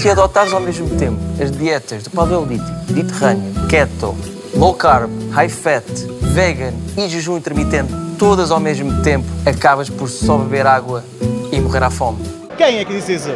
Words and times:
Que 0.00 0.04
se 0.04 0.10
adotares 0.12 0.50
ao 0.54 0.60
mesmo 0.60 0.88
tempo 0.96 1.20
as 1.38 1.50
dietas 1.50 2.04
do 2.04 2.10
paleolítico, 2.10 2.70
mediterrâneo, 2.88 3.52
keto, 3.68 4.16
low 4.54 4.72
carb, 4.72 5.10
high 5.30 5.50
fat, 5.50 5.84
vegan 6.22 6.72
e 6.96 7.06
jejum 7.06 7.36
intermitente, 7.36 7.92
todas 8.18 8.50
ao 8.50 8.58
mesmo 8.58 9.02
tempo, 9.02 9.26
acabas 9.44 9.90
por 9.90 10.08
só 10.08 10.38
beber 10.38 10.66
água 10.66 11.04
e 11.52 11.60
morrer 11.60 11.82
à 11.82 11.90
fome? 11.90 12.16
Quem 12.56 12.78
é 12.78 12.84
que 12.86 12.94
disse 12.94 13.16
isso? 13.16 13.28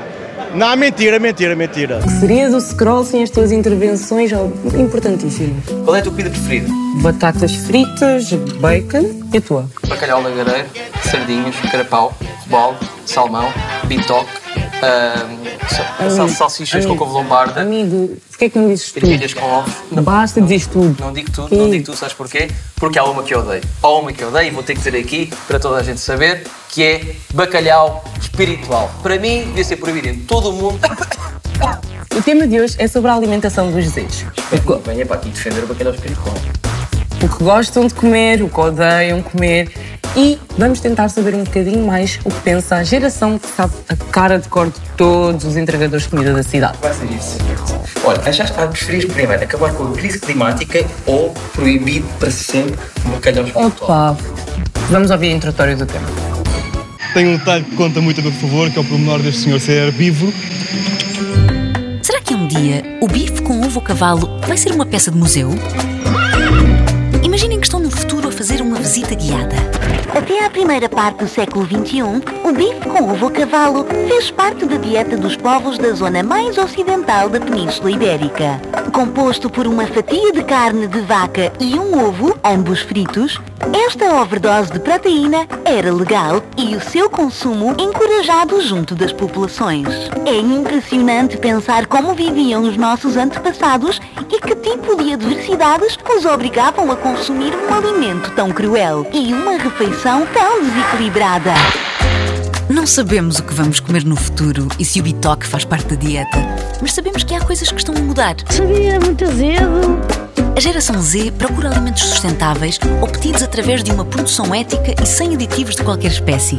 Não, 0.54 0.74
mentira, 0.74 1.18
mentira, 1.18 1.54
mentira. 1.54 2.00
Serias 2.18 2.54
o 2.54 2.60
scroll 2.62 3.04
sem 3.04 3.22
as 3.22 3.28
tuas 3.28 3.52
intervenções 3.52 4.30
importantíssimas. 4.74 5.66
Qual 5.84 5.94
é 5.94 5.98
a 5.98 6.02
tua 6.02 6.12
comida 6.12 6.30
preferida? 6.30 6.68
Batatas 7.02 7.54
fritas, 7.56 8.32
bacon 8.58 9.04
e 9.34 9.36
a 9.36 9.40
tua? 9.42 9.68
Bacalhau 9.86 10.22
lagareiro, 10.22 10.68
sardinhas, 11.02 11.56
carapau, 11.70 12.16
robalo, 12.44 12.78
salmão, 13.04 13.52
bitoque, 13.86 14.30
uh, 14.80 15.43
sal, 16.10 16.28
salsichas 16.28 16.86
com 16.86 16.96
couve 16.96 17.12
lombarda, 17.12 17.60
Amigo, 17.62 18.16
porquê 18.28 18.46
é 18.46 18.48
que 18.48 18.58
não 18.58 18.68
dizes 18.68 18.92
tudo? 18.92 19.34
com 19.40 19.46
ovos. 19.46 19.72
Basta, 20.02 20.40
dizes 20.40 20.66
tudo. 20.66 20.96
Não 21.00 21.12
digo 21.12 21.30
tudo, 21.30 21.56
não 21.56 21.70
digo 21.70 21.84
tudo, 21.84 21.96
sabes 21.96 22.14
porquê? 22.14 22.48
Porque 22.76 22.98
há 22.98 23.04
uma 23.04 23.22
que 23.22 23.34
eu 23.34 23.40
odeio. 23.40 23.62
Há 23.82 23.88
uma 23.90 24.12
que 24.12 24.22
eu 24.22 24.28
odeio 24.28 24.48
e 24.48 24.50
vou 24.50 24.62
ter 24.62 24.74
que 24.74 24.78
dizer 24.80 24.96
aqui 24.96 25.30
para 25.46 25.58
toda 25.58 25.78
a 25.78 25.82
gente 25.82 26.00
saber, 26.00 26.44
que 26.68 26.82
é 26.82 27.14
bacalhau 27.32 28.04
espiritual. 28.20 28.90
Para 29.02 29.18
mim, 29.18 29.44
devia 29.46 29.64
ser 29.64 29.76
proibido 29.76 30.08
em 30.08 30.18
todo 30.20 30.50
o 30.50 30.52
mundo. 30.52 30.80
O 32.16 32.22
tema 32.22 32.46
de 32.46 32.60
hoje 32.60 32.76
é 32.78 32.86
sobre 32.86 33.10
a 33.10 33.14
alimentação 33.14 33.70
dos 33.70 33.84
desejos. 33.84 34.24
Venha 34.84 35.04
para 35.06 35.16
aqui 35.16 35.28
defender 35.30 35.64
o 35.64 35.66
bacalhau 35.66 35.94
espiritual. 35.94 36.34
o 37.22 37.28
que 37.28 37.42
gostam 37.44 37.86
de 37.86 37.94
comer, 37.94 38.42
o 38.42 38.48
que 38.48 38.60
odeiam 38.60 39.22
comer. 39.22 39.72
E 40.16 40.38
vamos 40.56 40.78
tentar 40.78 41.08
saber 41.08 41.34
um 41.34 41.42
bocadinho 41.42 41.84
mais 41.84 42.20
o 42.24 42.30
que 42.30 42.40
pensa 42.42 42.76
a 42.76 42.84
geração 42.84 43.36
que 43.36 43.48
sabe 43.48 43.72
a 43.88 43.96
cara 43.96 44.38
de 44.38 44.48
cor 44.48 44.66
de 44.66 44.78
todos 44.96 45.44
os 45.44 45.56
entregadores 45.56 46.04
de 46.04 46.10
comida 46.10 46.32
da 46.32 46.42
cidade. 46.42 46.78
Vai 46.80 46.94
ser 46.94 47.10
isso. 47.10 47.38
Olha, 48.04 48.32
já 48.32 48.44
está, 48.44 48.66
preferias 48.68 49.06
primeiro 49.06 49.42
acabar 49.42 49.72
com 49.72 49.88
a 49.88 49.92
crise 49.92 50.20
climática 50.20 50.84
ou 51.04 51.34
proibir 51.52 52.04
para 52.20 52.30
sempre 52.30 52.78
o 53.06 53.08
bacalhau? 53.08 53.46
Opa, 53.54 54.16
vamos 54.88 55.10
ouvir 55.10 55.32
a 55.32 55.32
introdutório 55.32 55.76
do 55.76 55.84
tema. 55.84 56.06
Tem 57.12 57.26
um 57.26 57.36
detalhe 57.36 57.64
que 57.64 57.74
conta 57.74 58.00
muito 58.00 58.20
a 58.20 58.22
meu 58.22 58.32
favor, 58.32 58.70
que 58.70 58.78
é 58.78 58.82
o 58.82 58.84
pormenor 58.84 59.20
deste 59.20 59.42
senhor 59.42 59.58
ser 59.58 59.88
herbívoro. 59.88 60.32
Será 62.02 62.20
que 62.20 62.34
um 62.34 62.46
dia 62.46 62.84
o 63.00 63.08
bife 63.08 63.42
com 63.42 63.60
ovo 63.64 63.80
a 63.80 63.82
cavalo 63.82 64.38
vai 64.46 64.56
ser 64.56 64.70
uma 64.70 64.86
peça 64.86 65.10
de 65.10 65.16
museu? 65.16 65.50
Imaginem 67.22 67.58
que 67.58 67.66
estão 67.66 67.80
no 67.80 67.90
futuro 67.90 68.28
a 68.28 68.32
fazer 68.32 68.60
uma 68.60 68.76
visita 68.76 69.14
guiada. 69.14 69.56
Até 70.16 70.44
à 70.44 70.50
primeira 70.50 70.88
parte 70.88 71.24
do 71.24 71.28
século 71.28 71.66
XXI, 71.66 72.02
o 72.44 72.52
bife 72.52 72.88
com 72.88 73.10
ovo 73.10 73.26
a 73.26 73.30
cavalo 73.30 73.84
fez 74.08 74.30
parte 74.30 74.64
da 74.64 74.76
dieta 74.76 75.16
dos 75.16 75.36
povos 75.36 75.76
da 75.76 75.92
zona 75.92 76.22
mais 76.22 76.56
ocidental 76.56 77.28
da 77.28 77.40
Península 77.40 77.90
Ibérica. 77.90 78.60
Composto 78.92 79.50
por 79.50 79.66
uma 79.66 79.86
fatia 79.88 80.32
de 80.32 80.44
carne 80.44 80.86
de 80.86 81.00
vaca 81.00 81.52
e 81.58 81.74
um 81.76 82.06
ovo, 82.06 82.38
ambos 82.44 82.80
fritos, 82.80 83.40
esta 83.72 84.20
overdose 84.20 84.72
de 84.72 84.78
proteína 84.78 85.48
era 85.64 85.92
legal 85.92 86.42
e 86.56 86.76
o 86.76 86.80
seu 86.80 87.10
consumo 87.10 87.74
encorajado 87.78 88.60
junto 88.60 88.94
das 88.94 89.12
populações. 89.12 89.88
É 90.24 90.36
impressionante 90.36 91.36
pensar 91.36 91.86
como 91.86 92.14
viviam 92.14 92.62
os 92.62 92.76
nossos 92.76 93.16
antepassados 93.16 94.00
e 94.30 94.40
que 94.40 94.54
tipo 94.54 94.96
de 94.96 95.14
adversidades 95.14 95.98
os 96.16 96.24
obrigavam 96.24 96.90
a 96.92 96.96
consumir 96.96 97.52
um 97.56 97.74
alimento 97.74 98.30
tão 98.32 98.52
cruel 98.52 99.06
e 99.12 99.32
uma 99.32 99.58
refeição 99.76 100.24
tão 100.32 100.62
desequilibrada. 100.62 101.52
Não 102.68 102.86
sabemos 102.86 103.40
o 103.40 103.42
que 103.42 103.52
vamos 103.52 103.80
comer 103.80 104.04
no 104.04 104.14
futuro 104.14 104.68
e 104.78 104.84
se 104.84 105.00
o 105.00 105.02
bitoque 105.02 105.46
faz 105.46 105.64
parte 105.64 105.88
da 105.88 105.96
dieta, 105.96 106.38
mas 106.80 106.92
sabemos 106.92 107.24
que 107.24 107.34
há 107.34 107.40
coisas 107.40 107.70
que 107.72 107.78
estão 107.78 107.94
a 107.94 107.98
mudar. 107.98 108.36
Sabia 108.48 109.00
muito 109.00 109.24
azedo. 109.24 110.00
A 110.56 110.60
geração 110.60 111.00
Z 111.02 111.32
procura 111.32 111.70
alimentos 111.70 112.04
sustentáveis 112.04 112.78
obtidos 113.02 113.42
através 113.42 113.82
de 113.82 113.90
uma 113.90 114.04
produção 114.04 114.54
ética 114.54 114.94
e 115.02 115.06
sem 115.06 115.34
aditivos 115.34 115.74
de 115.74 115.82
qualquer 115.82 116.12
espécie. 116.12 116.56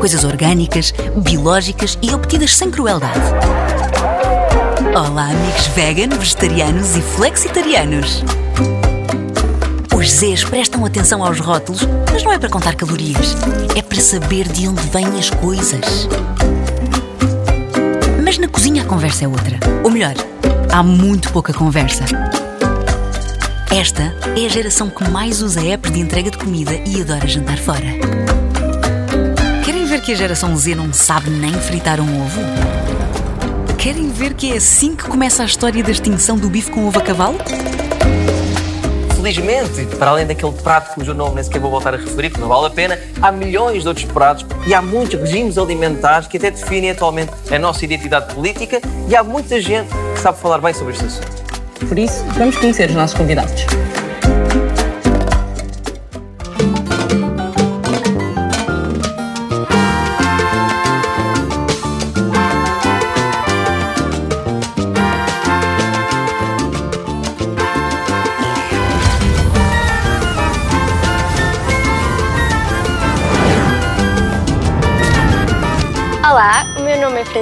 Coisas 0.00 0.24
orgânicas, 0.24 0.92
biológicas 1.22 1.96
e 2.02 2.12
obtidas 2.12 2.56
sem 2.56 2.68
crueldade. 2.68 3.20
Olá, 4.92 5.30
amigos 5.30 5.68
vegan, 5.68 6.08
vegetarianos 6.18 6.96
e 6.96 7.00
flexitarianos. 7.00 8.24
Os 10.00 10.12
Zs 10.12 10.44
prestam 10.44 10.86
atenção 10.86 11.22
aos 11.22 11.40
rótulos, 11.40 11.86
mas 12.10 12.22
não 12.22 12.32
é 12.32 12.38
para 12.38 12.48
contar 12.48 12.74
calorias, 12.74 13.36
é 13.76 13.82
para 13.82 14.00
saber 14.00 14.48
de 14.48 14.66
onde 14.66 14.80
vêm 14.88 15.06
as 15.18 15.28
coisas. 15.28 16.08
Mas 18.24 18.38
na 18.38 18.48
cozinha 18.48 18.82
a 18.82 18.86
conversa 18.86 19.26
é 19.26 19.28
outra. 19.28 19.60
Ou 19.84 19.90
melhor, 19.90 20.14
há 20.72 20.82
muito 20.82 21.30
pouca 21.30 21.52
conversa. 21.52 22.06
Esta 23.70 24.14
é 24.34 24.46
a 24.46 24.48
geração 24.48 24.88
que 24.88 25.06
mais 25.10 25.42
usa 25.42 25.60
apps 25.60 25.92
de 25.92 26.00
entrega 26.00 26.30
de 26.30 26.38
comida 26.38 26.72
e 26.86 27.02
adora 27.02 27.28
jantar 27.28 27.58
fora. 27.58 27.92
Querem 29.62 29.84
ver 29.84 30.00
que 30.00 30.12
a 30.12 30.16
geração 30.16 30.56
Z 30.56 30.76
não 30.76 30.94
sabe 30.94 31.28
nem 31.28 31.52
fritar 31.52 32.00
um 32.00 32.24
ovo? 32.24 32.40
Querem 33.76 34.08
ver 34.08 34.32
que 34.32 34.50
é 34.50 34.56
assim 34.56 34.96
que 34.96 35.04
começa 35.04 35.42
a 35.42 35.46
história 35.46 35.84
da 35.84 35.90
extinção 35.90 36.38
do 36.38 36.48
bife 36.48 36.70
com 36.70 36.88
ovo 36.88 36.98
a 36.98 37.02
cavalo? 37.02 37.36
Felizmente, 39.20 39.84
para 39.98 40.12
além 40.12 40.26
daquele 40.26 40.52
prato 40.52 40.94
cujo 40.94 41.12
nome 41.12 41.34
nem 41.34 41.44
sequer 41.44 41.60
vou 41.60 41.70
voltar 41.70 41.92
a 41.92 41.98
referir, 41.98 42.30
porque 42.30 42.40
não 42.40 42.48
vale 42.48 42.68
a 42.68 42.70
pena, 42.70 42.98
há 43.20 43.30
milhões 43.30 43.82
de 43.82 43.88
outros 43.88 44.06
pratos 44.06 44.46
e 44.66 44.72
há 44.72 44.80
muitos 44.80 45.20
regimes 45.20 45.58
alimentares 45.58 46.26
que 46.26 46.38
até 46.38 46.50
definem 46.50 46.90
atualmente 46.90 47.30
a 47.54 47.58
nossa 47.58 47.84
identidade 47.84 48.34
política 48.34 48.80
e 49.08 49.14
há 49.14 49.22
muita 49.22 49.60
gente 49.60 49.90
que 50.14 50.20
sabe 50.20 50.38
falar 50.38 50.58
bem 50.58 50.72
sobre 50.72 50.94
este 50.94 51.04
assunto. 51.04 51.86
Por 51.86 51.98
isso, 51.98 52.24
vamos 52.38 52.56
conhecer 52.56 52.88
os 52.88 52.96
nossos 52.96 53.14
convidados. 53.14 53.66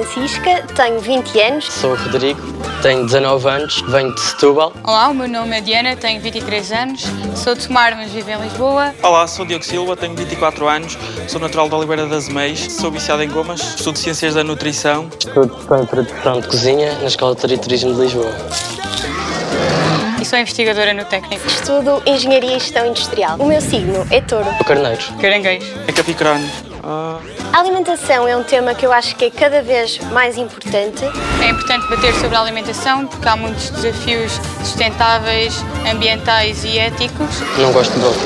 Francisca, 0.09 0.63
tenho 0.75 0.99
20 0.99 1.39
anos. 1.39 1.65
Sou 1.71 1.91
o 1.91 1.95
Rodrigo, 1.95 2.41
tenho 2.81 3.05
19 3.05 3.47
anos, 3.47 3.81
venho 3.87 4.13
de 4.13 4.21
Setúbal. 4.21 4.73
Olá, 4.83 5.09
o 5.09 5.13
meu 5.13 5.27
nome 5.27 5.57
é 5.57 5.61
Diana, 5.61 5.95
tenho 5.95 6.19
23 6.19 6.71
anos, 6.71 7.03
sou 7.35 7.53
de 7.53 7.67
Tomar, 7.67 7.95
mas 7.95 8.11
vivo 8.11 8.29
em 8.31 8.41
Lisboa. 8.41 8.93
Olá, 9.03 9.27
sou 9.27 9.45
Diogo 9.45 9.63
Silva, 9.63 9.95
tenho 9.95 10.15
24 10.15 10.67
anos, 10.67 10.97
sou 11.27 11.39
natural 11.39 11.69
da 11.69 11.77
Oliveira 11.77 12.07
das 12.07 12.27
Meias, 12.27 12.59
sou 12.71 12.91
viciado 12.91 13.21
em 13.21 13.29
gomas, 13.29 13.61
estudo 13.75 13.99
Ciências 13.99 14.33
da 14.33 14.43
Nutrição. 14.43 15.09
Estudo 15.19 15.55
para 15.67 15.85
produção 15.85 16.41
de 16.41 16.47
cozinha 16.47 16.93
na 16.99 17.05
Escola 17.05 17.35
de 17.35 17.57
Turismo 17.57 17.93
de 17.93 18.01
Lisboa. 18.01 18.33
E 20.19 20.25
sou 20.25 20.37
investigadora 20.37 20.93
no 20.93 21.05
técnico. 21.05 21.47
Estudo 21.47 22.03
Engenharia 22.05 22.57
e 22.57 22.59
Gestão 22.59 22.85
Industrial. 22.85 23.37
O 23.39 23.45
meu 23.45 23.61
signo 23.61 24.05
é 24.09 24.19
touro. 24.19 24.49
O 24.59 24.65
Carneiro. 24.65 25.01
Caranguejo. 25.21 25.65
É 25.87 25.91
Capicrânio. 25.93 26.68
Ah, 26.83 27.19
A 27.53 27.59
alimentação 27.59 28.27
é 28.27 28.35
um 28.35 28.43
tema 28.43 28.73
que 28.73 28.85
eu 28.85 28.91
acho 28.91 29.15
que 29.15 29.25
é 29.25 29.29
cada 29.29 29.61
vez 29.61 29.99
mais 30.11 30.37
importante. 30.37 31.03
É 31.43 31.49
importante 31.49 31.87
bater 31.89 32.13
sobre 32.15 32.35
a 32.35 32.41
alimentação 32.41 33.05
porque 33.07 33.27
há 33.27 33.35
muitos 33.35 33.69
desafios 33.71 34.39
sustentáveis, 34.69 35.63
ambientais 35.91 36.63
e 36.63 36.77
éticos. 36.77 37.41
Não 37.57 37.71
gosto 37.71 37.93
de 37.93 37.99
doces. 37.99 38.21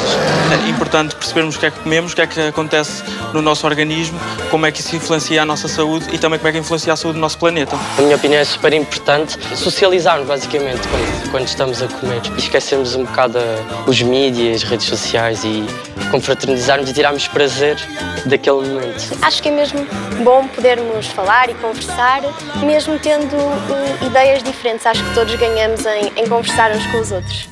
é 0.51 0.69
importante 0.69 1.15
percebermos 1.15 1.55
o 1.55 1.59
que 1.59 1.65
é 1.65 1.71
que 1.71 1.79
comemos, 1.79 2.11
o 2.11 2.15
que 2.15 2.21
é 2.21 2.27
que 2.27 2.39
acontece 2.41 3.03
no 3.33 3.41
nosso 3.41 3.65
organismo, 3.65 4.19
como 4.51 4.65
é 4.65 4.71
que 4.71 4.81
isso 4.81 4.95
influencia 4.95 5.41
a 5.41 5.45
nossa 5.45 5.67
saúde 5.67 6.05
e 6.11 6.17
também 6.17 6.37
como 6.37 6.49
é 6.49 6.51
que 6.51 6.59
influencia 6.59 6.93
a 6.93 6.95
saúde 6.95 7.17
do 7.17 7.21
nosso 7.21 7.37
planeta. 7.37 7.77
A 7.97 8.01
minha 8.01 8.15
opinião 8.15 8.39
é 8.39 8.45
super 8.45 8.73
importante 8.73 9.37
socializarmos, 9.55 10.27
basicamente, 10.27 10.81
quando, 10.87 11.31
quando 11.31 11.47
estamos 11.47 11.81
a 11.81 11.87
comer. 11.87 12.21
E 12.35 12.39
esquecermos 12.39 12.95
um 12.95 13.05
bocado 13.05 13.39
os 13.87 14.01
mídias, 14.01 14.63
as 14.63 14.69
redes 14.69 14.87
sociais 14.87 15.43
e 15.43 15.65
confraternizarmos 16.11 16.89
e 16.89 16.93
tirarmos 16.93 17.27
prazer 17.27 17.77
daquele 18.25 18.67
momento. 18.67 19.17
Acho 19.21 19.41
que 19.41 19.49
é 19.49 19.51
mesmo 19.51 19.85
bom 20.23 20.47
podermos 20.47 21.07
falar 21.07 21.49
e 21.49 21.53
conversar, 21.55 22.21
mesmo 22.63 22.99
tendo 22.99 23.35
eh, 23.35 24.05
ideias 24.05 24.43
diferentes. 24.43 24.85
Acho 24.85 25.03
que 25.03 25.13
todos 25.15 25.33
ganhamos 25.35 25.85
em, 25.85 26.11
em 26.15 26.27
conversar 26.33 26.71
uns 26.71 26.87
com 26.87 26.99
os 26.99 27.11
outros. 27.11 27.49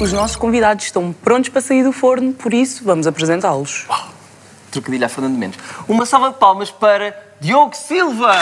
Os 0.00 0.12
nossos 0.12 0.36
convidados 0.36 0.84
estão 0.84 1.12
prontos 1.12 1.48
para 1.48 1.60
sair 1.60 1.82
do 1.82 1.90
forno, 1.90 2.32
por 2.32 2.54
isso 2.54 2.84
vamos 2.84 3.08
apresentá-los. 3.08 3.86
Trocadilho 4.70 5.04
a 5.04 5.08
Fernando 5.08 5.36
Mendes. 5.36 5.58
Uma 5.88 6.06
salva 6.06 6.30
de 6.30 6.36
palmas 6.36 6.70
para 6.70 7.16
Diogo 7.40 7.74
Silva! 7.74 8.36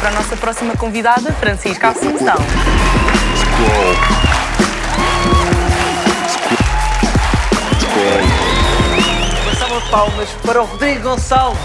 para 0.00 0.10
a 0.10 0.12
nossa 0.12 0.36
próxima 0.36 0.76
convidada, 0.76 1.32
Francisca 1.32 1.88
Assunção. 1.88 2.36
De 7.98 9.90
palmas 9.90 10.28
para 10.46 10.62
o 10.62 10.66
Rodrigo 10.66 11.02
Gonçalves. 11.02 11.58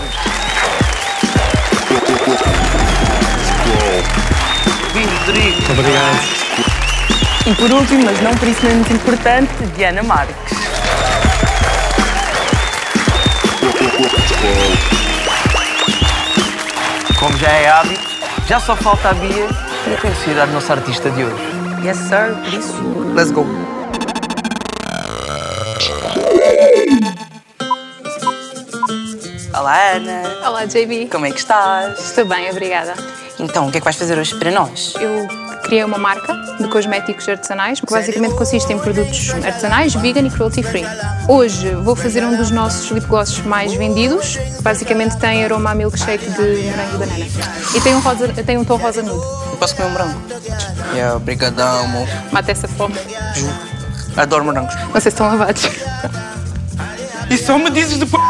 Bem-vindo, 4.94 5.16
Rodrigo. 5.26 5.72
Obrigado. 5.72 6.44
E 7.46 7.54
por 7.54 7.72
último, 7.72 8.06
mas 8.06 8.22
não 8.22 8.34
por 8.36 8.48
isso 8.48 8.66
menos 8.66 8.90
importante, 8.90 9.52
Diana 9.76 10.02
Marques. 10.02 10.36
Como 17.20 17.38
já 17.38 17.50
é 17.50 17.70
hábito, 17.70 18.10
já 18.48 18.60
só 18.60 18.76
falta 18.76 19.10
a 19.10 19.14
Bia 19.14 19.48
e 19.88 20.40
a 20.40 20.44
a 20.44 20.46
nossa 20.48 20.74
artista 20.74 21.12
de 21.12 21.26
hoje. 21.26 21.44
Yes, 21.84 21.98
sir, 21.98 22.36
por 22.44 22.54
isso, 22.54 23.14
let's 23.14 23.30
go. 23.30 23.46
Olá, 29.56 29.92
Ana. 29.94 30.48
Olá, 30.48 30.66
JB. 30.66 31.08
Como 31.12 31.26
é 31.26 31.32
que 31.32 31.40
estás? 31.40 32.00
Estou 32.00 32.26
bem, 32.26 32.50
obrigada. 32.50 32.94
Então, 33.40 33.68
o 33.68 33.72
que 33.72 33.78
é 33.78 33.80
que 33.80 33.86
vais 33.86 33.96
fazer 33.96 34.18
hoje 34.18 34.38
para 34.38 34.52
nós? 34.52 34.94
Eu 35.00 35.28
criei 35.64 35.84
uma 35.84 35.98
marca 35.98 36.34
de 36.60 36.68
cosméticos 36.68 37.30
artesanais, 37.30 37.80
que 37.80 37.92
basicamente 37.92 38.36
consiste 38.36 38.74
em 38.74 38.80
produtos 38.80 39.30
artesanais, 39.46 39.94
vegan 39.96 40.28
e 40.28 40.30
cruelty 40.30 40.62
free. 40.62 40.84
Hoje 41.30 41.74
vou 41.76 41.96
fazer 41.96 42.24
um 42.26 42.36
dos 42.36 42.52
nossos 42.52 42.92
lip 42.92 43.06
glosses 43.08 43.40
mais 43.40 43.74
vendidos. 43.74 44.38
Basicamente 44.62 45.18
tem 45.18 45.46
aroma 45.46 45.72
a 45.72 45.76
milkshake 45.76 46.26
de 46.32 46.42
morango 46.70 46.96
e 46.96 46.98
banana. 46.98 47.26
E 47.76 47.82
tem 47.82 47.96
um, 47.96 48.00
rosa, 48.02 48.28
tem 48.28 48.58
um 48.58 48.66
tom 48.66 48.76
rosa 48.76 49.02
nude. 49.02 49.26
Eu 49.52 49.58
posso 49.58 49.76
comer 49.76 49.88
um 49.88 49.92
morango? 49.92 50.22
Yeah, 50.94 51.16
obrigadão, 51.16 51.86
amor. 51.86 52.08
Mata 52.32 52.52
essa 52.52 52.68
fome. 52.68 52.96
Adoro 54.18 54.44
morangos. 54.46 54.74
Se 55.02 55.10
estão 55.10 55.28
lavados. 55.28 55.64
E 57.30 57.38
só 57.38 57.58
me 57.58 57.70
dizes 57.70 57.98
depois. 57.98 58.24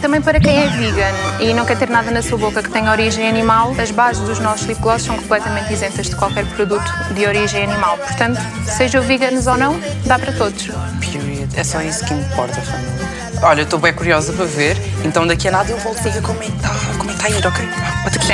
Também 0.00 0.20
para 0.20 0.40
quem 0.40 0.56
é 0.56 0.66
vegan 0.68 1.12
e 1.40 1.52
não 1.54 1.64
quer 1.64 1.78
ter 1.78 1.88
nada 1.88 2.10
na 2.10 2.22
sua 2.22 2.38
boca 2.38 2.62
que 2.62 2.70
tenha 2.70 2.90
origem 2.90 3.28
animal, 3.28 3.74
as 3.78 3.90
bases 3.90 4.26
dos 4.26 4.38
nossos 4.40 4.66
lip 4.66 4.80
gloss 4.80 5.02
são 5.02 5.16
completamente 5.16 5.72
isentas 5.72 6.06
de 6.06 6.16
qualquer 6.16 6.44
produto 6.46 6.84
de 7.14 7.26
origem 7.26 7.62
animal. 7.62 7.96
Portanto, 7.98 8.40
sejam 8.64 9.02
veganos 9.02 9.46
ou 9.46 9.56
não, 9.56 9.78
dá 10.04 10.18
para 10.18 10.32
todos. 10.32 10.70
Period. 10.98 11.48
É 11.54 11.62
só 11.62 11.80
isso 11.82 12.04
que 12.04 12.14
importa, 12.14 12.60
família. 12.62 13.12
Olha, 13.42 13.60
eu 13.60 13.64
estou 13.64 13.78
bem 13.78 13.92
curiosa 13.92 14.32
para 14.32 14.44
ver, 14.44 14.76
então 15.04 15.26
daqui 15.26 15.48
a 15.48 15.50
nada 15.50 15.70
eu 15.70 15.76
volto 15.78 15.98
a 15.98 16.22
comentar, 16.22 16.74
comentar 16.96 17.26
aí, 17.26 17.34
ok? 17.34 17.68
Bota 18.04 18.16
aqui 18.16 18.32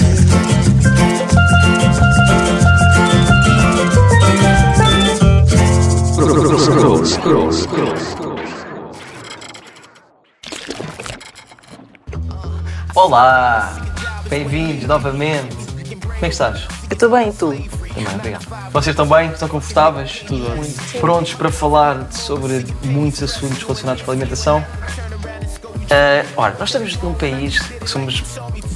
Olá, 12.96 13.76
bem-vindos 14.28 14.86
novamente. 14.88 15.54
Como 16.00 16.14
é 16.14 16.18
que 16.18 16.26
estás? 16.26 16.66
Eu 16.90 16.94
estou 16.94 17.10
bem, 17.10 17.28
e 17.28 17.32
tu? 17.32 17.52
Também, 17.94 18.14
obrigado. 18.16 18.72
Vocês 18.72 18.88
estão 18.88 19.06
bem? 19.06 19.30
Estão 19.30 19.48
confortáveis? 19.48 20.24
Tudo 20.26 20.50
ótimo. 20.50 21.00
Prontos 21.00 21.34
para 21.34 21.52
falar 21.52 22.10
sobre 22.10 22.66
muitos 22.82 23.22
assuntos 23.22 23.62
relacionados 23.62 24.02
com 24.02 24.10
a 24.10 24.14
alimentação? 24.14 24.66
Ah, 25.90 26.26
ora, 26.36 26.56
nós 26.58 26.70
estamos 26.70 26.96
num 26.96 27.14
país 27.14 27.60
que 27.60 27.88
somos 27.88 28.24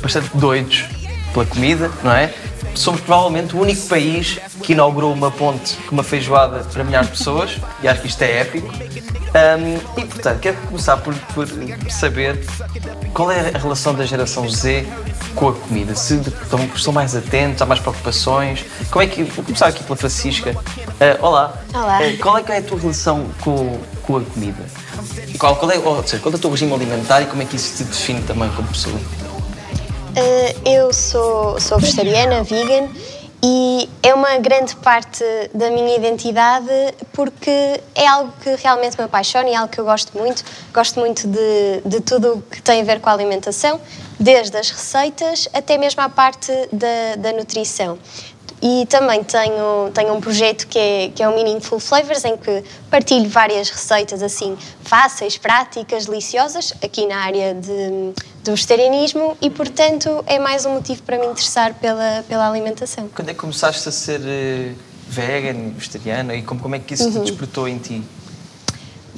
bastante 0.00 0.30
doidos 0.36 0.84
pela 1.32 1.46
comida, 1.46 1.90
não 2.04 2.12
é? 2.12 2.32
Somos 2.74 3.00
provavelmente 3.00 3.54
o 3.54 3.60
único 3.60 3.86
país 3.88 4.38
que 4.62 4.72
inaugurou 4.72 5.12
uma 5.12 5.30
ponte 5.30 5.76
com 5.86 5.92
uma 5.92 6.04
feijoada 6.04 6.60
para 6.72 6.84
milhares 6.84 7.10
de 7.10 7.18
pessoas, 7.18 7.58
e 7.82 7.88
acho 7.88 8.00
que 8.00 8.08
isto 8.08 8.22
é 8.22 8.40
épico. 8.40 8.72
Ahm, 9.32 9.78
e 9.96 10.04
portanto, 10.06 10.40
quero 10.40 10.56
começar 10.66 10.96
por, 10.96 11.14
por 11.34 11.46
saber 11.88 12.44
qual 13.14 13.30
é 13.30 13.52
a 13.54 13.58
relação 13.58 13.94
da 13.94 14.04
geração 14.04 14.48
Z 14.48 14.86
com 15.34 15.48
a 15.48 15.52
comida. 15.52 15.94
Se 15.94 16.16
estão, 16.16 16.60
estão 16.74 16.92
mais 16.92 17.14
atentos, 17.14 17.62
há 17.62 17.66
mais 17.66 17.80
preocupações. 17.80 18.64
Como 18.90 19.02
é 19.02 19.06
que. 19.06 19.22
Vou 19.22 19.44
começar 19.44 19.66
aqui 19.68 19.84
pela 19.84 19.96
Francisca. 19.96 20.56
Ah, 21.00 21.18
olá. 21.24 21.54
Olá. 21.72 21.98
Ah, 21.98 22.16
qual 22.20 22.38
é 22.38 22.44
é 22.48 22.58
a 22.58 22.62
tua 22.62 22.78
relação 22.78 23.26
com, 23.40 23.78
com 24.02 24.16
a 24.16 24.20
comida? 24.20 24.64
Qual, 25.38 25.56
qual, 25.56 25.70
é, 25.70 25.78
ou 25.78 26.02
seja, 26.06 26.20
qual 26.20 26.32
é 26.32 26.36
o 26.36 26.38
teu 26.38 26.50
regime 26.50 26.72
alimentar 26.74 27.22
e 27.22 27.26
como 27.26 27.42
é 27.42 27.44
que 27.44 27.56
isso 27.56 27.76
te 27.76 27.84
define 27.84 28.22
também 28.22 28.50
como 28.50 28.68
pessoa? 28.68 28.98
Uh, 30.10 30.68
eu 30.68 30.92
sou, 30.92 31.60
sou 31.60 31.78
vegetariana, 31.78 32.42
vegan, 32.42 32.88
e 33.42 33.88
é 34.02 34.12
uma 34.12 34.36
grande 34.38 34.74
parte 34.76 35.24
da 35.54 35.70
minha 35.70 35.96
identidade 35.96 36.68
porque 37.12 37.80
é 37.94 38.06
algo 38.06 38.32
que 38.42 38.54
realmente 38.56 38.98
me 38.98 39.04
apaixona 39.04 39.48
e 39.48 39.52
é 39.52 39.56
algo 39.56 39.72
que 39.72 39.80
eu 39.80 39.84
gosto 39.84 40.18
muito. 40.18 40.44
Gosto 40.74 41.00
muito 41.00 41.26
de, 41.26 41.80
de 41.86 42.00
tudo 42.00 42.34
o 42.34 42.42
que 42.42 42.60
tem 42.60 42.82
a 42.82 42.84
ver 42.84 43.00
com 43.00 43.08
a 43.08 43.12
alimentação, 43.12 43.80
desde 44.18 44.56
as 44.56 44.70
receitas 44.70 45.48
até 45.54 45.78
mesmo 45.78 46.02
à 46.02 46.08
parte 46.08 46.52
da, 46.72 47.16
da 47.16 47.32
nutrição. 47.32 47.96
E 48.62 48.84
também 48.86 49.24
tenho, 49.24 49.90
tenho 49.94 50.12
um 50.12 50.20
projeto 50.20 50.66
que 50.66 50.78
é, 50.78 51.10
que 51.14 51.22
é 51.22 51.28
o 51.28 51.34
Meaningful 51.34 51.80
Flavors, 51.80 52.24
em 52.24 52.36
que 52.36 52.62
partilho 52.90 53.28
várias 53.28 53.70
receitas 53.70 54.22
assim 54.22 54.56
fáceis, 54.82 55.38
práticas, 55.38 56.06
deliciosas, 56.06 56.74
aqui 56.82 57.06
na 57.06 57.16
área 57.16 57.54
de, 57.54 58.12
do 58.44 58.50
vegetarianismo 58.50 59.36
e, 59.40 59.48
portanto, 59.48 60.22
é 60.26 60.38
mais 60.38 60.66
um 60.66 60.74
motivo 60.74 61.02
para 61.02 61.18
me 61.18 61.26
interessar 61.26 61.74
pela, 61.74 62.22
pela 62.28 62.48
alimentação. 62.48 63.08
Quando 63.14 63.30
é 63.30 63.32
que 63.32 63.40
começaste 63.40 63.88
a 63.88 63.92
ser 63.92 64.20
eh, 64.24 64.72
vegan, 65.08 65.70
vegetariana 65.70 66.34
e 66.34 66.42
como, 66.42 66.60
como 66.60 66.74
é 66.74 66.78
que 66.78 66.94
isso 66.94 67.10
te 67.10 67.18
despertou 67.20 67.66
em 67.66 67.78
ti? 67.78 68.02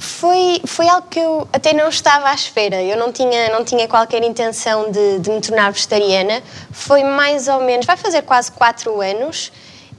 Foi, 0.03 0.61
foi 0.65 0.89
algo 0.89 1.07
que 1.09 1.17
eu 1.17 1.47
até 1.53 1.71
não 1.71 1.87
estava 1.87 2.27
à 2.27 2.33
espera. 2.33 2.83
Eu 2.83 2.97
não 2.97 3.09
tinha, 3.09 3.49
não 3.49 3.63
tinha 3.63 3.87
qualquer 3.87 4.21
intenção 4.21 4.91
de, 4.91 5.19
de 5.19 5.29
me 5.31 5.39
tornar 5.39 5.71
vegetariana. 5.71 6.43
Foi 6.71 7.05
mais 7.05 7.47
ou 7.47 7.61
menos, 7.61 7.85
vai 7.85 7.95
fazer 7.95 8.21
quase 8.23 8.51
4 8.51 8.99
anos. 8.99 9.49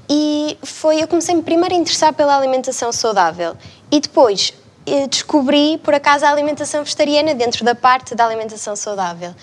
E 0.06 0.58
foi, 0.62 1.02
eu 1.02 1.08
comecei-me 1.08 1.42
primeiro 1.42 1.74
a 1.74 1.78
interessar 1.78 2.12
pela 2.12 2.36
alimentação 2.36 2.92
saudável. 2.92 3.56
E 3.90 3.98
depois 3.98 4.52
eh, 4.84 5.06
descobri, 5.06 5.78
por 5.78 5.94
acaso, 5.94 6.26
a 6.26 6.30
alimentação 6.30 6.84
vegetariana 6.84 7.34
dentro 7.34 7.64
da 7.64 7.74
parte 7.74 8.14
da 8.14 8.26
alimentação 8.26 8.76
saudável. 8.76 9.34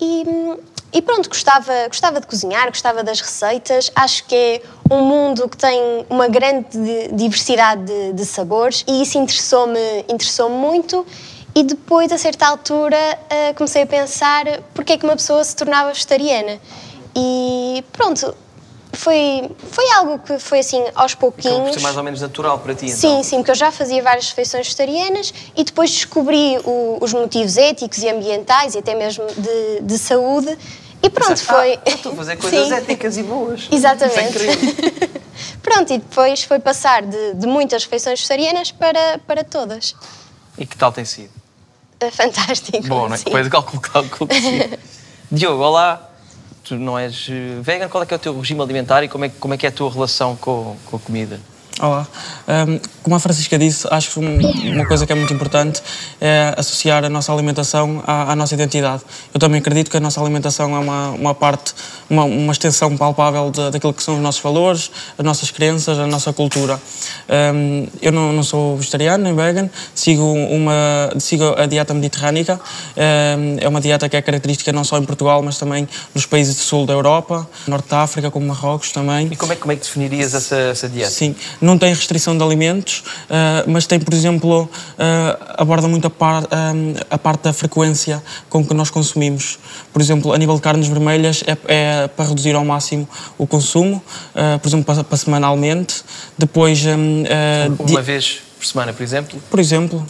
E, 0.00 0.22
hum, 0.24 0.56
e 0.92 1.02
pronto, 1.02 1.28
gostava, 1.28 1.72
gostava 1.88 2.20
de 2.20 2.26
cozinhar, 2.26 2.68
gostava 2.68 3.02
das 3.02 3.20
receitas. 3.20 3.90
Acho 3.94 4.24
que 4.24 4.34
é 4.34 4.62
um 4.90 5.02
mundo 5.02 5.48
que 5.48 5.56
tem 5.56 6.06
uma 6.08 6.28
grande 6.28 6.66
di- 6.70 7.08
diversidade 7.12 7.84
de, 7.84 8.12
de 8.12 8.24
sabores 8.24 8.84
e 8.86 9.02
isso 9.02 9.18
interessou-me 9.18 10.04
interessou 10.08 10.48
muito. 10.48 11.06
E 11.54 11.62
depois, 11.62 12.12
a 12.12 12.18
certa 12.18 12.46
altura, 12.46 12.96
eh, 13.30 13.54
comecei 13.54 13.82
a 13.82 13.86
pensar 13.86 14.44
porque 14.74 14.92
é 14.92 14.98
que 14.98 15.04
uma 15.04 15.16
pessoa 15.16 15.42
se 15.42 15.56
tornava 15.56 15.88
vegetariana. 15.90 16.60
E 17.14 17.82
pronto, 17.92 18.34
foi, 18.96 19.50
foi 19.70 19.90
algo 19.92 20.18
que 20.18 20.38
foi 20.38 20.60
assim 20.60 20.82
aos 20.94 21.12
Acabou 21.12 21.32
por 21.32 21.42
pouquinhos. 21.42 21.74
ser 21.74 21.80
mais 21.80 21.96
ou 21.96 22.02
menos 22.02 22.20
natural 22.20 22.58
para 22.58 22.74
ti, 22.74 22.86
então? 22.86 22.96
Sim, 22.96 23.22
sim, 23.22 23.36
porque 23.38 23.50
eu 23.52 23.54
já 23.54 23.70
fazia 23.72 24.02
várias 24.02 24.28
refeições 24.28 24.66
vegetarianas 24.66 25.32
e 25.56 25.64
depois 25.64 25.90
descobri 25.90 26.58
o- 26.64 26.98
os 27.00 27.12
motivos 27.12 27.56
éticos 27.56 27.98
e 27.98 28.08
ambientais 28.08 28.74
e 28.74 28.78
até 28.78 28.94
mesmo 28.94 29.24
de, 29.26 29.80
de 29.82 29.98
saúde. 29.98 30.56
E 31.02 31.10
pronto, 31.10 31.38
foi. 31.44 31.74
Ah, 31.74 31.80
estou 31.90 32.12
a 32.12 32.16
fazer 32.16 32.36
coisas 32.36 32.66
Sim. 32.68 32.74
éticas 32.74 33.16
e 33.18 33.22
boas. 33.22 33.68
Exatamente. 33.72 34.38
É. 34.38 35.26
Pronto, 35.62 35.92
e 35.92 35.98
depois 35.98 36.42
foi 36.44 36.58
passar 36.58 37.02
de, 37.02 37.34
de 37.34 37.46
muitas 37.46 37.84
refeições 37.84 38.18
vegetarianas 38.20 38.72
para, 38.72 39.18
para 39.26 39.44
todas. 39.44 39.94
E 40.56 40.64
que 40.64 40.76
tal 40.76 40.90
tem 40.92 41.04
sido? 41.04 41.30
Fantástico. 42.12 42.86
Bom, 42.86 43.08
não 43.08 43.14
é? 43.14 43.18
sim. 43.18 43.24
Depois 43.24 43.48
cálculo, 43.48 43.80
cálculo. 43.80 44.30
Diogo, 45.30 45.62
olá. 45.62 46.10
Tu 46.66 46.74
não 46.74 46.98
és 46.98 47.28
eh, 47.30 47.60
vegan, 47.62 47.88
qual 47.88 48.02
é 48.02 48.06
que 48.06 48.12
é 48.12 48.16
o 48.16 48.18
teu 48.18 48.36
regime 48.36 48.60
alimentar 48.60 49.04
e 49.04 49.08
como 49.08 49.24
é, 49.24 49.28
como 49.28 49.54
é 49.54 49.56
que 49.56 49.66
é 49.66 49.68
a 49.68 49.72
tua 49.72 49.88
relação 49.88 50.34
com, 50.34 50.76
com 50.84 50.96
a 50.96 50.98
comida? 50.98 51.38
Olá. 51.78 52.06
Ahm, 52.48 52.78
como 53.02 53.16
a 53.16 53.20
Francisca 53.20 53.58
disse, 53.58 53.86
acho 53.90 54.10
que 54.12 54.18
um- 54.20 54.72
uma 54.72 54.86
coisa 54.86 55.04
que 55.04 55.12
é 55.12 55.14
muito 55.14 55.32
importante 55.34 55.82
é 56.18 56.54
associar 56.56 57.04
a 57.04 57.08
nossa 57.10 57.30
alimentação 57.30 58.02
à, 58.06 58.32
à 58.32 58.36
nossa 58.36 58.54
identidade. 58.54 59.02
Eu 59.34 59.38
também 59.38 59.60
acredito 59.60 59.90
que 59.90 59.96
a 59.96 60.00
nossa 60.00 60.18
alimentação 60.18 60.74
é 60.74 60.78
uma, 60.78 61.10
uma 61.10 61.34
parte, 61.34 61.74
uma, 62.08 62.24
uma 62.24 62.50
extensão 62.52 62.96
palpável 62.96 63.50
de- 63.50 63.70
daquilo 63.72 63.92
que 63.92 64.02
são 64.02 64.14
os 64.16 64.22
nossos 64.22 64.40
valores, 64.40 64.90
as 65.18 65.24
nossas 65.24 65.50
crenças, 65.50 65.98
a 65.98 66.06
nossa 66.06 66.32
cultura. 66.32 66.80
Um, 67.54 67.86
eu 68.00 68.10
não, 68.10 68.32
não, 68.32 68.42
sou 68.42 68.78
vegetariano 68.78 69.24
nem 69.24 69.34
vegan, 69.36 69.68
sigo, 69.94 70.22
uma, 70.24 71.10
sigo 71.18 71.44
a 71.58 71.66
dieta 71.66 71.92
mediterrânica. 71.92 72.58
Um, 72.96 73.56
é 73.60 73.68
uma 73.68 73.82
dieta 73.82 74.08
que 74.08 74.16
é 74.16 74.22
característica 74.22 74.72
não 74.72 74.82
só 74.82 74.96
em 74.96 75.04
Portugal, 75.04 75.42
mas 75.42 75.58
também 75.58 75.86
nos 76.14 76.24
países 76.24 76.54
do 76.56 76.62
sul 76.62 76.86
da 76.86 76.94
Europa, 76.94 77.46
norte 77.68 77.90
da 77.90 78.00
África, 78.00 78.30
como 78.30 78.46
Marrocos 78.46 78.92
também. 78.92 79.28
E 79.30 79.36
como 79.36 79.52
é, 79.52 79.56
como 79.56 79.72
é 79.72 79.76
que 79.76 79.82
definirias 79.82 80.32
essa, 80.34 80.56
essa 80.56 80.88
dieta? 80.88 81.10
Sim, 81.10 81.36
não 81.66 81.76
tem 81.76 81.90
restrição 81.90 82.36
de 82.36 82.42
alimentos, 82.42 83.00
uh, 83.00 83.68
mas 83.70 83.86
tem, 83.86 83.98
por 83.98 84.14
exemplo, 84.14 84.62
uh, 84.62 85.54
aborda 85.58 85.88
muito 85.88 86.06
a, 86.06 86.10
par, 86.10 86.44
um, 86.44 86.94
a 87.10 87.18
parte 87.18 87.42
da 87.42 87.52
frequência 87.52 88.22
com 88.48 88.64
que 88.64 88.72
nós 88.72 88.88
consumimos. 88.90 89.58
Por 89.92 90.00
exemplo, 90.00 90.32
a 90.32 90.38
nível 90.38 90.54
de 90.54 90.60
carnes 90.60 90.88
vermelhas 90.88 91.42
é, 91.46 91.56
é 91.66 92.08
para 92.08 92.26
reduzir 92.26 92.54
ao 92.54 92.64
máximo 92.64 93.08
o 93.36 93.46
consumo, 93.46 94.02
por 94.60 94.68
exemplo, 94.68 94.84
para, 94.84 95.02
para 95.02 95.16
semanalmente. 95.16 96.02
Depois. 96.38 96.84
Um, 96.86 97.24
Uma 97.88 98.02
vez 98.02 98.40
por 98.58 98.66
semana, 98.66 98.92
por 98.92 99.02
exemplo? 99.02 99.40
Por 99.50 99.60
exemplo 99.60 100.06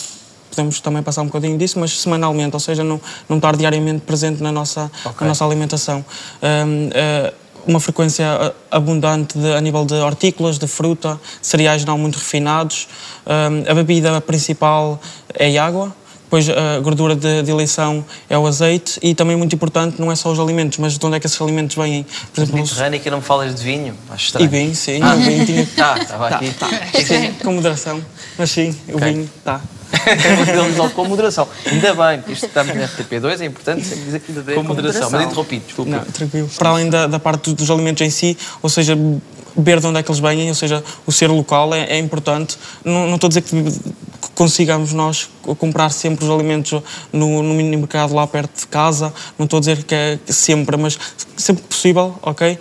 podemos 0.56 0.80
também 0.80 1.02
passar 1.02 1.20
um 1.20 1.26
bocadinho 1.26 1.58
disso, 1.58 1.78
mas 1.78 2.00
semanalmente, 2.00 2.54
ou 2.54 2.60
seja, 2.60 2.82
não, 2.82 2.98
não 3.28 3.36
estar 3.36 3.54
diariamente 3.56 4.00
presente 4.00 4.42
na 4.42 4.50
nossa, 4.50 4.90
okay. 5.04 5.12
na 5.20 5.26
nossa 5.28 5.44
alimentação. 5.44 6.02
Um, 6.42 6.86
uh, 6.88 7.45
uma 7.66 7.80
frequência 7.80 8.54
abundante 8.70 9.38
de, 9.38 9.52
a 9.52 9.60
nível 9.60 9.84
de 9.84 9.94
hortícolas, 9.94 10.58
de 10.58 10.66
fruta, 10.66 11.20
cereais 11.42 11.84
não 11.84 11.98
muito 11.98 12.16
refinados. 12.16 12.88
Um, 13.26 13.70
a 13.70 13.74
bebida 13.74 14.20
principal 14.20 15.00
é 15.34 15.56
água, 15.58 15.94
depois 16.26 16.48
a 16.50 16.80
gordura 16.80 17.14
de, 17.14 17.42
de, 17.42 17.50
eleição 17.50 18.04
é 18.28 18.36
o 18.36 18.46
azeite 18.46 18.98
e 19.00 19.14
também 19.14 19.36
muito 19.36 19.54
importante 19.54 20.00
não 20.00 20.10
é 20.10 20.16
só 20.16 20.30
os 20.32 20.40
alimentos, 20.40 20.76
mas 20.78 20.98
de 20.98 21.06
onde 21.06 21.16
é 21.16 21.20
que 21.20 21.26
esses 21.26 21.40
alimentos 21.40 21.76
vêm. 21.76 22.04
Por 22.34 22.42
exemplo, 22.42 22.60
Mediterrâneo 22.60 23.00
que 23.00 23.10
não 23.10 23.18
me 23.18 23.24
falas 23.24 23.54
de 23.54 23.62
vinho? 23.62 23.94
Acho 24.10 24.26
estranho. 24.26 24.44
E 24.44 24.48
vinho, 24.48 24.74
sim. 24.74 25.00
Ah. 25.02 25.14
Vinho 25.14 25.46
tinha... 25.46 25.66
Tá, 25.76 25.98
estava 25.98 26.28
aqui. 26.28 26.50
Tá, 26.54 26.68
tá. 26.68 27.00
Sim, 27.00 27.32
com 27.42 27.52
moderação. 27.52 28.02
Mas 28.36 28.50
sim, 28.50 28.74
o 28.88 28.96
okay. 28.96 29.28
Está. 29.92 30.88
com 30.90 31.04
moderação. 31.04 31.48
Ainda 31.66 31.94
bem, 31.94 32.24
isto 32.28 32.46
estamos 32.46 32.74
na 32.74 32.86
RTP2, 32.86 33.40
é 33.40 33.44
importante 33.44 33.84
sempre 33.84 34.04
dizer 34.04 34.20
que 34.20 34.54
com 34.54 34.62
moderação. 34.62 35.10
Mas 35.10 35.24
interrompi, 35.24 35.58
desculpa. 35.58 35.90
Não, 35.90 36.04
tranquilo. 36.04 36.50
Para 36.58 36.70
além 36.70 36.90
da, 36.90 37.06
da 37.06 37.18
parte 37.18 37.52
dos 37.52 37.70
alimentos 37.70 38.02
em 38.02 38.10
si, 38.10 38.36
ou 38.62 38.68
seja, 38.68 38.96
ver 39.56 39.80
de 39.80 39.86
onde 39.86 39.98
é 39.98 40.02
que 40.02 40.10
eles 40.10 40.20
vêm, 40.20 40.48
ou 40.48 40.54
seja, 40.54 40.82
o 41.06 41.12
ser 41.12 41.28
local 41.28 41.74
é, 41.74 41.84
é 41.84 41.98
importante. 41.98 42.58
Não, 42.84 43.06
não, 43.06 43.14
estou 43.14 43.28
a 43.28 43.30
dizer 43.30 43.42
que 43.42 43.54
consigamos 44.34 44.92
nós 44.92 45.28
comprar 45.58 45.90
sempre 45.90 46.24
os 46.24 46.30
alimentos 46.30 46.82
no, 47.12 47.42
no 47.42 47.54
mini 47.54 47.76
mercado 47.76 48.14
lá 48.14 48.26
perto 48.26 48.60
de 48.60 48.66
casa, 48.66 49.12
não 49.38 49.44
estou 49.44 49.58
a 49.58 49.60
dizer 49.60 49.84
que 49.84 49.94
é 49.94 50.18
sempre, 50.26 50.76
mas 50.76 50.98
sempre 51.36 51.62
possível, 51.64 52.18
ok? 52.22 52.58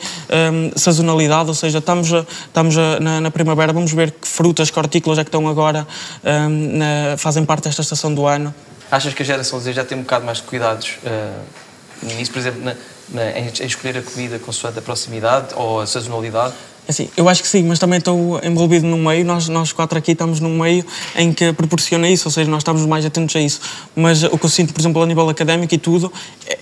Um, 0.53 0.71
sazonalidade, 0.77 1.49
ou 1.49 1.55
seja, 1.55 1.79
estamos, 1.79 2.11
estamos 2.11 2.75
na, 3.01 3.21
na, 3.21 3.31
primavera, 3.31 3.73
vamos 3.73 3.91
ver 3.91 4.11
que 4.11 4.27
frutas, 4.27 4.69
que 4.69 4.79
hortícolas 4.79 5.19
é 5.19 5.23
que 5.23 5.29
estão 5.29 5.47
agora, 5.47 5.87
um, 6.23 6.77
na, 6.77 7.17
fazem 7.17 7.43
parte 7.45 7.65
desta 7.65 7.81
estação 7.81 8.13
do 8.13 8.25
ano. 8.25 8.53
Achas 8.89 9.13
que 9.13 9.23
a 9.23 9.25
geração 9.25 9.59
Z 9.59 9.73
já 9.73 9.83
tem 9.83 9.97
um 9.97 10.01
bocado 10.01 10.25
mais 10.25 10.37
de 10.37 10.43
cuidados 10.43 10.97
uh, 11.03 12.05
nisso, 12.05 12.31
por 12.31 12.39
exemplo, 12.39 12.63
na, 12.63 12.75
na, 13.09 13.31
em, 13.31 13.47
em 13.47 13.65
escolher 13.65 13.97
a 13.97 14.01
comida 14.01 14.37
consoante 14.39 14.79
a 14.79 14.81
proximidade 14.81 15.47
ou 15.55 15.81
a 15.81 15.87
sazonalidade? 15.87 16.53
Assim, 16.87 17.09
eu 17.17 17.27
acho 17.27 17.41
que 17.41 17.47
sim, 17.47 17.63
mas 17.63 17.79
também 17.79 17.97
estou 17.97 18.39
envolvido 18.43 18.85
num 18.85 19.03
meio, 19.03 19.25
nós, 19.25 19.47
nós 19.49 19.71
quatro 19.71 19.97
aqui 19.97 20.11
estamos 20.11 20.39
num 20.39 20.59
meio 20.59 20.85
em 21.15 21.33
que 21.33 21.51
proporciona 21.53 22.07
isso, 22.07 22.27
ou 22.27 22.31
seja, 22.31 22.49
nós 22.49 22.59
estamos 22.59 22.85
mais 22.85 23.03
atentos 23.03 23.35
a 23.35 23.39
isso. 23.39 23.59
Mas 23.95 24.23
o 24.23 24.37
que 24.37 24.45
eu 24.45 24.49
sinto, 24.49 24.71
por 24.71 24.79
exemplo, 24.81 25.01
a 25.01 25.05
nível 25.05 25.27
académico 25.27 25.73
e 25.73 25.77
tudo, 25.79 26.13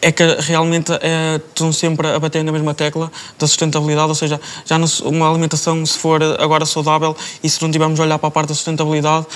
é 0.01 0.11
que 0.11 0.23
realmente 0.39 0.93
é, 0.93 1.35
estão 1.35 1.73
sempre 1.73 2.07
a 2.07 2.19
bater 2.19 2.41
na 2.43 2.53
mesma 2.53 2.73
tecla 2.73 3.11
da 3.37 3.47
sustentabilidade, 3.47 4.07
ou 4.07 4.15
seja, 4.15 4.39
já 4.65 4.77
não, 4.77 4.87
uma 5.03 5.29
alimentação, 5.29 5.85
se 5.85 5.97
for 5.97 6.23
agora 6.39 6.65
saudável 6.65 7.15
e 7.43 7.49
se 7.49 7.61
não 7.61 7.69
tivermos 7.69 7.99
a 7.99 8.03
olhar 8.03 8.17
para 8.17 8.27
a 8.29 8.31
parte 8.31 8.49
da 8.49 8.55
sustentabilidade, 8.55 9.27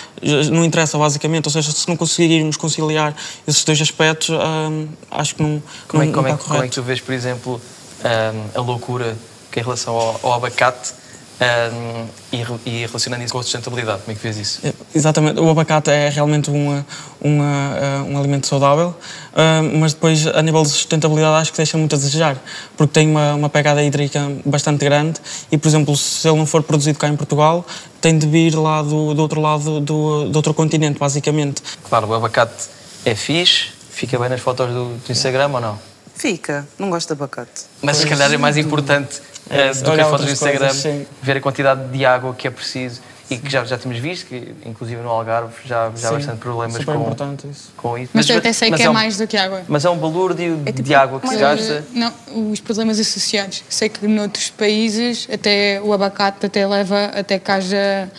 não 0.52 0.64
interessa 0.64 0.98
basicamente, 0.98 1.48
ou 1.48 1.52
seja, 1.52 1.72
se 1.72 1.88
não 1.88 1.98
conseguirmos 1.98 2.56
conciliar 2.56 3.14
esses 3.46 3.64
dois 3.66 3.82
aspectos, 3.82 4.30
hum, 4.30 4.88
acho 5.12 5.36
que 5.36 5.44
não, 5.44 5.62
como 5.88 6.04
não, 6.04 6.10
é, 6.10 6.14
como, 6.14 6.28
não 6.28 6.34
é, 6.34 6.38
como 6.38 6.64
é 6.64 6.68
que 6.68 6.74
tu 6.76 6.82
vês, 6.82 7.02
por 7.02 7.14
exemplo, 7.14 7.62
hum, 8.04 8.44
a 8.56 8.62
loucura 8.62 9.18
em 9.58 9.62
relação 9.62 9.96
ao, 9.96 10.20
ao 10.24 10.34
abacate 10.34 10.94
um, 11.40 12.08
e, 12.32 12.44
e, 12.66 12.86
relacionando 12.86 13.24
isso 13.24 13.34
com 13.34 13.40
a 13.40 13.44
sustentabilidade. 13.44 14.02
Como 14.02 14.12
é 14.12 14.16
que 14.16 14.22
fez 14.22 14.38
isso? 14.38 14.60
É, 14.66 14.74
exatamente. 14.94 15.40
O 15.40 15.50
abacate 15.50 15.92
é 15.92 16.10
realmente 16.10 16.50
uma, 16.50 16.86
uma, 17.22 18.04
uh, 18.04 18.12
um 18.12 18.18
alimento 18.18 18.48
saudável, 18.48 18.90
uh, 18.90 19.78
mas 19.80 19.94
depois, 19.94 20.26
a 20.26 20.42
nível 20.42 20.64
de 20.64 20.70
sustentabilidade, 20.70 21.42
acho 21.42 21.52
que 21.52 21.58
deixa 21.58 21.78
muito 21.78 21.96
a 21.96 21.98
desejar, 21.98 22.38
porque 22.76 22.94
tem 22.94 23.08
uma, 23.08 23.36
uma 23.36 23.50
pegada 23.50 23.84
hídrica 23.84 24.32
bastante 24.46 24.84
grande 24.84 25.20
e, 25.52 25.58
por 25.58 25.68
exemplo, 25.68 25.96
se 25.96 26.28
ele 26.28 26.38
não 26.38 26.46
for 26.46 26.64
produzido 26.64 26.98
cá 26.98 27.08
em 27.08 27.16
Portugal, 27.16 27.66
tem 28.02 28.18
de 28.18 28.26
vir 28.26 28.56
lá 28.56 28.82
do, 28.82 29.14
do 29.14 29.22
outro 29.22 29.40
lado 29.40 29.80
do, 29.80 30.30
do 30.30 30.36
outro 30.36 30.54
continente, 30.54 30.98
basicamente. 30.98 31.62
Claro, 31.88 32.08
o 32.08 32.14
abacate 32.16 32.66
é 33.06 33.14
fixe, 33.14 33.68
fica 33.92 34.18
bem 34.18 34.30
nas 34.30 34.42
fotos 34.42 34.68
do, 34.68 34.98
do 34.98 35.12
Instagram 35.12 35.50
ou 35.54 35.62
não? 35.62 35.80
Fica, 36.16 36.68
não 36.80 36.90
gosto 36.90 37.08
de 37.10 37.14
abacate. 37.14 37.66
Mas 37.80 37.98
se 37.98 38.08
calhar 38.08 38.34
é 38.34 38.38
mais 38.38 38.58
importante 38.58 39.22
é, 39.50 39.74
do 39.74 39.92
que 39.92 40.04
fotos 40.04 40.26
do 40.26 40.32
Instagram, 40.32 40.68
coisas, 40.68 41.08
ver 41.22 41.38
a 41.38 41.42
quantidade 41.42 41.88
de 41.90 42.06
água 42.06 42.34
que 42.34 42.48
é 42.48 42.52
preciso 42.52 43.02
e 43.30 43.38
que 43.38 43.52
já, 43.52 43.64
já 43.66 43.78
temos 43.78 43.98
visto, 44.00 44.28
que 44.28 44.56
inclusive 44.66 45.02
no 45.02 45.10
Algarve 45.10 45.54
já, 45.66 45.92
já 45.96 46.10
há 46.10 46.12
bastante 46.14 46.38
problemas 46.38 46.84
com, 46.86 47.12
isso. 47.50 47.72
com 47.76 47.98
isso. 47.98 48.12
Mas, 48.14 48.26
mas 48.26 48.30
eu 48.30 48.38
até 48.38 48.54
sei 48.54 48.72
que 48.72 48.82
é, 48.82 48.86
é 48.86 48.90
um, 48.90 48.94
mais 48.94 49.18
do 49.18 49.28
que 49.28 49.36
água. 49.36 49.64
Mas 49.68 49.84
é 49.84 49.90
um 49.90 49.98
balúrdio 49.98 50.62
é 50.66 50.72
tipo, 50.72 50.84
de 50.84 50.96
água 50.96 51.20
que 51.20 51.28
se 51.28 51.36
gasta? 51.36 51.84
Não, 51.94 52.14
os 52.52 52.62
problemas 52.62 53.00
associados. 53.00 53.64
Sei 53.68 53.90
que 53.90 54.08
noutros 54.08 54.50
países 54.50 55.28
até 55.32 55.82
o 55.84 55.92
abacate 55.92 56.46
até 56.46 56.66
leva 56.66 57.06
até 57.06 57.38
que 57.38 57.52
haja 57.52 58.10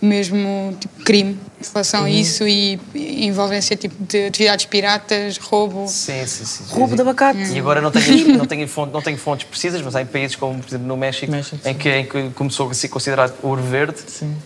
mesmo 0.00 0.76
tipo, 0.78 1.02
crime 1.04 1.38
em 1.60 1.72
relação 1.72 2.00
uhum. 2.00 2.06
a 2.06 2.10
isso 2.10 2.46
e 2.46 2.78
envolvência 2.94 3.76
tipo, 3.76 3.94
de 4.04 4.26
atividades 4.26 4.66
piratas, 4.66 5.38
roubo. 5.38 5.86
Sim, 5.88 6.24
sim, 6.24 6.44
sim. 6.44 6.64
Roubo 6.68 6.94
de 6.94 7.02
abacate. 7.02 7.52
E 7.52 7.58
agora 7.58 7.80
não 7.80 7.90
tenho, 7.90 8.38
não, 8.38 8.46
tenho 8.46 8.68
fonte, 8.68 8.92
não 8.92 9.02
tenho 9.02 9.18
fontes 9.18 9.46
precisas, 9.48 9.82
mas 9.82 9.96
há 9.96 10.02
em 10.02 10.06
países 10.06 10.36
como, 10.36 10.58
por 10.60 10.68
exemplo, 10.68 10.86
no 10.86 10.96
México, 10.96 11.32
México 11.32 11.58
em, 11.64 11.74
que, 11.74 11.90
em, 11.90 12.06
que, 12.06 12.30
começou 12.30 12.70
a 12.70 12.74
ser 12.74 12.88
considerado 12.88 13.34
ouro 13.42 13.62
verde 13.62 13.98
sim. 14.06 14.36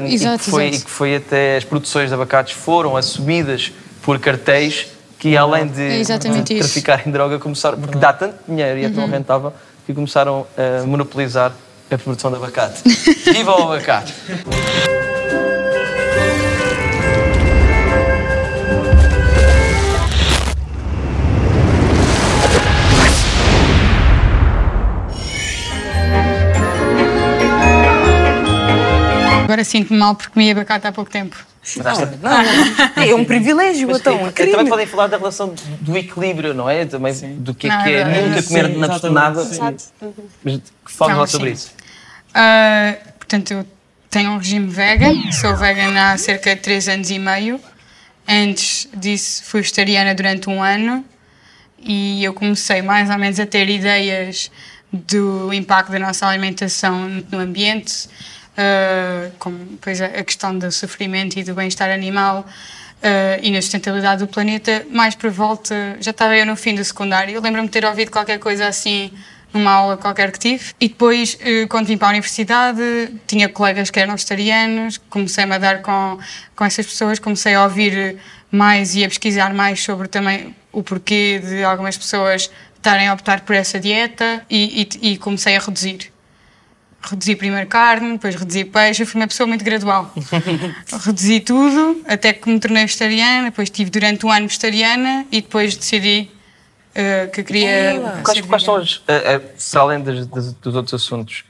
Um, 0.00 0.06
exato, 0.06 0.36
e, 0.36 0.38
que 0.38 0.50
foi, 0.50 0.66
e 0.68 0.80
que 0.80 0.90
foi 0.90 1.16
até 1.16 1.56
as 1.58 1.64
produções 1.64 2.08
de 2.08 2.14
abacates 2.14 2.54
foram 2.54 2.96
assumidas 2.96 3.70
por 4.02 4.18
cartéis 4.18 4.86
que, 5.18 5.36
além 5.36 5.68
de, 5.68 6.02
é 6.02 6.58
traficar 6.58 7.06
em 7.06 7.10
droga, 7.12 7.38
começaram, 7.38 7.78
porque 7.78 7.96
dá 7.96 8.12
tanto 8.12 8.34
dinheiro 8.48 8.78
e 8.78 8.84
é 8.86 8.90
tão 8.90 9.04
uhum. 9.04 9.10
rentável, 9.10 9.52
que 9.86 9.94
começaram 9.94 10.46
a 10.56 10.84
monopolizar 10.84 11.52
a 11.94 11.98
produção 11.98 12.30
de 12.30 12.36
abacate. 12.36 12.82
Viva 13.32 13.52
o 13.52 13.72
abacate! 13.72 14.14
Agora 29.44 29.64
sinto-me 29.64 29.98
mal 29.98 30.14
porque 30.14 30.32
comi 30.32 30.50
abacate 30.50 30.86
há 30.86 30.92
pouco 30.92 31.10
tempo. 31.10 31.36
Não, 31.76 31.94
não, 31.94 33.02
é 33.04 33.14
um 33.14 33.24
privilégio, 33.24 33.86
Mas, 33.86 34.00
então. 34.00 34.26
É 34.26 34.30
também 34.32 34.66
podem 34.66 34.86
falar 34.86 35.06
da 35.06 35.16
relação 35.16 35.54
do 35.80 35.96
equilíbrio, 35.96 36.52
não 36.52 36.68
é? 36.68 36.84
Também 36.84 37.14
sim. 37.14 37.36
do 37.36 37.54
que 37.54 37.68
é, 37.68 37.70
não, 37.70 37.84
que 37.84 37.90
é, 37.90 38.00
é 38.00 38.26
nunca 38.26 38.42
comer 38.42 38.66
sim, 38.66 39.10
nada. 39.10 39.48
Mas 40.42 40.60
fala 40.86 41.14
lá 41.14 41.26
sobre 41.26 41.50
isso. 41.50 41.70
Uh, 42.32 43.14
portanto, 43.18 43.50
eu 43.52 43.66
tenho 44.10 44.32
um 44.32 44.38
regime 44.38 44.68
vegan, 44.68 45.30
sou 45.32 45.56
vegan 45.56 45.94
há 45.96 46.16
cerca 46.18 46.54
de 46.54 46.62
3 46.62 46.88
anos 46.88 47.10
e 47.10 47.18
meio. 47.18 47.60
Antes 48.28 48.88
disso, 48.94 49.44
fui 49.44 49.60
vegetariana 49.60 50.14
durante 50.14 50.48
um 50.48 50.62
ano 50.62 51.04
e 51.78 52.22
eu 52.22 52.32
comecei 52.32 52.82
mais 52.82 53.10
ou 53.10 53.18
menos 53.18 53.40
a 53.40 53.46
ter 53.46 53.68
ideias 53.68 54.50
do 54.92 55.52
impacto 55.52 55.90
da 55.90 55.98
nossa 55.98 56.26
alimentação 56.26 57.08
no 57.30 57.38
ambiente 57.38 58.08
uh, 58.52 59.32
como 59.38 59.58
pois, 59.80 60.00
a 60.00 60.22
questão 60.22 60.56
do 60.56 60.70
sofrimento 60.70 61.38
e 61.38 61.44
do 61.44 61.54
bem-estar 61.54 61.90
animal 61.90 62.40
uh, 62.40 63.40
e 63.42 63.50
na 63.50 63.60
sustentabilidade 63.60 64.24
do 64.24 64.28
planeta, 64.28 64.86
mais 64.90 65.14
por 65.14 65.30
volta, 65.30 65.96
já 66.00 66.10
estava 66.10 66.36
eu 66.36 66.46
no 66.46 66.56
fim 66.56 66.74
do 66.74 66.84
secundário, 66.84 67.40
lembro-me 67.40 67.68
de 67.68 67.72
ter 67.72 67.84
ouvido 67.84 68.10
qualquer 68.10 68.38
coisa 68.38 68.66
assim 68.66 69.12
numa 69.52 69.70
aula 69.70 69.96
qualquer 69.96 70.30
que 70.32 70.38
tive. 70.38 70.64
E 70.80 70.88
depois, 70.88 71.34
uh, 71.34 71.68
quando 71.68 71.86
vim 71.86 71.96
para 71.96 72.08
a 72.08 72.10
universidade, 72.10 72.80
tinha 73.26 73.48
colegas 73.48 73.90
que 73.90 74.00
eram 74.00 74.14
vegetarianos, 74.14 74.98
comecei-me 75.10 75.54
a 75.54 75.58
dar 75.58 75.82
com, 75.82 76.18
com 76.54 76.64
essas 76.64 76.86
pessoas, 76.86 77.18
comecei 77.18 77.54
a 77.54 77.64
ouvir 77.64 78.16
mais 78.50 78.94
e 78.94 79.04
a 79.04 79.08
pesquisar 79.08 79.52
mais 79.54 79.82
sobre 79.82 80.08
também 80.08 80.54
o 80.70 80.82
porquê 80.82 81.40
de 81.44 81.64
algumas 81.64 81.96
pessoas 81.96 82.50
estarem 82.76 83.08
a 83.08 83.14
optar 83.14 83.42
por 83.42 83.54
essa 83.54 83.78
dieta 83.78 84.44
e, 84.50 84.88
e, 85.02 85.12
e 85.12 85.16
comecei 85.18 85.56
a 85.56 85.60
reduzir 85.60 86.12
reduzi 87.02 87.34
primeiro 87.34 87.66
carne, 87.66 88.12
depois 88.12 88.34
reduzi 88.34 88.64
peixe, 88.64 89.02
eu 89.02 89.06
fui 89.06 89.20
uma 89.20 89.26
pessoa 89.26 89.46
muito 89.46 89.64
gradual. 89.64 90.12
reduzi 91.04 91.40
tudo, 91.40 92.02
até 92.06 92.32
que 92.32 92.48
me 92.48 92.60
tornei 92.60 92.84
vegetariana, 92.84 93.50
depois 93.50 93.66
estive 93.66 93.90
durante 93.90 94.24
um 94.24 94.30
ano 94.30 94.46
vegetariana 94.46 95.26
e 95.32 95.40
depois 95.40 95.76
decidi 95.76 96.30
uh, 96.96 97.30
que 97.30 97.42
queria. 97.42 98.22
quais, 98.24 98.40
quais 98.42 98.62
são 98.62 98.76
os, 98.76 98.96
uh, 98.96 99.00
uh, 99.00 99.70
para 99.70 99.80
além 99.80 100.00
dos, 100.00 100.76
outros 100.76 100.94
assuntos, 100.94 101.44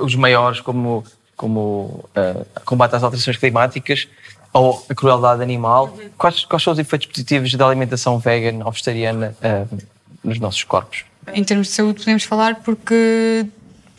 os 0.00 0.14
maiores, 0.16 0.60
como 0.60 1.04
como 1.42 2.04
uh, 2.16 2.46
combate 2.64 2.94
às 2.94 3.02
alterações 3.02 3.36
climáticas 3.36 4.06
ou 4.52 4.84
a 4.88 4.94
crueldade 4.94 5.42
animal. 5.42 5.92
Quais, 6.16 6.44
quais 6.44 6.62
são 6.62 6.72
os 6.72 6.78
efeitos 6.78 7.08
positivos 7.08 7.52
da 7.54 7.66
alimentação 7.66 8.16
vegan 8.18 8.64
ou 8.64 8.70
vegetariana 8.70 9.34
uh, 9.42 9.78
nos 10.22 10.38
nossos 10.38 10.62
corpos? 10.62 11.04
Em 11.34 11.42
termos 11.42 11.66
de 11.66 11.72
saúde 11.72 11.98
podemos 11.98 12.22
falar 12.22 12.56
porque, 12.56 13.46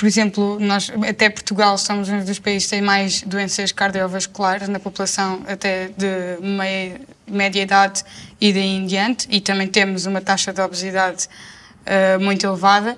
por 0.03 0.07
exemplo, 0.07 0.57
nós 0.59 0.91
até 1.07 1.29
Portugal 1.29 1.77
somos 1.77 2.09
um 2.09 2.21
dos 2.25 2.37
países 2.37 2.65
que 2.65 2.71
tem 2.71 2.81
mais 2.81 3.21
doenças 3.21 3.71
cardiovasculares 3.71 4.67
na 4.67 4.77
população 4.77 5.41
até 5.47 5.91
de 5.95 6.45
meia, 6.45 6.99
média 7.25 7.61
idade 7.61 8.03
e 8.41 8.51
daí 8.51 8.67
em 8.67 8.85
diante 8.85 9.25
e 9.31 9.39
também 9.39 9.65
temos 9.65 10.05
uma 10.05 10.19
taxa 10.19 10.51
de 10.51 10.59
obesidade 10.59 11.29
uh, 11.87 12.21
muito 12.21 12.45
elevada. 12.45 12.97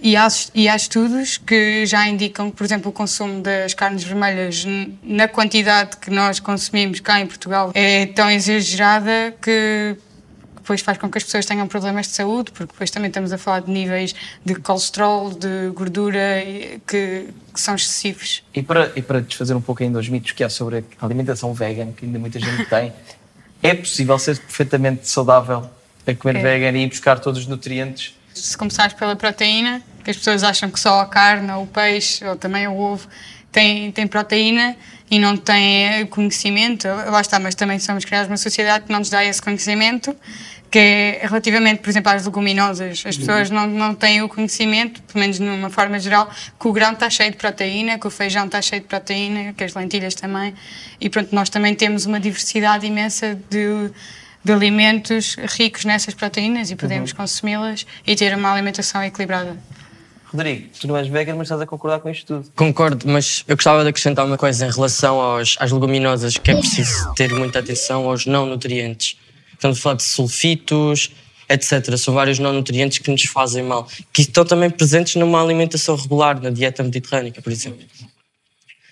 E 0.00 0.14
há, 0.14 0.28
e 0.54 0.68
há 0.68 0.76
estudos 0.76 1.36
que 1.36 1.84
já 1.84 2.06
indicam 2.06 2.48
que, 2.48 2.56
por 2.56 2.62
exemplo, 2.62 2.90
o 2.90 2.92
consumo 2.92 3.42
das 3.42 3.74
carnes 3.74 4.04
vermelhas 4.04 4.64
na 5.02 5.26
quantidade 5.26 5.96
que 5.96 6.10
nós 6.12 6.38
consumimos 6.38 7.00
cá 7.00 7.18
em 7.18 7.26
Portugal 7.26 7.72
é 7.74 8.06
tão 8.06 8.30
exagerada 8.30 9.34
que 9.42 9.96
depois 10.66 10.80
faz 10.80 10.98
com 10.98 11.08
que 11.08 11.16
as 11.16 11.22
pessoas 11.22 11.46
tenham 11.46 11.68
problemas 11.68 12.08
de 12.08 12.14
saúde, 12.14 12.50
porque 12.50 12.72
depois 12.72 12.90
também 12.90 13.06
estamos 13.06 13.32
a 13.32 13.38
falar 13.38 13.60
de 13.60 13.70
níveis 13.70 14.12
de 14.44 14.56
colesterol, 14.56 15.30
de 15.30 15.70
gordura 15.72 16.42
que, 16.84 17.28
que 17.54 17.60
são 17.60 17.76
excessivos. 17.76 18.42
E 18.52 18.64
para, 18.64 18.90
e 18.96 19.00
para 19.00 19.20
desfazer 19.20 19.54
um 19.54 19.60
pouco 19.60 19.84
ainda 19.84 20.00
os 20.00 20.08
mitos 20.08 20.32
que 20.32 20.42
há 20.42 20.50
sobre 20.50 20.84
a 21.00 21.06
alimentação 21.06 21.54
vegan, 21.54 21.92
que 21.92 22.04
ainda 22.04 22.18
muita 22.18 22.40
gente 22.40 22.66
tem, 22.66 22.92
é 23.62 23.74
possível 23.74 24.18
ser 24.18 24.38
perfeitamente 24.38 25.08
saudável 25.08 25.70
a 26.04 26.14
comer 26.14 26.36
é. 26.36 26.42
vegan 26.42 26.76
e 26.76 26.82
ir 26.82 26.88
buscar 26.88 27.20
todos 27.20 27.40
os 27.40 27.46
nutrientes 27.46 28.16
se 28.34 28.56
começares 28.56 28.92
pela 28.92 29.16
proteína, 29.16 29.82
que 30.04 30.10
as 30.10 30.16
pessoas 30.16 30.42
acham 30.42 30.70
que 30.70 30.78
só 30.78 31.00
a 31.00 31.06
carne, 31.06 31.50
ou 31.52 31.62
o 31.62 31.66
peixe, 31.66 32.24
ou 32.24 32.36
também 32.36 32.68
o 32.68 32.76
ovo 32.76 33.08
tem, 33.50 33.90
tem 33.90 34.06
proteína 34.06 34.76
e 35.10 35.18
não 35.18 35.36
tem 35.36 36.04
conhecimento, 36.06 36.86
lá 36.86 37.20
está, 37.20 37.38
mas 37.38 37.54
também 37.54 37.78
somos 37.78 38.04
criados 38.04 38.28
numa 38.28 38.36
sociedade 38.36 38.84
que 38.84 38.92
não 38.92 38.98
nos 38.98 39.08
dá 39.08 39.24
esse 39.24 39.40
conhecimento, 39.40 40.14
que 40.76 40.80
é 40.80 41.20
relativamente, 41.22 41.78
por 41.78 41.88
exemplo, 41.88 42.12
às 42.12 42.26
leguminosas. 42.26 43.02
As 43.06 43.16
pessoas 43.16 43.48
não, 43.48 43.66
não 43.66 43.94
têm 43.94 44.20
o 44.20 44.28
conhecimento, 44.28 45.00
pelo 45.04 45.20
menos 45.20 45.38
de 45.38 45.42
uma 45.42 45.70
forma 45.70 45.98
geral, 45.98 46.30
que 46.60 46.68
o 46.68 46.72
grão 46.72 46.92
está 46.92 47.08
cheio 47.08 47.30
de 47.30 47.38
proteína, 47.38 47.98
que 47.98 48.06
o 48.06 48.10
feijão 48.10 48.44
está 48.44 48.60
cheio 48.60 48.82
de 48.82 48.86
proteína, 48.86 49.54
que 49.54 49.64
as 49.64 49.72
lentilhas 49.72 50.14
também. 50.14 50.52
E 51.00 51.08
pronto, 51.08 51.34
nós 51.34 51.48
também 51.48 51.74
temos 51.74 52.04
uma 52.04 52.20
diversidade 52.20 52.86
imensa 52.86 53.40
de 53.48 53.90
de 54.44 54.52
alimentos 54.52 55.34
ricos 55.58 55.84
nessas 55.84 56.14
proteínas 56.14 56.70
e 56.70 56.76
podemos 56.76 57.10
uhum. 57.10 57.16
consumi-las 57.16 57.84
e 58.06 58.14
ter 58.14 58.32
uma 58.36 58.52
alimentação 58.52 59.02
equilibrada. 59.02 59.56
Rodrigo, 60.26 60.68
tu 60.80 60.86
não 60.86 60.96
és 60.96 61.08
vegan, 61.08 61.34
mas 61.34 61.46
estás 61.46 61.60
a 61.60 61.66
concordar 61.66 61.98
com 61.98 62.08
isto 62.08 62.26
tudo. 62.26 62.52
Concordo, 62.54 63.08
mas 63.08 63.44
eu 63.48 63.56
gostava 63.56 63.82
de 63.82 63.88
acrescentar 63.88 64.24
uma 64.24 64.38
coisa 64.38 64.66
em 64.66 64.70
relação 64.70 65.20
aos, 65.20 65.56
às 65.58 65.72
leguminosas, 65.72 66.36
que 66.36 66.48
é 66.52 66.54
preciso 66.54 67.12
ter 67.14 67.34
muita 67.34 67.58
atenção 67.58 68.08
aos 68.08 68.24
não 68.24 68.46
nutrientes. 68.46 69.16
Estamos 69.56 69.78
a 69.78 69.80
falar 69.80 69.96
de 69.96 70.04
sulfitos, 70.04 71.10
etc. 71.48 71.96
São 71.96 72.14
vários 72.14 72.38
não 72.38 72.52
nutrientes 72.52 72.98
que 72.98 73.10
nos 73.10 73.24
fazem 73.24 73.62
mal, 73.62 73.88
que 74.12 74.22
estão 74.22 74.44
também 74.44 74.70
presentes 74.70 75.16
numa 75.16 75.42
alimentação 75.42 75.96
regular, 75.96 76.40
na 76.40 76.50
dieta 76.50 76.82
mediterrânica, 76.82 77.42
por 77.42 77.52
exemplo. 77.52 77.84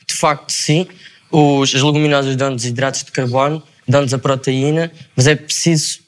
De 0.06 0.14
facto, 0.14 0.50
sim, 0.50 0.86
os, 1.30 1.74
as 1.74 1.82
leguminosas 1.82 2.36
dão-nos 2.36 2.64
hidratos 2.64 3.04
de 3.04 3.12
carbono, 3.12 3.62
dão-nos 3.86 4.14
a 4.14 4.18
proteína, 4.18 4.92
mas 5.16 5.26
é 5.26 5.34
preciso 5.34 6.04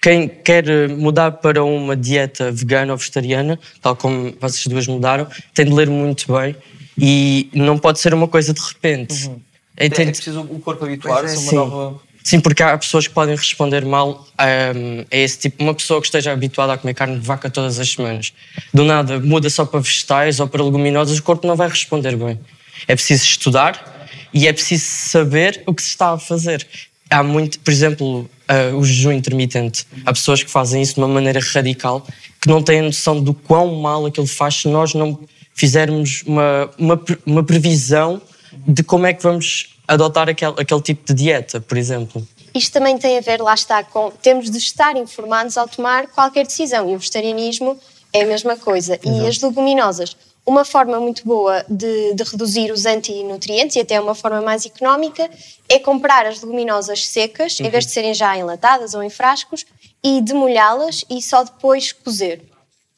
quem 0.00 0.28
quer 0.28 0.88
mudar 0.88 1.32
para 1.32 1.64
uma 1.64 1.96
dieta 1.96 2.52
vegana 2.52 2.92
ou 2.92 2.98
vegetariana, 2.98 3.58
tal 3.82 3.96
como 3.96 4.32
vocês 4.40 4.66
duas 4.66 4.86
mudaram, 4.86 5.26
tem 5.52 5.64
de 5.64 5.72
ler 5.72 5.90
muito 5.90 6.32
bem 6.32 6.54
e 6.96 7.48
não 7.52 7.78
pode 7.78 7.98
ser 7.98 8.14
uma 8.14 8.28
coisa 8.28 8.52
de 8.52 8.60
repente. 8.60 9.26
Uhum. 9.26 9.40
É, 9.76 9.86
é, 9.86 9.88
preciso 9.88 10.40
o 10.40 10.58
corpo 10.58 10.84
habituar-se 10.84 11.36
a 11.36 11.38
uma 11.38 11.50
sim. 11.50 11.56
nova. 11.56 12.00
Sim, 12.22 12.40
porque 12.40 12.62
há 12.62 12.76
pessoas 12.76 13.06
que 13.06 13.14
podem 13.14 13.34
responder 13.34 13.84
mal 13.84 14.26
um, 14.38 15.04
a 15.10 15.16
esse 15.16 15.38
tipo. 15.38 15.62
Uma 15.62 15.74
pessoa 15.74 16.00
que 16.00 16.06
esteja 16.06 16.32
habituada 16.32 16.74
a 16.74 16.78
comer 16.78 16.94
carne 16.94 17.18
de 17.18 17.26
vaca 17.26 17.48
todas 17.48 17.78
as 17.78 17.90
semanas, 17.90 18.32
do 18.72 18.84
nada 18.84 19.18
muda 19.18 19.48
só 19.48 19.64
para 19.64 19.80
vegetais 19.80 20.38
ou 20.40 20.46
para 20.46 20.62
leguminosas, 20.62 21.18
o 21.18 21.22
corpo 21.22 21.46
não 21.46 21.56
vai 21.56 21.68
responder 21.68 22.16
bem. 22.16 22.38
É 22.86 22.94
preciso 22.94 23.24
estudar 23.24 24.08
e 24.32 24.46
é 24.46 24.52
preciso 24.52 24.84
saber 24.84 25.62
o 25.66 25.74
que 25.74 25.82
se 25.82 25.88
está 25.88 26.12
a 26.12 26.18
fazer 26.18 26.66
há 27.10 27.22
muito, 27.22 27.58
por 27.60 27.70
exemplo, 27.70 28.30
uh, 28.50 28.76
o 28.76 28.84
jejum 28.84 29.12
intermitente. 29.12 29.86
Há 30.04 30.12
pessoas 30.12 30.42
que 30.42 30.50
fazem 30.50 30.82
isso 30.82 30.94
de 30.94 31.00
uma 31.00 31.08
maneira 31.08 31.40
radical, 31.40 32.06
que 32.40 32.48
não 32.48 32.62
têm 32.62 32.82
noção 32.82 33.22
do 33.22 33.32
quão 33.32 33.74
mal 33.76 34.06
aquilo 34.06 34.26
faz 34.26 34.56
se 34.56 34.68
nós 34.68 34.94
não 34.94 35.18
fizermos 35.54 36.22
uma, 36.26 36.70
uma, 36.78 37.00
uma 37.26 37.42
previsão 37.42 38.20
de 38.66 38.82
como 38.82 39.06
é 39.06 39.12
que 39.12 39.22
vamos 39.22 39.77
adotar 39.88 40.28
aquele, 40.28 40.54
aquele 40.58 40.82
tipo 40.82 41.04
de 41.06 41.14
dieta, 41.14 41.60
por 41.60 41.76
exemplo. 41.76 42.26
Isto 42.54 42.72
também 42.72 42.98
tem 42.98 43.18
a 43.18 43.20
ver, 43.20 43.40
lá 43.40 43.54
está, 43.54 43.82
com 43.82 44.10
temos 44.22 44.50
de 44.50 44.58
estar 44.58 44.96
informados 44.96 45.56
ao 45.56 45.66
tomar 45.66 46.06
qualquer 46.08 46.46
decisão 46.46 46.88
e 46.90 46.94
o 46.94 46.98
vegetarianismo 46.98 47.78
é 48.12 48.22
a 48.22 48.26
mesma 48.26 48.56
coisa. 48.56 48.98
Exato. 49.02 49.08
E 49.08 49.26
as 49.26 49.40
leguminosas 49.40 50.16
uma 50.48 50.64
forma 50.64 50.98
muito 50.98 51.26
boa 51.26 51.62
de, 51.68 52.14
de, 52.14 52.24
reduzir 52.24 52.72
os 52.72 52.86
antinutrientes 52.86 53.76
e 53.76 53.80
até 53.80 54.00
uma 54.00 54.14
forma 54.14 54.40
mais 54.40 54.64
económica 54.64 55.28
é 55.68 55.78
comprar 55.78 56.24
as 56.24 56.40
leguminosas 56.40 57.06
secas, 57.06 57.60
uhum. 57.60 57.66
em 57.66 57.70
vez 57.70 57.84
de 57.84 57.92
serem 57.92 58.14
já 58.14 58.34
enlatadas 58.34 58.94
ou 58.94 59.02
em 59.02 59.10
frascos, 59.10 59.66
e 60.02 60.22
demolhá-las 60.22 61.04
e 61.10 61.20
só 61.20 61.44
depois 61.44 61.92
cozer. 61.92 62.47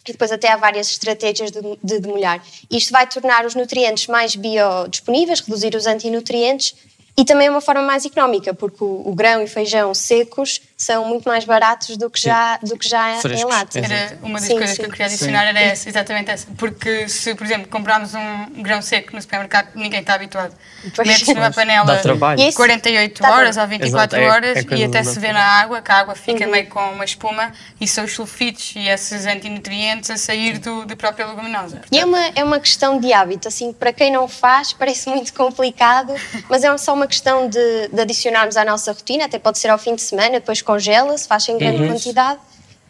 E 0.07 0.13
depois 0.13 0.33
até 0.33 0.49
há 0.51 0.57
várias 0.57 0.91
estratégias 0.91 1.51
de, 1.51 1.61
de 1.83 2.01
demolhar. 2.01 2.43
Isto 2.71 2.93
vai 2.93 3.07
tornar 3.07 3.45
os 3.45 3.55
nutrientes 3.55 4.07
mais 4.07 4.35
biodisponíveis, 4.35 5.41
reduzir 5.41 5.75
os 5.75 5.87
antinutrientes 5.87 6.75
e 7.17 7.25
também 7.25 7.49
é 7.49 7.51
uma 7.51 7.61
forma 7.61 7.83
mais 7.83 8.07
económica, 8.07 8.55
porque 8.55 8.83
o, 8.83 9.03
o 9.05 9.15
grão 9.15 9.43
e 9.43 9.47
feijão 9.47 9.93
secos 9.95 10.61
são 10.81 11.05
muito 11.05 11.29
mais 11.29 11.45
baratos 11.45 11.95
do 11.99 12.09
que 12.09 12.19
já, 12.19 12.57
do 12.57 12.79
que 12.79 12.89
já 12.89 13.11
em 13.11 13.45
lata. 13.45 13.79
Era 13.79 14.19
uma 14.23 14.39
das 14.39 14.49
sim, 14.49 14.57
coisas 14.57 14.77
sim. 14.77 14.83
que 14.83 14.89
eu 14.89 14.91
queria 14.91 15.07
adicionar, 15.07 15.45
era 15.45 15.61
essa, 15.61 15.87
exatamente 15.87 16.31
essa. 16.31 16.47
Porque 16.57 17.07
se, 17.07 17.35
por 17.35 17.45
exemplo, 17.45 17.69
comprarmos 17.69 18.15
um 18.15 18.63
grão 18.63 18.81
seco 18.81 19.15
no 19.15 19.21
supermercado, 19.21 19.69
ninguém 19.75 20.01
está 20.01 20.15
habituado. 20.15 20.55
Metes 21.05 21.29
numa 21.29 21.51
panela 21.51 22.01
48 22.57 23.27
horas 23.27 23.59
ou 23.59 23.67
24 23.67 24.19
Exato, 24.19 24.35
horas 24.35 24.57
é, 24.57 24.75
é 24.75 24.79
e 24.79 24.85
até 24.85 25.05
se 25.05 25.21
vê 25.21 25.31
na 25.35 25.45
água, 25.45 25.83
que 25.83 25.93
a 25.93 25.97
água 25.97 26.15
fica 26.15 26.47
uhum. 26.47 26.51
meio 26.51 26.67
com 26.69 26.81
uma 26.93 27.05
espuma 27.05 27.53
e 27.79 27.87
são 27.87 28.07
os 28.07 28.15
sulfitos 28.15 28.73
e 28.75 28.89
esses 28.89 29.27
antinutrientes 29.27 30.09
a 30.09 30.17
sair 30.17 30.59
do, 30.61 30.87
da 30.87 30.97
própria 30.97 31.27
leguminosa. 31.27 31.77
Portanto, 31.77 31.93
e 31.93 31.99
é 31.99 32.07
uma, 32.07 32.27
é 32.37 32.43
uma 32.43 32.59
questão 32.59 32.99
de 32.99 33.13
hábito, 33.13 33.49
assim, 33.49 33.71
para 33.75 33.93
quem 33.93 34.11
não 34.11 34.27
faz 34.27 34.73
parece 34.81 35.11
muito 35.11 35.35
complicado, 35.35 36.15
mas 36.49 36.65
é 36.65 36.75
só 36.79 36.95
uma 36.95 37.07
questão 37.07 37.51
de, 37.51 37.89
de 37.89 38.01
adicionarmos 38.01 38.57
à 38.57 38.65
nossa 38.65 38.93
rotina, 38.93 39.27
até 39.27 39.39
pode 39.39 39.59
ser 39.59 39.69
ao 39.69 39.77
fim 39.77 39.95
de 39.95 40.01
semana, 40.01 40.41
depois 40.41 40.63
congela-se, 40.71 41.27
faz 41.27 41.49
em 41.49 41.59
grande 41.59 41.83
uhum. 41.83 41.89
quantidade 41.89 42.39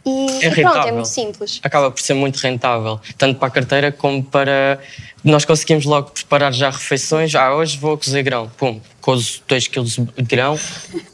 e, 0.05 0.45
é 0.45 0.47
e 0.47 0.61
pronto, 0.61 0.87
é 0.87 0.91
muito 0.91 1.07
simples. 1.07 1.59
Acaba 1.63 1.89
por 1.89 1.99
ser 1.99 2.13
muito 2.13 2.37
rentável, 2.37 2.99
tanto 3.17 3.39
para 3.39 3.47
a 3.47 3.51
carteira 3.51 3.91
como 3.91 4.23
para. 4.23 4.79
Nós 5.23 5.45
conseguimos 5.45 5.85
logo 5.85 6.11
preparar 6.11 6.53
já 6.53 6.69
refeições. 6.69 7.33
Ah, 7.35 7.53
hoje 7.55 7.77
vou 7.77 7.97
cozer 7.97 8.23
grão. 8.23 8.51
Pum, 8.57 8.79
cozo 8.99 9.41
2 9.47 9.67
kg 9.67 9.83
de 9.83 10.23
grão 10.23 10.59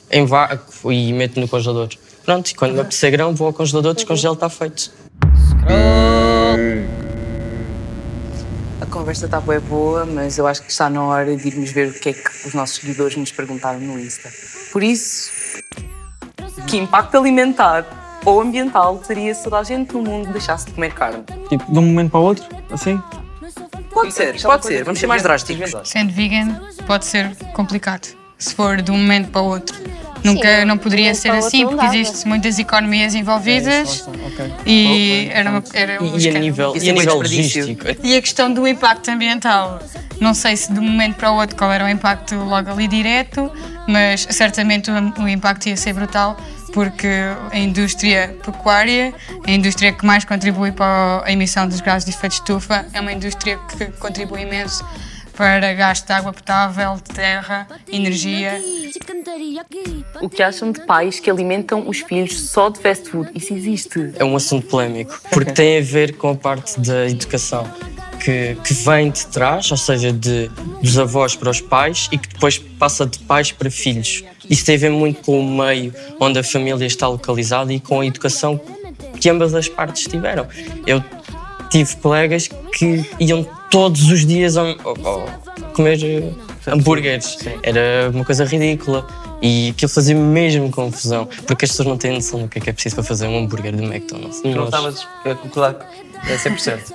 em 0.10 0.26
vácuo 0.26 0.92
e 0.92 1.12
meto 1.14 1.40
no 1.40 1.48
congelador. 1.48 1.90
Pronto, 2.24 2.50
e 2.50 2.56
quando 2.56 2.74
me 2.74 2.82
apetecer 2.82 3.12
grão, 3.12 3.34
vou 3.34 3.48
ao 3.48 3.54
congelador, 3.54 3.94
descongelo, 3.94 4.34
está 4.34 4.50
feito. 4.50 4.92
A 8.82 8.86
conversa 8.86 9.26
está 9.26 9.40
bem 9.40 9.60
boa, 9.60 10.06
mas 10.06 10.38
eu 10.38 10.48
acho 10.48 10.62
que 10.62 10.72
está 10.72 10.90
na 10.90 11.04
hora 11.04 11.36
de 11.36 11.48
irmos 11.48 11.72
ver 11.72 11.90
o 11.90 11.94
que 11.94 12.10
é 12.10 12.14
que 12.14 12.48
os 12.48 12.54
nossos 12.54 12.78
seguidores 12.78 13.16
nos 13.18 13.32
perguntaram 13.32 13.80
no 13.80 14.00
Insta. 14.00 14.30
Por 14.72 14.84
isso, 14.84 15.30
que 16.66 16.78
impacto 16.78 17.18
alimentar 17.18 17.86
ou 18.26 18.42
ambiental 18.42 18.98
teria 18.98 19.34
se 19.34 19.44
toda 19.44 19.60
a 19.60 19.64
gente 19.64 19.94
no 19.94 20.02
mundo 20.02 20.32
deixasse 20.32 20.66
de 20.66 20.74
comer 20.74 20.94
carne? 20.94 21.24
Tipo, 21.50 21.72
de 21.72 21.80
um 21.80 21.84
momento 21.84 22.12
para 22.12 22.20
o 22.20 22.24
outro? 22.24 22.46
Assim? 22.72 23.02
Pode 23.92 24.14
ser, 24.14 24.42
pode 24.42 24.66
ser. 24.66 24.84
Vamos 24.84 25.00
ser 25.00 25.08
mais 25.08 25.24
drásticos. 25.24 25.74
Sendo 25.84 26.14
vegan, 26.14 26.62
pode 26.86 27.06
ser 27.06 27.36
complicado. 27.54 28.08
Se 28.38 28.54
for 28.54 28.82
de 28.82 28.92
um 28.92 28.98
momento 28.98 29.30
para 29.30 29.42
o 29.42 29.46
outro. 29.46 29.76
Nunca, 30.24 30.60
Sim, 30.60 30.66
não 30.66 30.78
poderia 30.78 31.14
ser 31.14 31.32
assim, 31.32 31.66
porque 31.66 31.86
existem 31.86 32.28
muitas 32.28 32.60
economias 32.60 33.16
envolvidas 33.16 34.06
é, 34.08 34.28
okay. 34.28 34.54
e 34.66 35.30
era, 35.32 35.50
uma, 35.50 35.64
era 35.74 36.04
um 36.04 36.18
e, 36.18 36.28
a 36.28 36.40
nível, 36.40 36.74
e 36.76 36.90
a 36.90 36.94
nível 36.94 37.16
logístico. 37.18 37.86
E 38.04 38.16
a 38.16 38.22
questão 38.22 38.52
do 38.52 38.68
impacto 38.68 39.10
ambiental, 39.10 39.80
não 40.20 40.34
sei 40.34 40.58
se 40.58 40.74
de 40.74 40.80
um 40.80 40.84
momento 40.84 41.16
para 41.16 41.32
o 41.32 41.36
outro 41.36 41.56
qual 41.56 41.72
era 41.72 41.86
o 41.86 41.90
impacto 41.90 42.36
logo 42.36 42.70
ali 42.72 42.88
direto, 42.88 43.52
mas 43.88 44.28
certamente 44.30 44.90
o, 44.90 45.24
o 45.24 45.30
impacto 45.30 45.68
ia 45.70 45.78
ser 45.78 45.94
brutal 45.94 46.36
porque 46.74 47.08
a 47.52 47.58
indústria 47.58 48.36
pecuária, 48.46 49.14
a 49.46 49.52
indústria 49.52 49.92
que 49.94 50.06
mais 50.06 50.26
contribui 50.26 50.72
para 50.72 51.24
a 51.26 51.32
emissão 51.32 51.68
dos 51.68 51.82
gases 51.82 52.06
de 52.06 52.12
efeito 52.12 52.34
de 52.34 52.40
estufa, 52.40 52.86
é 52.94 53.00
uma 53.00 53.12
indústria 53.12 53.58
que 53.58 53.86
contribui 53.94 54.42
imenso 54.42 54.86
para 55.38 55.72
gasto 55.76 56.08
de 56.08 56.14
água 56.14 56.34
potável, 56.34 56.96
de 56.96 57.14
terra, 57.14 57.68
energia. 57.94 58.60
O 60.20 60.28
que 60.28 60.42
acham 60.42 60.72
de 60.72 60.82
pais 60.82 61.20
que 61.20 61.30
alimentam 61.30 61.88
os 61.88 62.00
filhos 62.00 62.42
só 62.50 62.70
de 62.70 62.80
fast 62.80 63.08
food? 63.08 63.30
Isso 63.36 63.54
existe? 63.54 64.14
É 64.18 64.26
um 64.26 64.36
assunto 64.36 64.66
polémico, 64.66 65.18
porque 65.32 65.52
tem 65.52 65.78
a 65.78 65.82
ver 65.82 66.18
com 66.18 66.32
a 66.32 66.36
parte 66.36 66.80
da 66.80 67.08
educação. 67.08 67.66
que, 68.20 68.58
que 68.64 68.74
vem 68.74 69.12
de 69.12 69.28
trás, 69.28 69.70
ou 69.70 69.78
seja, 69.78 70.12
de, 70.12 70.50
dos 70.82 70.98
avós 70.98 71.36
para 71.36 71.52
os 71.52 71.62
pais 71.62 72.10
e 72.12 72.18
que 72.18 72.28
depois 72.28 72.58
passa 72.58 73.06
de 73.06 73.20
pais 73.20 73.52
para 73.52 73.70
filhos. 73.70 74.24
Isso 74.50 74.66
tem 74.66 74.76
a 74.76 74.80
ver 74.80 74.90
muito 74.90 75.22
com 75.22 75.40
o 75.40 75.58
meio 75.58 75.94
onde 76.20 76.40
a 76.40 76.44
família 76.44 76.86
está 76.86 77.08
localizada 77.08 77.72
e 77.72 77.80
com 77.80 78.02
a 78.02 78.06
educação 78.06 78.60
que 79.22 79.30
ambas 79.30 79.54
as 79.54 79.70
partes 79.70 80.08
tiveram. 80.08 80.48
Eu 80.88 81.04
tive 81.70 81.96
colegas 81.98 82.50
que 82.74 83.06
iam 83.20 83.48
todos 83.72 84.10
os 84.12 84.26
dias 84.26 84.58
ao- 84.58 84.68
ao 84.86 85.26
comer 85.74 86.00
eh, 86.04 86.32
hambúrgueres. 86.72 87.38
Era 87.64 88.10
uma 88.14 88.24
coisa 88.26 88.46
ridícula. 88.46 89.08
E 89.42 89.70
aquilo 89.70 89.90
fazia 89.90 90.16
mesmo 90.16 90.72
confusão, 90.72 91.28
porque 91.46 91.66
as 91.66 91.70
pessoas 91.72 91.88
não 91.88 91.96
têm 91.98 92.12
noção 92.14 92.42
do 92.42 92.48
que 92.48 92.58
é 92.58 92.62
que 92.62 92.70
é 92.72 92.74
preciso 92.74 92.96
para 92.96 93.04
fazer 93.04 93.28
um 93.28 93.38
hambúrguer 93.38 93.76
de 93.76 93.84
McDonald's. 93.84 94.42
Tu 94.42 94.48
não 94.50 94.66
estavas 94.66 95.08
a 95.24 95.36
concordar 95.36 95.76
é 96.28 96.36
100%. 96.38 96.92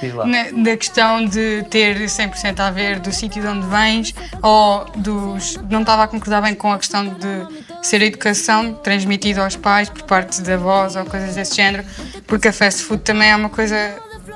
Diz 0.00 0.14
lá. 0.14 0.24
Na- 0.24 0.50
da 0.50 0.76
questão 0.78 1.26
de 1.26 1.62
ter 1.68 2.08
100% 2.08 2.60
a 2.60 2.70
ver 2.70 2.98
do 3.00 3.12
sítio 3.12 3.42
de 3.42 3.46
onde 3.48 3.66
vens 3.66 4.14
ou 4.42 4.86
dos. 4.96 5.58
Não 5.68 5.80
estava 5.82 6.04
a 6.04 6.08
concordar 6.08 6.40
bem 6.40 6.54
com 6.54 6.72
a 6.72 6.78
questão 6.78 7.04
de 7.06 7.46
ser 7.86 8.00
a 8.00 8.06
educação 8.06 8.72
transmitida 8.72 9.44
aos 9.44 9.56
pais 9.56 9.90
por 9.90 10.04
parte 10.04 10.40
de 10.40 10.50
avós 10.50 10.96
ou 10.96 11.04
coisas 11.04 11.34
desse 11.34 11.56
género, 11.56 11.84
porque 12.26 12.48
a 12.48 12.52
fast 12.54 12.82
food 12.84 13.02
também 13.02 13.28
é 13.28 13.36
uma 13.36 13.50
coisa 13.50 13.76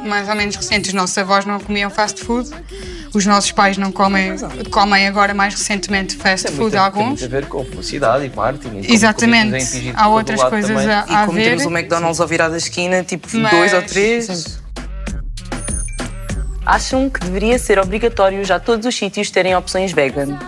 mais 0.05 0.29
ou 0.29 0.35
menos 0.35 0.55
recente. 0.57 0.89
Os 0.89 0.95
nossos 0.95 1.17
avós 1.19 1.45
não 1.45 1.59
comiam 1.61 1.91
fast 1.91 2.23
food, 2.25 2.51
os 3.15 3.25
nossos 3.27 3.51
pais 3.53 3.77
não 3.79 3.91
comem, 3.93 4.37
comem 4.71 5.07
agora 5.07 5.33
mais 5.35 5.55
recentemente 5.55 6.17
fast 6.17 6.47
Tem 6.47 6.57
food, 6.57 6.63
muito, 6.75 6.77
a- 6.77 6.91
tem 6.91 7.01
alguns. 7.03 7.21
muito 7.21 7.25
a 7.25 7.29
ver 7.41 7.47
com 7.47 7.65
publicidade 7.65 8.25
e 8.27 8.31
marketing. 8.37 8.81
e 8.89 8.93
Exatamente. 8.93 9.89
é 9.89 9.93
Há 9.97 10.09
outras 10.09 10.43
coisas 10.45 10.71
também. 10.71 10.89
a- 10.95 11.05
E 11.09 11.27
como 11.27 11.33
ver. 11.39 11.45
temos 11.51 11.65
o 11.67 11.71
McDonald's 11.71 12.21
ao 12.21 12.27
virar 12.29 12.49
da 12.49 12.57
esquina, 12.57 13.03
tipo 13.03 13.29
Mas- 13.37 13.51
dois 13.51 13.73
ou 13.75 13.83
três. 13.83 14.59
Acham 16.67 17.11
que 17.11 17.21
deveria 17.21 17.59
ser 17.59 17.79
obrigatório 17.79 18.43
já 18.45 18.59
todos 18.59 18.87
os 18.87 18.95
sítios 18.97 19.31
terem 19.31 19.55
opções 19.55 19.93
vegan? 19.93 20.39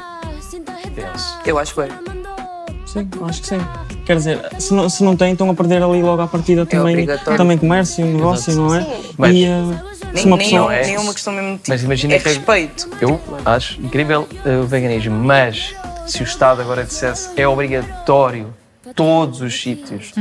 Eu 1.44 1.58
acho 1.58 1.76
bem. 1.78 1.90
Sim, 2.86 3.08
acho 3.28 3.42
que 3.42 3.48
sim. 3.48 3.60
Quer 4.06 4.16
dizer, 4.16 4.40
se 4.58 4.72
não, 4.72 4.88
se 4.88 5.02
não 5.02 5.16
tem, 5.16 5.32
estão 5.32 5.50
a 5.50 5.54
perder 5.54 5.82
ali 5.82 6.00
logo 6.00 6.22
à 6.22 6.28
partida 6.28 6.64
também, 6.64 6.94
obrigatório. 6.94 7.36
também 7.36 7.58
comércio, 7.58 8.06
negócio, 8.06 8.54
não 8.54 8.72
é? 8.74 8.86
Mas- 9.18 9.34
E, 9.34 9.44
eh, 9.44 9.48
Nem, 10.12 10.16
se 10.22 10.26
uma 10.26 10.36
nem, 10.36 10.48
pessoa... 10.50 10.74
é, 10.74 10.82
nem 10.86 10.94
é 10.94 11.00
uma 11.00 11.12
questão 11.12 11.32
mesmo 11.32 11.56
tipo, 11.56 11.64
Mas 11.68 11.82
imagina 11.82 12.14
é 12.14 12.18
que 12.20 12.28
respeito. 12.28 12.88
Eu 13.00 13.20
acho 13.44 13.80
incrível 13.80 14.28
eh, 14.44 14.56
o 14.58 14.64
veganismo, 14.64 15.16
mas 15.16 15.74
se 16.06 16.22
o 16.22 16.24
Estado 16.24 16.62
agora 16.62 16.84
dissesse 16.84 17.30
é 17.36 17.48
obrigatório 17.48 18.54
todos 18.94 19.40
os 19.40 19.60
sítios 19.60 20.12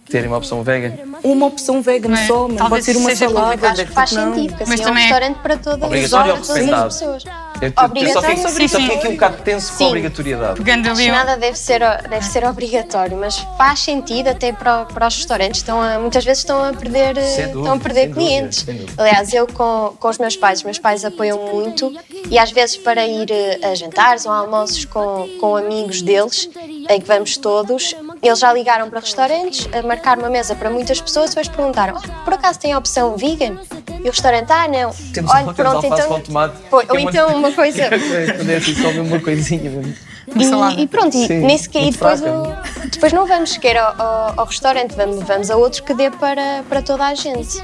terem 0.00 0.28
uma 0.28 0.36
opção 0.38 0.62
vegan, 0.62 0.92
Uma 1.24 1.46
opção 1.46 1.80
vegan 1.82 2.08
Mas 2.10 2.26
só, 2.26 2.48
não 2.48 2.56
talvez 2.56 2.84
pode 2.84 2.84
ser 2.84 2.96
uma 2.96 3.14
salada. 3.16 3.68
Acho 3.70 3.86
que 3.86 3.92
faz 3.92 4.12
não. 4.12 4.34
sentido, 4.34 4.50
porque 4.56 4.64
Mas 4.68 4.72
assim 4.74 4.82
é 4.82 4.84
um 4.84 4.88
também 4.88 5.02
é- 5.02 5.06
restaurante 5.08 5.36
para 5.38 5.56
todas 5.56 5.78
as 5.82 5.86
Obrigatório 5.86 6.32
horas, 6.32 6.46
todas 6.46 6.68
as 6.72 6.82
pessoas. 6.98 7.24
eu, 7.24 7.30
eu- 7.30 7.68
eu 7.68 7.72
só 7.76 7.84
Obrigatório. 7.84 8.28
fico, 8.36 8.48
Sim, 8.50 8.68
só 8.68 8.78
sim. 8.78 8.84
fico 8.86 8.96
aqui 8.98 9.08
um 9.08 9.12
bocado 9.12 9.42
tenso 9.42 9.76
com 9.76 9.84
a 9.84 9.88
obrigatoriedade. 9.88 10.54
Pegando 10.62 10.88
Acho 10.90 11.00
que 11.02 11.08
um- 11.08 11.12
nada 11.12 11.36
deve 11.36 11.58
ser, 11.58 11.80
deve 12.08 12.24
ser 12.26 12.44
obrigatório, 12.44 13.16
mas 13.16 13.38
faz 13.56 13.80
sentido 13.80 14.28
até 14.28 14.52
para, 14.52 14.84
para 14.86 15.06
os 15.06 15.16
restaurantes. 15.16 15.60
Estão 15.60 15.80
a- 15.80 15.98
muitas 15.98 16.24
vezes 16.24 16.38
estão 16.42 16.62
a 16.64 16.72
perder, 16.72 17.14
dúvida, 17.14 17.42
estão 17.44 17.72
a 17.72 17.78
perder 17.78 18.08
dúvida, 18.08 18.14
clientes. 18.26 18.62
dúvida. 18.62 18.92
Aliás, 18.98 19.32
eu 19.32 19.46
com, 19.46 19.94
com 19.98 20.08
os 20.08 20.18
meus 20.18 20.36
pais, 20.36 20.58
os 20.58 20.64
meus 20.64 20.78
pais 20.78 21.04
apoiam 21.04 21.38
muito 21.52 21.92
e 22.30 22.38
às 22.38 22.50
vezes 22.50 22.76
para 22.76 23.06
ir 23.06 23.28
a 23.62 23.74
jantares 23.74 24.26
ou 24.26 24.32
a 24.32 24.38
almoços 24.38 24.84
com, 24.84 25.28
com 25.40 25.56
amigos 25.56 26.02
deles, 26.02 26.48
em 26.88 27.00
que 27.00 27.06
vamos 27.06 27.36
todos, 27.36 27.94
eles 28.22 28.38
já 28.38 28.52
ligaram 28.52 28.88
para 28.88 29.00
restaurantes, 29.00 29.68
a 29.72 29.82
marcar 29.82 30.18
uma 30.18 30.30
mesa 30.30 30.54
para 30.54 30.70
muitas 30.70 31.00
pessoas 31.00 31.26
e 31.26 31.28
depois 31.34 31.48
perguntaram: 31.48 31.96
"Ah, 31.96 32.22
por 32.24 32.34
acaso 32.34 32.58
tem 32.60 32.72
a 32.72 32.78
opção 32.78 33.16
vegan? 33.16 33.56
E 34.04 34.08
o 34.08 34.10
restaurante, 34.10 34.50
ah, 34.50 34.68
não. 34.68 34.90
Temos, 35.12 35.30
Olha, 35.30 35.40
temos 35.42 35.54
pronto, 35.56 35.86
então. 35.86 36.08
com 36.08 36.20
tomate. 36.20 36.54
Pô, 36.70 36.80
é 36.80 36.86
ou 36.88 36.98
então 36.98 37.36
uma 37.36 37.52
coisa. 37.52 37.88
Quando 37.88 38.50
é 38.50 38.56
assim, 38.56 38.74
só 38.74 38.88
uma 38.90 39.20
coisinha 39.20 39.70
mesmo. 39.70 39.94
E, 40.34 40.82
e 40.82 40.86
pronto, 40.86 41.16
e 41.16 41.26
Sim, 41.26 41.40
nem 41.40 41.58
sequer, 41.58 41.82
e 41.82 41.90
depois, 41.90 42.20
fraca. 42.20 42.36
o- 42.38 42.71
depois 42.92 43.12
não 43.12 43.26
vamos 43.26 43.52
sequer 43.52 43.76
ao, 43.76 44.00
ao- 44.00 44.34
ao 44.40 44.46
restaurante, 44.46 44.94
vamos, 44.94 45.22
vamos 45.24 45.50
a 45.50 45.56
outro 45.56 45.82
que 45.82 45.94
dê 45.94 46.10
para, 46.10 46.62
para 46.68 46.82
toda 46.82 47.04
a 47.06 47.14
gente. 47.14 47.62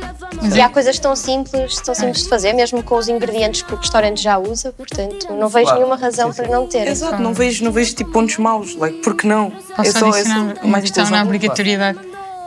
E 0.54 0.60
há 0.60 0.68
coisas 0.68 0.98
tão 0.98 1.14
simples, 1.16 1.76
tão 1.80 1.94
simples 1.94 2.22
de 2.24 2.28
fazer, 2.28 2.52
mesmo 2.52 2.82
com 2.82 2.96
os 2.96 3.08
ingredientes 3.08 3.62
que 3.62 3.72
o 3.72 3.76
restaurante 3.76 4.20
já 4.22 4.38
usa, 4.38 4.72
portanto 4.72 5.26
não 5.32 5.48
vejo 5.48 5.64
Claro. 5.66 5.78
nenhuma 5.80 5.96
razão 5.96 6.32
para 6.32 6.48
não 6.48 6.66
ter. 6.66 6.86
Exato, 6.86 7.20
não 7.22 7.32
vejo, 7.34 7.64
não 7.64 7.72
vejo 7.72 7.94
tipo 7.94 8.10
pontos 8.12 8.36
maus. 8.38 8.74
Like, 8.76 8.98
porque 8.98 9.26
não? 9.26 9.50
Posso 9.50 9.80
é 9.88 9.92
só, 9.92 10.08
é 10.08 10.24
só 10.24 10.30
uma 10.30 10.54
mais 10.64 10.84
questão 10.84 11.02
na 11.04 11.08
extensão. 11.10 11.22
obrigatoriedade. 11.24 11.98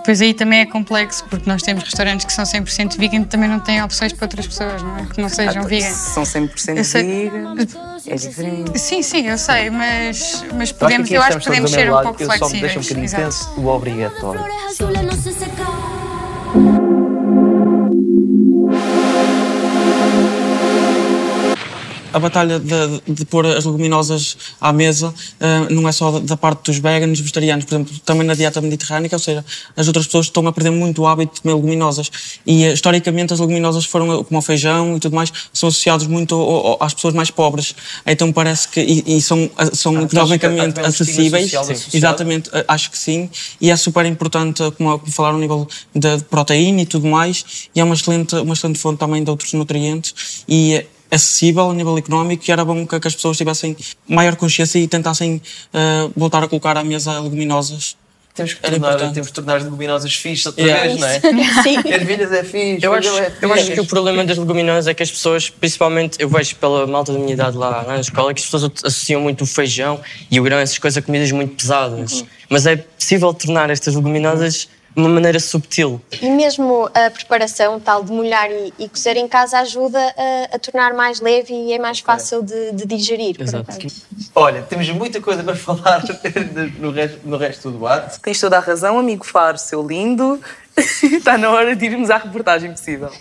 Pois 0.04 0.20
aí 0.22 0.34
também 0.34 0.62
é 0.62 0.66
complexo, 0.66 1.24
porque 1.30 1.48
nós 1.48 1.62
temos 1.62 1.84
restaurantes 1.84 2.26
que 2.26 2.34
são 2.34 2.44
100% 2.44 2.98
vegan 2.98 3.18
e 3.22 3.26
também 3.26 3.48
não 3.48 3.60
têm 3.60 3.82
opções 3.84 4.12
para 4.14 4.26
outras 4.26 4.48
pessoas, 4.48 4.82
não 4.82 4.98
é? 4.98 5.06
Que 5.06 5.22
não 5.22 5.30
sejam 5.30 5.64
vegan. 5.64 5.92
São 5.94 6.24
100% 6.24 6.78
Eu 6.78 6.84
sei- 6.84 7.04
vegan. 7.30 7.56
É 8.08 8.16
diferente. 8.16 8.80
Sim, 8.80 9.04
sim, 9.04 9.28
eu 9.28 9.38
sei, 9.38 9.70
mas, 9.70 10.44
mas 10.56 10.70
Eu 10.72 10.76
podemos, 10.78 11.12
eu 11.12 11.22
acho 11.22 11.38
que 11.38 11.46
podemos 11.46 11.70
ser 11.72 11.94
um 11.94 12.02
pouco 12.02 12.26
só 12.26 12.50
me 12.50 12.62
deixa 12.62 12.80
um 12.80 12.84
flexíveis. 12.84 12.84
bocadinho 12.88 13.06
Exato. 13.06 13.24
tenso 13.24 13.60
o 13.60 13.68
obrigatório. 13.68 14.42
A 22.14 22.20
batalha 22.20 22.60
de, 22.60 23.02
de 23.14 23.26
pôr 23.26 23.46
as 23.46 23.66
leguminosas 23.66 24.38
à 24.60 24.72
mesa 24.74 25.14
eh, 25.40 25.68
não 25.70 25.88
é 25.88 25.92
só 25.92 26.12
da, 26.12 26.20
da 26.20 26.38
parte 26.38 26.66
dos 26.66 26.78
veganos, 26.80 27.20
vegetarianos, 27.20 27.66
por 27.66 27.76
exemplo, 27.76 28.00
também 28.06 28.26
na 28.28 28.34
dieta 28.34 28.60
mediterrânica, 28.62 29.16
ou 29.16 29.20
seja, 29.20 29.44
as 29.76 29.88
outras 29.88 30.06
pessoas 30.06 30.26
estão 30.28 30.46
a 30.48 30.52
perder 30.54 30.72
muito 30.72 31.02
o 31.02 31.08
hábito 31.08 31.36
de 31.36 31.42
comer 31.42 31.56
leguminosas. 31.56 32.12
E 32.46 32.64
eh, 32.66 32.74
historicamente 32.74 33.34
as 33.34 33.40
leguminosas 33.40 33.86
foram, 33.86 34.20
eh, 34.20 34.24
como 34.24 34.40
o 34.40 34.42
feijão 34.42 34.98
e 34.98 35.00
tudo 35.00 35.16
mais, 35.16 35.32
são 35.54 35.70
associados 35.70 36.08
muito 36.08 36.36
ao- 36.36 36.68
ao- 36.68 36.84
às 36.84 36.94
pessoas 36.94 37.14
mais 37.14 37.32
pobres. 37.32 37.76
Então 38.06 38.32
parece 38.32 38.68
que. 38.68 38.80
E, 38.82 39.18
e 39.18 39.22
são, 39.22 39.50
são 39.74 39.96
Ah, 39.96 40.00
que 40.00 40.06
economicamente 40.06 40.80
acessíveis. 40.80 41.52
Exatamente, 41.94 42.50
acho 42.68 42.92
que 42.92 42.98
sim. 42.98 43.30
E 43.60 43.70
é 43.70 43.76
super 43.76 44.06
importante, 44.06 44.62
como, 44.78 44.98
como 45.00 45.12
falaram, 45.12 45.38
a 45.38 45.40
nível 45.40 45.68
de 45.96 46.18
proteína 46.30 46.82
e 46.82 46.86
tudo 46.86 47.08
mais. 47.08 47.70
E 47.76 47.80
é 47.80 47.84
uma 47.84 47.96
excelente, 47.96 48.36
uma 48.36 48.54
excelente 48.54 48.80
fonte 48.80 49.00
também 49.00 49.24
de 49.24 49.30
outros 49.30 49.54
nutrientes. 49.54 50.44
E 50.48 50.86
acessível 51.12 51.70
a 51.70 51.74
nível 51.74 51.98
económico 51.98 52.44
e 52.48 52.52
era 52.52 52.64
bom 52.64 52.88
que, 52.88 53.00
que 53.00 53.08
as 53.08 53.14
pessoas 53.14 53.38
tivessem 53.38 53.76
maior 54.08 54.36
consciência 54.38 54.80
e 54.80 54.88
tentassem 54.88 55.42
eh, 55.74 56.10
voltar 56.16 56.44
a 56.44 56.48
colocar 56.48 56.78
à 56.78 56.84
mesa 56.84 57.20
leguminosas. 57.20 57.98
Temos 58.34 58.54
que 58.54 58.62
tornar, 58.62 58.96
temos 59.12 59.28
que 59.28 59.34
tornar 59.34 59.58
as 59.58 59.64
leguminosas 59.66 60.16
fixe 60.16 60.48
outra 60.48 60.64
Yeah. 60.64 60.88
vez, 60.88 61.00
não 61.02 61.08
é? 61.08 61.20
Sim. 61.64 61.76
Ervilhas 61.86 62.32
é 62.32 62.44
fixe. 62.46 62.86
Eu 62.86 62.94
acho, 62.94 63.10
é 63.10 63.34
eu 63.42 63.52
acho 63.52 63.64
fixe. 63.64 63.74
que 63.76 63.82
o 63.82 63.86
problema 63.86 64.24
das 64.24 64.38
leguminosas 64.38 64.88
é 64.88 64.94
que 64.94 65.04
as 65.04 65.12
pessoas, 65.12 65.50
principalmente, 65.50 66.16
eu 66.18 66.30
vejo 66.30 66.56
pela 66.56 66.88
malta 66.88 67.12
da 67.12 67.20
minha 67.20 67.34
idade 67.34 67.58
lá 67.58 67.84
na 67.84 68.00
escola, 68.00 68.34
que 68.34 68.40
as 68.40 68.46
pessoas 68.46 68.72
associam 68.86 69.20
muito 69.20 69.44
o 69.44 69.46
feijão 69.46 70.00
e 70.32 70.40
o 70.40 70.44
grão, 70.44 70.60
essas 70.60 70.78
coisas, 70.78 70.98
a 70.98 71.02
comidas 71.02 71.30
muito 71.34 71.56
pesadas. 71.56 72.24
Mas 72.50 72.66
é 72.66 72.78
possível 72.78 73.34
tornar 73.34 73.70
estas 73.70 73.96
leguminosas 73.96 74.70
de 74.96 75.02
uma 75.02 75.10
maneira 75.10 75.40
subtil. 75.40 76.02
E 76.22 76.30
mesmo 76.30 76.90
a 76.94 77.10
preparação 77.10 77.80
tal 77.80 78.04
de 78.04 78.12
molhar 78.12 78.50
e, 78.52 78.74
e 78.78 78.90
cozer 78.90 79.16
em 79.18 79.28
casa 79.28 79.60
ajuda 79.60 80.00
a, 80.00 80.56
a 80.56 80.60
tornar 80.60 80.94
mais 80.94 81.22
leve 81.22 81.54
e 81.54 81.74
é 81.74 81.80
mais 81.80 82.00
fácil 82.00 82.44
de, 82.44 82.72
de 82.74 82.86
digerir. 82.86 83.36
Exato. 83.40 83.72
Olha, 84.36 84.62
temos 84.64 84.90
muita 84.90 85.22
coisa 85.22 85.44
para 85.44 85.56
falar 85.58 86.04
no 86.80 86.92
resto, 86.92 87.20
no 87.24 87.38
resto 87.38 87.70
do 87.70 87.78
debate. 87.78 88.20
Tens 88.20 88.40
toda 88.40 88.58
a 88.58 88.60
razão, 88.60 89.00
amigo 89.00 89.26
Faro, 89.26 89.58
seu 89.58 89.86
lindo. 89.86 90.40
Está 90.78 91.38
na 91.38 91.50
hora 91.50 91.76
de 91.76 91.86
irmos 91.86 92.10
à 92.10 92.18
reportagem 92.18 92.72
possível. 92.72 93.12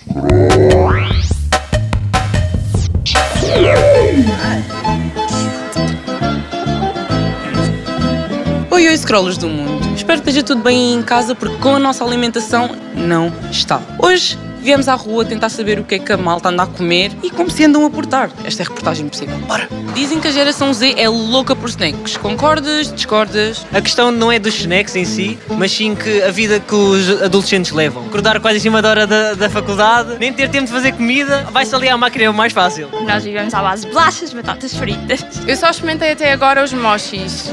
Oi, 8.80 8.88
oi, 8.88 8.96
scrollers 8.96 9.36
do 9.36 9.46
mundo. 9.46 9.94
Espero 9.94 10.22
que 10.22 10.30
esteja 10.30 10.42
tudo 10.42 10.62
bem 10.62 10.94
em 10.94 11.02
casa, 11.02 11.34
porque 11.34 11.54
com 11.58 11.74
a 11.74 11.78
nossa 11.78 12.02
alimentação 12.02 12.70
não 12.94 13.30
está. 13.50 13.78
Hoje 13.98 14.38
viemos 14.60 14.88
à 14.88 14.94
rua 14.94 15.24
tentar 15.24 15.48
saber 15.48 15.78
o 15.78 15.84
que 15.84 15.96
é 15.96 15.98
que 15.98 16.12
a 16.12 16.16
malta 16.16 16.48
anda 16.48 16.62
a 16.62 16.66
comer 16.66 17.12
e 17.22 17.30
como 17.30 17.50
se 17.50 17.64
andam 17.64 17.84
a 17.84 17.90
portar. 17.90 18.30
Esta 18.44 18.62
é 18.62 18.64
a 18.64 18.68
reportagem 18.68 19.08
possível. 19.08 19.36
Bora! 19.40 19.68
Dizem 19.94 20.20
que 20.20 20.28
a 20.28 20.30
geração 20.30 20.72
Z 20.72 20.94
é 20.96 21.08
louca 21.08 21.54
por 21.56 21.68
snacks. 21.68 22.16
Concordas? 22.16 22.92
Discordas? 22.92 23.66
A 23.72 23.80
questão 23.80 24.10
não 24.10 24.30
é 24.30 24.38
dos 24.38 24.54
snacks 24.58 24.94
em 24.96 25.04
si, 25.04 25.38
mas 25.56 25.72
sim 25.72 25.94
que 25.94 26.22
a 26.22 26.30
vida 26.30 26.60
que 26.60 26.74
os 26.74 27.22
adolescentes 27.22 27.72
levam. 27.72 28.06
Acordar 28.06 28.40
quase 28.40 28.58
em 28.58 28.60
cima 28.60 28.80
da 28.80 28.90
hora 28.90 29.06
da, 29.06 29.34
da 29.34 29.50
faculdade, 29.50 30.16
nem 30.18 30.32
ter 30.32 30.48
tempo 30.48 30.66
de 30.66 30.72
fazer 30.72 30.92
comida, 30.92 31.46
vai-se 31.50 31.74
ali 31.74 31.88
à 31.88 31.96
máquina, 31.96 32.24
é 32.24 32.30
o 32.30 32.34
mais 32.34 32.52
fácil. 32.52 32.88
Nós 33.06 33.24
vivemos 33.24 33.52
à 33.52 33.62
base 33.62 33.84
de 33.84 33.92
bolachas, 33.92 34.32
batatas 34.32 34.74
fritas. 34.76 35.24
Eu 35.46 35.56
só 35.56 35.70
experimentei 35.70 36.12
até 36.12 36.32
agora 36.32 36.62
os 36.62 36.72
mochis. 36.72 37.52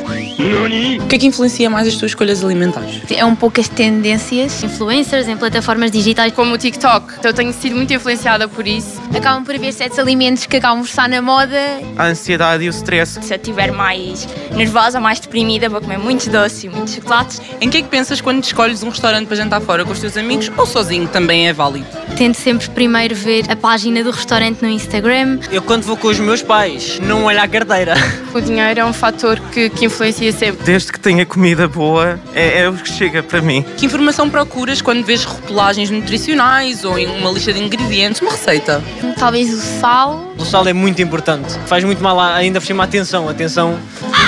O 1.03 1.07
que 1.07 1.15
é 1.15 1.19
que 1.19 1.25
influencia 1.25 1.69
mais 1.69 1.87
as 1.87 1.95
tuas 1.95 2.11
escolhas 2.11 2.43
alimentares? 2.43 3.01
É 3.09 3.25
um 3.25 3.35
pouco 3.35 3.59
as 3.59 3.67
tendências. 3.67 4.63
Influencers 4.63 5.27
em 5.27 5.35
plataformas 5.35 5.91
digitais 5.91 6.31
como 6.33 6.53
o 6.53 6.57
TikTok. 6.57 6.96
TikTok. 6.99 7.13
Então 7.19 7.31
eu 7.31 7.33
tenho 7.33 7.53
sido 7.53 7.75
muito 7.75 7.93
influenciada 7.93 8.47
por 8.47 8.67
isso. 8.67 9.01
Acabam 9.15 9.43
por 9.43 9.55
haver 9.55 9.73
certos 9.73 9.99
alimentos 9.99 10.45
que 10.45 10.57
acabam 10.57 10.79
por 10.79 10.89
estar 10.89 11.07
na 11.07 11.21
moda. 11.21 11.57
A 11.97 12.05
ansiedade 12.05 12.63
e 12.63 12.67
o 12.67 12.71
stress. 12.71 13.19
Se 13.21 13.33
eu 13.33 13.37
estiver 13.37 13.71
mais 13.71 14.27
nervosa, 14.55 14.99
mais 14.99 15.19
deprimida, 15.19 15.69
vou 15.69 15.81
comer 15.81 15.97
muitos 15.97 16.27
doces 16.27 16.63
e 16.63 16.69
muitos 16.69 16.95
chocolates. 16.95 17.41
Em 17.61 17.69
que 17.69 17.77
é 17.77 17.81
que 17.81 17.87
pensas 17.87 18.21
quando 18.21 18.43
escolhes 18.43 18.83
um 18.83 18.89
restaurante 18.89 19.27
para 19.27 19.37
jantar 19.37 19.61
fora 19.61 19.85
com 19.85 19.91
os 19.91 19.99
teus 19.99 20.17
amigos 20.17 20.51
ou 20.57 20.65
sozinho 20.65 21.07
também 21.07 21.47
é 21.47 21.53
válido? 21.53 21.87
Tento 22.17 22.35
sempre 22.35 22.69
primeiro 22.69 23.15
ver 23.15 23.49
a 23.49 23.55
página 23.55 24.03
do 24.03 24.11
restaurante 24.11 24.61
no 24.61 24.69
Instagram. 24.69 25.39
Eu 25.51 25.61
quando 25.61 25.83
vou 25.83 25.97
com 25.97 26.07
os 26.07 26.19
meus 26.19 26.41
pais, 26.41 26.99
não 26.99 27.25
olho 27.25 27.41
à 27.41 27.47
carteira. 27.47 27.95
O 28.33 28.41
dinheiro 28.41 28.81
é 28.81 28.85
um 28.85 28.93
fator 28.93 29.39
que, 29.51 29.67
que 29.67 29.85
influencia 29.85 30.31
sempre. 30.31 30.63
Desde 30.63 30.91
que 30.91 30.99
tenha 30.99 31.25
comida 31.25 31.67
boa, 31.67 32.19
é, 32.35 32.59
é 32.59 32.69
o 32.69 32.73
que 32.73 32.87
chega 32.87 33.23
para 33.23 33.41
mim. 33.41 33.65
Que 33.77 33.87
informação 33.87 34.29
procuras 34.29 34.79
quando 34.79 35.03
vês 35.03 35.23
rotulagens 35.23 35.89
nutricionais 35.89 36.83
ou 36.87 36.97
em 36.97 37.05
uma 37.07 37.29
lista 37.31 37.53
de 37.53 37.59
ingredientes, 37.61 38.21
uma 38.21 38.31
receita? 38.31 38.83
Talvez 39.19 39.53
o 39.53 39.57
sal. 39.79 40.33
O 40.37 40.45
sal 40.45 40.67
é 40.67 40.73
muito 40.73 41.01
importante. 41.01 41.53
Faz 41.67 41.83
muito 41.83 42.01
mal 42.03 42.19
ainda 42.19 42.59
por 42.59 42.65
cima 42.65 42.83
a 42.83 42.85
atenção. 42.85 43.27
A 43.27 43.31
atenção 43.31 43.77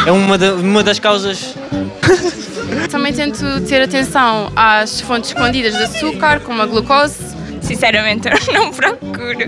é 0.05 0.11
uma, 0.11 0.37
da- 0.37 0.53
uma 0.55 0.83
das 0.83 0.99
causas 0.99 1.55
Também 2.91 3.13
tento 3.13 3.43
ter 3.67 3.81
atenção 3.81 4.51
às 4.55 4.99
fontes 5.01 5.29
escondidas 5.31 5.75
de 5.75 5.83
açúcar, 5.83 6.39
como 6.41 6.61
a 6.61 6.65
glucose. 6.65 7.15
Sinceramente, 7.61 8.27
eu 8.47 8.53
não 8.53 8.71
procuro. 8.71 9.39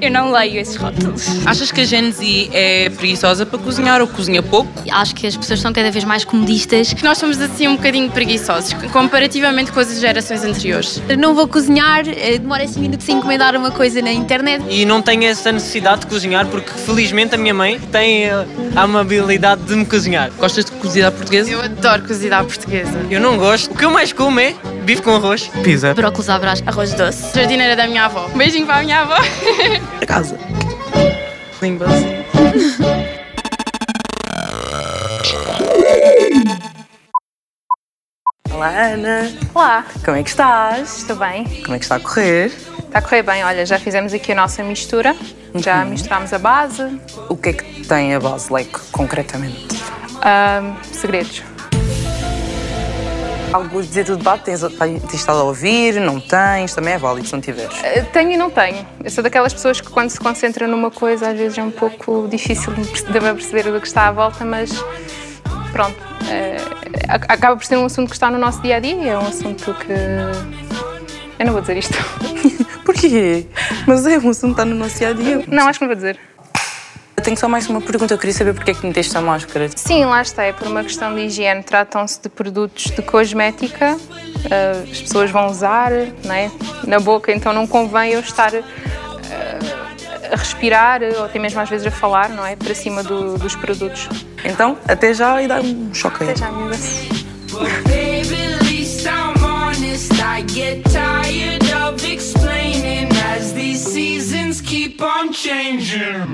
Eu 0.00 0.10
não 0.10 0.30
leio 0.32 0.60
esses 0.60 0.76
rótulos. 0.76 1.46
Achas 1.46 1.70
que 1.70 1.80
a 1.80 1.84
Gen 1.84 2.10
Z 2.10 2.50
é 2.52 2.90
preguiçosa 2.90 3.46
para 3.46 3.58
cozinhar 3.58 4.00
ou 4.00 4.06
cozinha 4.08 4.42
pouco? 4.42 4.70
Acho 4.90 5.14
que 5.14 5.26
as 5.26 5.36
pessoas 5.36 5.60
são 5.60 5.72
cada 5.72 5.90
vez 5.90 6.04
mais 6.04 6.24
comodistas. 6.24 6.94
Nós 7.02 7.18
somos 7.18 7.40
assim 7.40 7.68
um 7.68 7.76
bocadinho 7.76 8.10
preguiçosos, 8.10 8.72
comparativamente 8.92 9.72
com 9.72 9.80
as 9.80 9.98
gerações 10.00 10.44
anteriores. 10.44 11.00
Não 11.18 11.34
vou 11.34 11.46
cozinhar, 11.48 12.04
eh, 12.08 12.38
demora 12.38 12.66
5 12.66 12.80
minutos 12.80 13.08
a 13.08 13.12
encomendar 13.12 13.56
uma 13.56 13.70
coisa 13.70 14.00
na 14.02 14.12
internet. 14.12 14.62
e 14.68 14.84
não 14.84 15.02
tenho 15.02 15.24
essa 15.24 15.50
necessidade 15.52 16.00
de 16.02 16.06
cozinhar 16.06 16.46
porque 16.46 16.70
felizmente 16.70 17.34
a 17.34 17.38
minha 17.38 17.54
mãe 17.54 17.78
tem 17.92 18.24
eh, 18.24 18.46
a 18.74 18.82
amabilidade 18.82 19.62
de 19.62 19.74
me 19.74 19.84
cozinhar. 19.84 20.30
Gostas 20.38 20.64
de 20.64 20.72
cozida 20.72 21.10
portuguesa? 21.10 21.50
Eu 21.50 21.62
adoro 21.62 22.02
cozida 22.02 22.38
à 22.38 22.44
portuguesa. 22.44 23.06
Eu 23.10 23.20
não 23.20 23.36
gosto. 23.36 23.70
O 23.72 23.74
que 23.76 23.84
eu 23.84 23.90
mais 23.90 24.12
como 24.12 24.40
é 24.40 24.54
bife 24.82 25.02
com 25.02 25.14
arroz. 25.14 25.50
Pizza. 25.62 25.94
Brócolis 25.94 26.28
à 26.28 26.38
brás, 26.38 26.62
arroz 26.66 26.94
doce. 26.94 27.32
Jardineira 27.60 27.76
da 27.76 27.86
minha 27.86 28.04
avó. 28.06 28.26
Um 28.26 28.38
beijinho 28.38 28.64
para 28.66 28.78
a 28.78 28.82
minha 28.82 29.00
avó. 29.02 29.16
A 30.00 30.06
casa. 30.06 30.38
Limbas. 31.60 31.90
Olá, 38.52 38.68
Ana. 38.68 39.30
Olá, 39.54 39.84
Como 40.04 40.16
é 40.16 40.22
que 40.22 40.30
estás? 40.30 40.98
estou 40.98 41.16
bem? 41.16 41.44
Como 41.62 41.74
é 41.74 41.78
que 41.78 41.84
está 41.84 41.96
a 41.96 42.00
correr? 42.00 42.46
Está 42.46 42.98
a 42.98 43.02
correr 43.02 43.22
bem. 43.22 43.44
Olha, 43.44 43.64
já 43.64 43.78
fizemos 43.78 44.12
aqui 44.12 44.32
a 44.32 44.34
nossa 44.34 44.62
mistura. 44.62 45.14
Já 45.54 45.84
misturámos 45.84 46.32
a 46.32 46.38
base. 46.38 47.00
O 47.28 47.36
que 47.36 47.50
é 47.50 47.52
que 47.52 47.86
tem 47.86 48.14
a 48.14 48.20
base 48.20 48.52
leque, 48.52 48.78
concretamente? 48.90 49.68
Ahm, 50.22 50.76
segredos. 50.82 51.42
Algo 53.52 53.80
a 53.80 53.82
dizer 53.82 54.04
do 54.04 54.16
debate? 54.16 54.44
Tens, 54.44 54.60
tens 54.60 55.14
estado 55.14 55.40
a 55.40 55.42
ouvir? 55.42 55.94
Não 56.00 56.20
tens? 56.20 56.72
Também 56.74 56.94
é 56.94 56.98
válido 56.98 57.26
se 57.26 57.32
não 57.32 57.40
tiveres. 57.40 57.76
Eh, 57.82 58.02
Tenho 58.12 58.30
e 58.32 58.36
não 58.36 58.48
tenho. 58.48 58.86
Eu 59.02 59.10
sou 59.10 59.24
daquelas 59.24 59.52
pessoas 59.52 59.80
que 59.80 59.88
quando 59.90 60.08
se 60.10 60.20
concentra 60.20 60.68
numa 60.68 60.90
coisa 60.90 61.30
às 61.30 61.36
vezes 61.36 61.58
é 61.58 61.62
um 61.62 61.70
pouco 61.70 62.28
difícil 62.28 62.72
de 62.72 62.80
me 62.80 62.86
perceber 63.34 63.64
do 63.72 63.80
que 63.80 63.86
está 63.88 64.06
à 64.06 64.12
volta, 64.12 64.44
mas 64.44 64.70
pronto. 65.72 65.96
eh, 66.30 66.56
acaba 67.08 67.56
por 67.56 67.64
ser 67.64 67.76
um 67.76 67.86
assunto 67.86 68.08
que 68.10 68.14
está 68.14 68.30
no 68.30 68.38
nosso 68.38 68.62
dia 68.62 68.76
a 68.76 68.80
dia 68.80 68.94
e 68.94 69.08
é 69.08 69.18
um 69.18 69.26
assunto 69.26 69.74
que. 69.74 69.92
Eu 71.38 71.46
não 71.46 71.52
vou 71.52 71.60
dizer 71.60 71.76
isto. 71.78 71.94
Porquê? 72.84 73.46
Mas 73.86 74.06
é 74.06 74.18
um 74.18 74.28
assunto 74.30 74.54
que 74.54 74.60
está 74.60 74.64
no 74.64 74.74
nosso 74.76 74.96
dia 74.98 75.08
a 75.08 75.12
dia. 75.12 75.44
Não, 75.48 75.66
acho 75.66 75.78
que 75.78 75.84
não 75.84 75.88
vou 75.88 75.96
dizer. 75.96 76.18
Eu 77.20 77.24
tenho 77.24 77.36
só 77.36 77.46
mais 77.46 77.68
uma 77.68 77.82
pergunta. 77.82 78.14
Eu 78.14 78.18
queria 78.18 78.32
saber 78.32 78.54
porque 78.54 78.70
é 78.70 78.74
que 78.74 78.86
meteste 78.86 79.14
a 79.14 79.20
máscara. 79.20 79.68
Sim, 79.76 80.06
lá 80.06 80.22
está. 80.22 80.42
É 80.42 80.54
por 80.54 80.66
uma 80.66 80.82
questão 80.82 81.14
de 81.14 81.20
higiene. 81.20 81.62
Tratam-se 81.62 82.18
de 82.22 82.30
produtos 82.30 82.84
de 82.84 83.02
cosmética. 83.02 83.98
eh, 84.50 84.84
as 84.90 85.02
pessoas 85.02 85.30
vão 85.30 85.46
usar 85.48 85.90
não 86.24 86.32
é? 86.34 86.50
na 86.86 86.98
boca, 86.98 87.30
então 87.30 87.52
não 87.52 87.66
convém 87.66 88.12
eu 88.12 88.20
estar 88.20 88.54
eh, 88.54 88.64
a 90.32 90.34
respirar 90.36 91.02
ou 91.18 91.26
até 91.26 91.38
mesmo 91.38 91.60
às 91.60 91.68
vezes 91.68 91.86
a 91.86 91.90
falar, 91.90 92.30
não 92.30 92.46
é? 92.46 92.56
Para 92.56 92.74
cima 92.74 93.02
do- 93.02 93.36
dos 93.36 93.54
produtos. 93.54 94.08
Então, 94.42 94.78
até 94.88 95.12
já 95.12 95.42
e 95.42 95.46
dá 95.46 95.60
um 95.60 95.92
choque 95.92 96.24
aí. 96.24 96.30
Até 96.30 96.38
já, 96.40 96.48
amiga. 96.48 96.76
Keep 104.90 105.02
on 105.02 105.32
changing. 105.32 106.26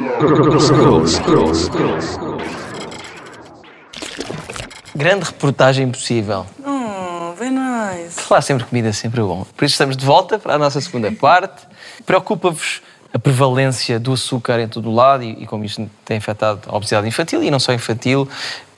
Grande 4.95 5.25
reportagem 5.27 5.90
possível. 5.90 6.47
Oh, 6.64 7.35
very 7.35 7.51
nice. 7.51 8.19
Falar 8.21 8.40
sempre 8.40 8.64
comida 8.64 8.88
é 8.88 8.92
sempre 8.92 9.21
bom. 9.21 9.45
Por 9.57 9.64
isso 9.64 9.75
estamos 9.75 9.97
de 9.97 10.05
volta 10.05 10.38
para 10.38 10.55
a 10.55 10.59
nossa 10.59 10.81
segunda 10.81 11.12
parte. 11.12 11.66
Preocupa-vos 12.07 12.81
a 13.12 13.19
prevalência 13.19 13.99
do 14.01 14.12
açúcar 14.14 14.59
em 14.61 14.69
todo 14.69 14.88
o 14.90 14.95
lado 14.95 15.23
e, 15.23 15.42
e 15.42 15.47
como 15.47 15.64
isto 15.64 15.88
tem 16.05 16.16
afetado 16.16 16.61
a 16.66 16.77
obesidade 16.77 17.07
infantil 17.07 17.42
e 17.42 17.51
não 17.51 17.59
só 17.61 17.73
infantil, 17.73 18.29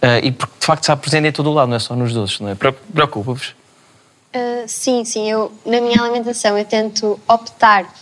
eh, 0.02 0.20
e 0.24 0.32
porque 0.32 0.54
de 0.60 0.66
facto 0.66 0.82
está 0.82 0.96
presente 0.96 1.28
em 1.28 1.32
todo 1.32 1.50
o 1.50 1.54
lado, 1.54 1.68
não 1.68 1.76
é 1.76 1.80
só 1.80 1.94
nos 1.96 2.12
doces, 2.12 2.38
não 2.40 2.48
é? 2.50 2.54
Preocu- 2.54 2.80
Preocupa-vos. 2.92 3.54
Uh, 4.34 4.68
sim, 4.68 5.04
sim. 5.04 5.30
Eu, 5.30 5.50
na 5.64 5.80
minha 5.80 6.00
alimentação 6.02 6.58
eu 6.58 6.64
tento 6.64 7.18
optar, 7.26 7.92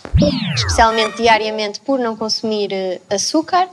especialmente 0.55 1.17
diariamente, 1.17 1.79
por 1.79 1.97
não 1.99 2.17
consumir 2.17 2.71
uh, 2.71 3.15
açúcar 3.15 3.69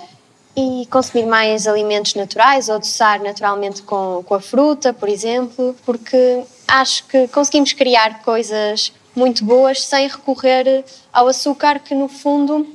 e 0.56 0.86
consumir 0.88 1.26
mais 1.26 1.66
alimentos 1.66 2.14
naturais 2.14 2.68
ou 2.68 2.76
adoçar 2.76 3.20
naturalmente 3.20 3.82
com, 3.82 4.22
com 4.24 4.34
a 4.34 4.40
fruta, 4.40 4.92
por 4.92 5.08
exemplo, 5.08 5.74
porque 5.84 6.44
acho 6.68 7.04
que 7.06 7.26
conseguimos 7.28 7.72
criar 7.72 8.22
coisas 8.22 8.92
muito 9.16 9.44
boas 9.44 9.82
sem 9.82 10.06
recorrer 10.06 10.84
ao 11.12 11.26
açúcar, 11.26 11.80
que 11.80 11.94
no 11.94 12.08
fundo 12.08 12.66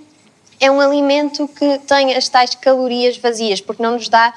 é 0.59 0.69
um 0.69 0.81
alimento 0.81 1.47
que 1.47 1.79
tem 1.79 2.15
as 2.15 2.27
tais 2.27 2.53
calorias 2.53 3.17
vazias, 3.17 3.61
porque 3.61 3.81
não 3.81 3.93
nos 3.93 4.09
dá 4.09 4.33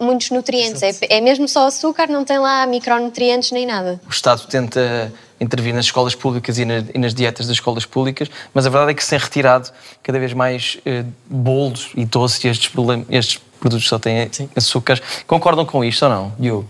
muitos 0.00 0.30
nutrientes. 0.30 0.82
É, 0.82 0.92
é 1.08 1.20
mesmo 1.20 1.48
só 1.48 1.66
açúcar, 1.66 2.06
não 2.08 2.24
tem 2.24 2.38
lá 2.38 2.66
micronutrientes 2.66 3.50
nem 3.52 3.66
nada. 3.66 4.00
O 4.06 4.10
Estado 4.10 4.46
tenta 4.46 5.12
intervir 5.40 5.72
nas 5.74 5.84
escolas 5.84 6.14
públicas 6.14 6.58
e, 6.58 6.64
na- 6.64 6.84
e 6.94 6.98
nas 6.98 7.14
dietas 7.14 7.46
das 7.46 7.56
escolas 7.56 7.84
públicas, 7.84 8.28
mas 8.52 8.66
a 8.66 8.70
verdade 8.70 8.90
é 8.92 8.94
que 8.94 9.02
se 9.04 9.10
tem 9.10 9.18
retirado 9.18 9.70
cada 10.02 10.18
vez 10.18 10.32
mais 10.32 10.78
eh, 10.84 11.04
bolos 11.28 11.90
e 11.96 12.04
doces 12.04 12.42
e 12.44 12.48
estes, 12.48 12.70
estes 13.10 13.40
produtos 13.60 13.86
só 13.88 13.98
têm 13.98 14.28
açúcares. 14.56 15.02
Concordam 15.26 15.64
com 15.64 15.84
isto 15.84 16.04
ou 16.04 16.10
não? 16.10 16.32
Diogo? 16.38 16.68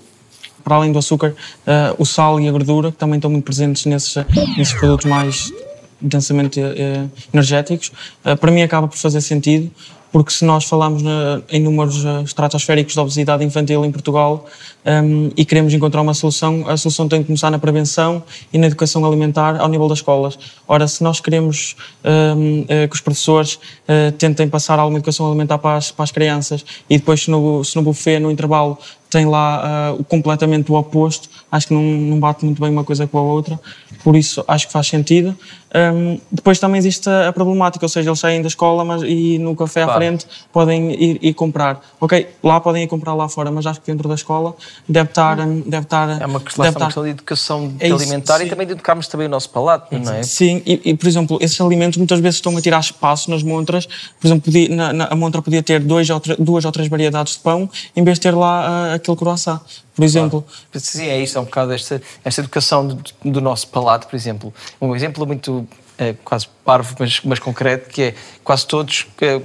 para 0.64 0.77
além 0.77 0.93
do 0.93 0.99
açúcar, 0.99 1.35
eh, 1.67 1.95
o 1.99 2.05
sal 2.05 2.38
e 2.38 2.47
a 2.47 2.53
gordura, 2.53 2.91
que 2.93 2.99
também 2.99 3.17
estão 3.17 3.31
muito 3.31 3.45
presentes 3.45 3.87
nesses, 3.87 4.14
nesses 4.59 4.75
produtos 4.75 5.07
mais 5.07 5.51
densamente 5.99 6.61
eh, 6.61 7.07
energéticos, 7.33 7.91
eh, 8.23 8.35
para 8.37 8.51
mim 8.51 8.61
acaba 8.62 8.87
por 8.87 8.99
fazer 8.99 9.23
sentido, 9.23 9.71
porque 10.12 10.33
se 10.33 10.44
nós 10.44 10.64
falamos 10.64 11.03
na- 11.03 11.40
em 11.51 11.61
números 11.61 12.05
eh, 12.05 12.23
estratosféricos 12.23 12.94
de 12.94 13.01
obesidade 13.01 13.44
infantil 13.44 13.85
em 13.85 13.90
Portugal 13.92 14.47
ehm, 14.85 15.29
e 15.37 15.44
queremos 15.44 15.73
encontrar 15.75 16.01
uma 16.01 16.14
solução, 16.14 16.64
a 16.68 16.77
solução 16.77 17.07
tem 17.09 17.21
que 17.21 17.27
começar 17.27 17.51
na 17.51 17.59
prevenção 17.59 18.23
e 18.53 18.59
na 18.59 18.66
educação 18.66 19.05
alimentar 19.05 19.61
ao 19.61 19.68
nível 19.68 19.88
das 19.88 19.99
escolas. 19.99 20.38
Ora, 20.66 20.88
se 20.88 21.03
nós 21.03 21.21
queremos 21.21 21.77
ehm, 22.05 22.64
eh, 22.68 22.88
que 22.88 22.94
os 22.94 23.01
professores 23.01 23.59
eh, 23.87 24.11
tentem 24.12 24.49
passar 24.49 24.79
alguma 24.79 24.99
educação 24.99 25.27
alimentar 25.27 25.59
para 25.59 25.77
as, 25.77 25.90
para 25.90 26.05
as 26.05 26.11
crianças 26.11 26.64
e 26.88 26.97
depois 26.99 27.23
se 27.23 27.31
no, 27.31 27.62
se 27.64 27.77
no 27.77 27.83
buffet, 27.83 28.18
no 28.18 28.31
intervalo, 28.31 28.79
tem 29.11 29.25
lá 29.25 29.94
o 29.99 30.05
completamente 30.05 30.71
o 30.71 30.75
oposto, 30.75 31.31
acho 31.51 31.68
que 31.68 31.73
não, 31.75 31.83
não 31.83 32.21
bate 32.21 32.44
muito 32.44 32.61
bem 32.61 32.71
uma 32.71 32.85
coisa 32.85 33.07
com 33.07 33.16
a 33.16 33.23
outra, 33.23 33.59
por 34.05 34.14
isso 34.14 34.44
acho 34.47 34.66
que 34.66 34.73
faz 34.73 34.87
sentido. 34.87 35.35
Ahm, 35.75 36.18
depois 36.31 36.59
também 36.59 36.79
existe 36.79 37.09
a, 37.09 37.29
a 37.29 37.33
problemática, 37.33 37.85
ou 37.85 37.88
seja, 37.88 38.11
eles 38.11 38.18
saem 38.18 38.42
da 38.42 38.49
escola 38.49 38.85
mas, 38.85 39.03
e 39.03 39.38
no 39.38 39.57
café. 39.57 39.83
Frente 39.98 40.26
podem 40.52 40.92
ir, 40.92 41.18
ir 41.22 41.34
comprar. 41.34 41.80
Ok, 42.00 42.28
lá 42.42 42.61
podem 42.61 42.84
ir 42.84 42.87
comprar 42.88 43.14
lá 43.14 43.28
fora, 43.28 43.50
mas 43.50 43.66
acho 43.66 43.80
que 43.80 43.90
dentro 43.90 44.08
da 44.08 44.14
escola 44.14 44.54
deve 44.88 45.08
estar. 45.11 45.38
hum, 45.40 45.62
Deve 45.66 45.84
estar 45.84 46.20
É 46.22 46.26
uma 46.26 46.40
questão, 46.40 46.62
deve 46.64 46.76
estar- 46.76 46.87
questão 46.87 47.02
de 47.04 47.11
educação 47.11 47.74
É 47.80 47.87
isso, 47.88 47.96
alimentar 47.96 48.38
e 48.40 48.44
sim. 48.44 48.48
também 48.50 48.66
de 48.66 48.72
educarmos 48.72 49.06
também 49.08 49.26
o 49.26 49.30
nosso 49.30 49.50
palato, 49.50 49.96
não 49.98 50.12
é? 50.12 50.22
Sim, 50.22 50.62
e, 50.66 50.80
e, 50.84 50.94
por 50.96 51.06
exemplo, 51.08 51.38
esses 51.40 51.61
alimentos 51.61 51.96
muitas 51.98 52.20
vezes 52.20 52.37
estão 52.37 52.56
a 52.56 52.61
tirar 52.62 52.80
espaço 52.80 53.30
nas 53.30 53.42
montras. 53.42 53.87
Por 54.20 54.26
exemplo, 54.26 54.44
podia- 54.44 54.68
na- 54.74 54.92
na- 54.92 55.08
a 55.11 55.14
montra 55.16 55.42
podia 55.42 55.62
ter 55.62 55.80
dois 55.80 56.08
ou 56.11 56.20
duas 56.38 56.64
ou 56.64 56.72
três 56.72 56.88
variedades 56.88 57.34
de 57.34 57.40
pão, 57.40 57.68
em 57.96 58.02
vez 58.04 58.16
de 58.18 58.22
ter 58.22 58.34
lá 58.34 58.66
ah, 58.92 58.94
aquele 58.94 59.16
croissant, 59.16 59.61
por 59.94 60.04
exemplo. 60.04 60.44
Sim, 60.74 61.06
é 61.06 61.20
isso, 61.20 61.37
é 61.38 61.40
um 61.40 61.44
bocado 61.44 61.72
esta, 61.72 62.00
esta 62.24 62.40
educação 62.40 62.87
do, 62.87 62.98
do 63.24 63.40
nosso 63.40 63.66
palato, 63.68 64.06
por 64.06 64.16
exemplo. 64.16 64.52
Um 64.80 64.94
exemplo 64.94 65.26
muito 65.26 65.66
eh, 65.98 66.14
quase 66.24 66.46
parvo, 66.64 66.94
mas, 66.98 67.20
mas 67.24 67.38
concreto, 67.38 67.90
que 67.90 68.02
é 68.02 68.14
quase 68.44 68.66
todos, 68.66 69.06
eh, 69.20 69.40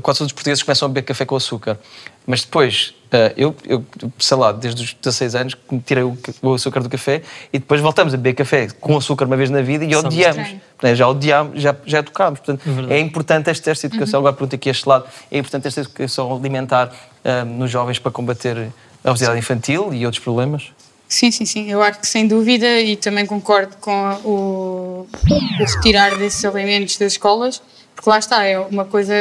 quase 0.00 0.18
todos 0.18 0.26
os 0.26 0.32
portugueses 0.32 0.62
começam 0.62 0.86
a 0.86 0.88
beber 0.88 1.02
café 1.02 1.24
com 1.24 1.36
açúcar. 1.36 1.78
Mas 2.26 2.42
depois, 2.42 2.94
eh, 3.10 3.32
eu, 3.36 3.54
eu, 3.66 3.84
sei 4.18 4.36
lá, 4.36 4.52
desde 4.52 4.82
os 4.82 4.94
16 4.94 5.34
anos, 5.34 5.54
que 5.54 5.74
me 5.74 5.80
tirei 5.80 6.02
o, 6.04 6.16
o 6.42 6.54
açúcar 6.54 6.82
do 6.82 6.88
café 6.88 7.22
e 7.52 7.58
depois 7.58 7.80
voltamos 7.80 8.12
a 8.12 8.16
beber 8.16 8.34
café 8.34 8.68
com 8.80 8.96
açúcar 8.96 9.26
uma 9.26 9.36
vez 9.36 9.50
na 9.50 9.62
vida 9.62 9.84
e 9.84 9.92
Somos 9.92 10.06
odiamos. 10.06 10.36
estranhos. 10.38 10.62
Né, 10.82 10.94
Já 10.94 11.08
odiamos, 11.08 11.60
já, 11.60 11.76
já 11.84 12.02
tocámos. 12.02 12.40
Portanto, 12.40 12.62
Verdade. 12.64 12.92
é 12.92 13.00
importante 13.00 13.50
esta, 13.50 13.70
esta 13.70 13.86
educação. 13.86 14.20
Agora 14.20 14.34
pergunto 14.34 14.54
aqui 14.54 14.68
este 14.68 14.88
lado: 14.88 15.06
é 15.30 15.38
importante 15.38 15.68
esta 15.68 15.80
educação 15.80 16.32
alimentar 16.32 16.92
ah, 17.24 17.44
nos 17.44 17.70
jovens 17.70 17.98
para 17.98 18.12
combater 18.12 18.68
a 19.04 19.10
obesidade 19.10 19.38
infantil 19.38 19.92
e 19.92 20.04
outros 20.04 20.22
problemas? 20.22 20.72
Sim, 21.08 21.30
sim, 21.30 21.44
sim. 21.46 21.70
Eu 21.70 21.82
acho 21.82 22.00
que 22.00 22.06
sem 22.06 22.26
dúvida 22.26 22.80
e 22.80 22.96
também 22.96 23.24
concordo 23.24 23.76
com 23.78 24.10
o, 24.24 25.06
o 25.30 25.64
retirar 25.64 26.18
desses 26.18 26.44
alimentos 26.44 26.96
das 26.98 27.12
escolas, 27.12 27.62
porque 27.94 28.10
lá 28.10 28.18
está, 28.18 28.44
é 28.44 28.58
uma 28.58 28.84
coisa 28.84 29.14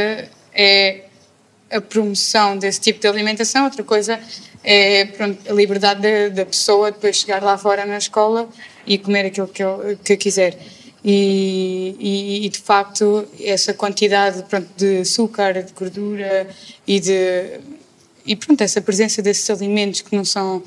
é 0.54 1.04
a 1.71 1.80
promoção 1.82 2.58
desse 2.58 2.80
tipo 2.82 3.00
de 3.00 3.08
alimentação, 3.08 3.65
outra 3.65 3.84
coisa 3.84 4.19
é 4.63 5.06
pronto, 5.06 5.50
a 5.50 5.54
liberdade 5.54 6.02
da, 6.02 6.30
da 6.30 6.45
pessoa 6.45 6.91
depois 6.91 7.15
chegar 7.17 7.41
lá 7.43 7.58
fora 7.58 7.86
na 7.86 7.97
escola 7.97 8.50
e 8.86 8.97
comer 8.97 9.26
aquilo 9.28 9.47
que, 9.47 9.63
que 10.04 10.17
quiser. 10.17 10.58
E, 11.04 11.95
e- 12.00 12.45
e, 12.45 12.50
de 12.50 12.60
facto 12.60 13.26
essa 13.39 13.73
quantidade 13.73 14.43
pronto, 14.43 14.67
de 14.76 15.00
açúcar, 15.02 15.63
de 15.63 15.71
gordura 15.71 16.47
e 16.86 17.00
de 17.00 17.60
e 18.26 18.36
pronto, 18.36 18.60
essa 18.62 18.82
presença 18.82 19.21
desses 19.21 19.50
alimentos 19.50 20.02
que 20.02 20.13
não 20.15 20.26
são 20.26 20.62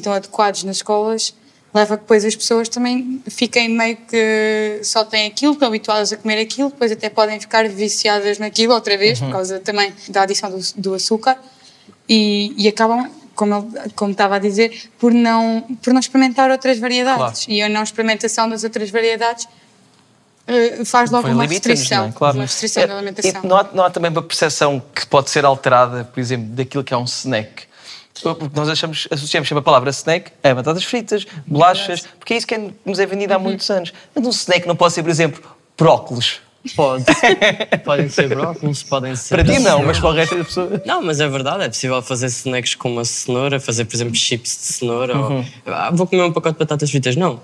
tão 0.00 0.12
adequados 0.12 0.64
nas 0.64 0.76
escolas 0.76 1.34
leva 1.72 1.94
a 1.94 1.96
que 1.96 2.02
depois 2.02 2.24
as 2.24 2.34
pessoas 2.34 2.68
também 2.68 3.22
fiquem 3.28 3.68
meio 3.68 3.96
que 3.96 4.80
só 4.82 5.04
têm 5.04 5.28
aquilo, 5.28 5.52
estão 5.52 5.68
habituadas 5.68 6.12
a 6.12 6.16
comer 6.16 6.40
aquilo, 6.40 6.68
depois 6.68 6.90
até 6.90 7.08
podem 7.08 7.38
ficar 7.38 7.68
viciadas 7.68 8.40
naquilo 8.40 8.74
outra 8.74 8.98
vez, 8.98 9.20
Uhum. 9.20 9.28
por 9.28 9.34
causa 9.34 9.60
também 9.60 9.92
da 10.08 10.22
adição 10.22 10.50
do, 10.50 10.58
do 10.76 10.94
açúcar, 10.94 11.38
e, 12.08 12.52
e 12.58 12.66
acabam, 12.66 13.08
como, 13.36 13.54
ele, 13.54 13.90
como 13.94 14.10
estava 14.10 14.34
a 14.34 14.38
dizer, 14.40 14.90
por 14.98 15.14
não, 15.14 15.62
por 15.80 15.92
não 15.92 16.00
experimentar 16.00 16.50
outras 16.50 16.76
variedades. 16.80 17.46
E 17.48 17.62
a 17.62 17.68
não 17.68 17.84
experimentação 17.84 18.48
das 18.48 18.64
outras 18.64 18.90
variedades 18.90 19.46
eh, 20.48 20.84
faz 20.84 21.08
logo 21.10 21.22
Foi 21.22 21.32
uma 21.32 21.46
restrição, 21.46 22.06
é? 22.08 22.12
Claro. 22.12 22.36
uma 22.38 22.44
restrição 22.46 22.82
É, 22.82 22.86
da 22.88 22.94
alimentação. 22.96 23.42
e 23.44 23.46
Não 23.46 23.56
há, 23.56 23.68
não 23.72 23.84
há 23.84 23.90
também 23.90 24.10
uma 24.10 24.22
percepção 24.22 24.82
que 24.92 25.06
pode 25.06 25.30
ser 25.30 25.44
alterada, 25.44 26.02
por 26.04 26.18
exemplo, 26.18 26.48
daquilo 26.48 26.82
que 26.82 26.92
é 26.92 26.96
um 26.96 27.04
snack. 27.04 27.69
Porque 28.20 28.48
nós 28.54 28.68
achamos, 28.68 29.08
associamos 29.10 29.48
sempre 29.48 29.60
a 29.60 29.62
palavra 29.62 29.90
snack 29.90 30.32
a 30.42 30.54
batatas 30.54 30.84
fritas, 30.84 31.26
bolachas, 31.46 32.04
porque 32.18 32.34
é 32.34 32.36
isso 32.36 32.46
que 32.46 32.72
nos 32.84 32.98
é 32.98 33.06
vendido 33.06 33.32
há 33.34 33.36
Uhum. 33.36 33.42
muitos 33.44 33.68
anos. 33.70 33.92
Mas 34.14 34.26
um 34.26 34.30
snack 34.30 34.66
não 34.66 34.76
pode 34.76 34.92
ser, 34.94 35.02
por 35.02 35.10
exemplo, 35.10 35.42
brócolis. 35.78 36.40
Pode. 36.76 37.04
podem 37.84 38.08
ser 38.10 38.28
brócolis, 38.28 38.82
podem 38.82 39.16
ser. 39.16 39.34
Para 39.34 39.44
ti 39.44 39.58
não, 39.60 39.82
mas 39.82 39.98
para 39.98 40.08
o 40.10 40.12
resto 40.12 40.36
da 40.36 40.44
pessoa. 40.44 40.82
Não, 40.84 41.00
mas 41.02 41.18
é 41.18 41.26
verdade, 41.26 41.64
é 41.64 41.68
possível 41.68 42.02
fazer 42.02 42.26
snacks 42.26 42.74
com 42.74 42.92
uma 42.92 43.04
cenoura, 43.04 43.58
fazer, 43.58 43.86
por 43.86 43.96
exemplo, 43.96 44.14
chips 44.14 44.50
de 44.58 44.62
cenoura. 44.74 45.16
Uhum. 45.16 45.38
Ou, 45.38 45.72
ah, 45.72 45.90
vou 45.90 46.06
comer 46.06 46.22
um 46.22 46.32
pacote 46.32 46.54
de 46.54 46.58
batatas 46.58 46.90
fritas. 46.90 47.16
Não. 47.16 47.40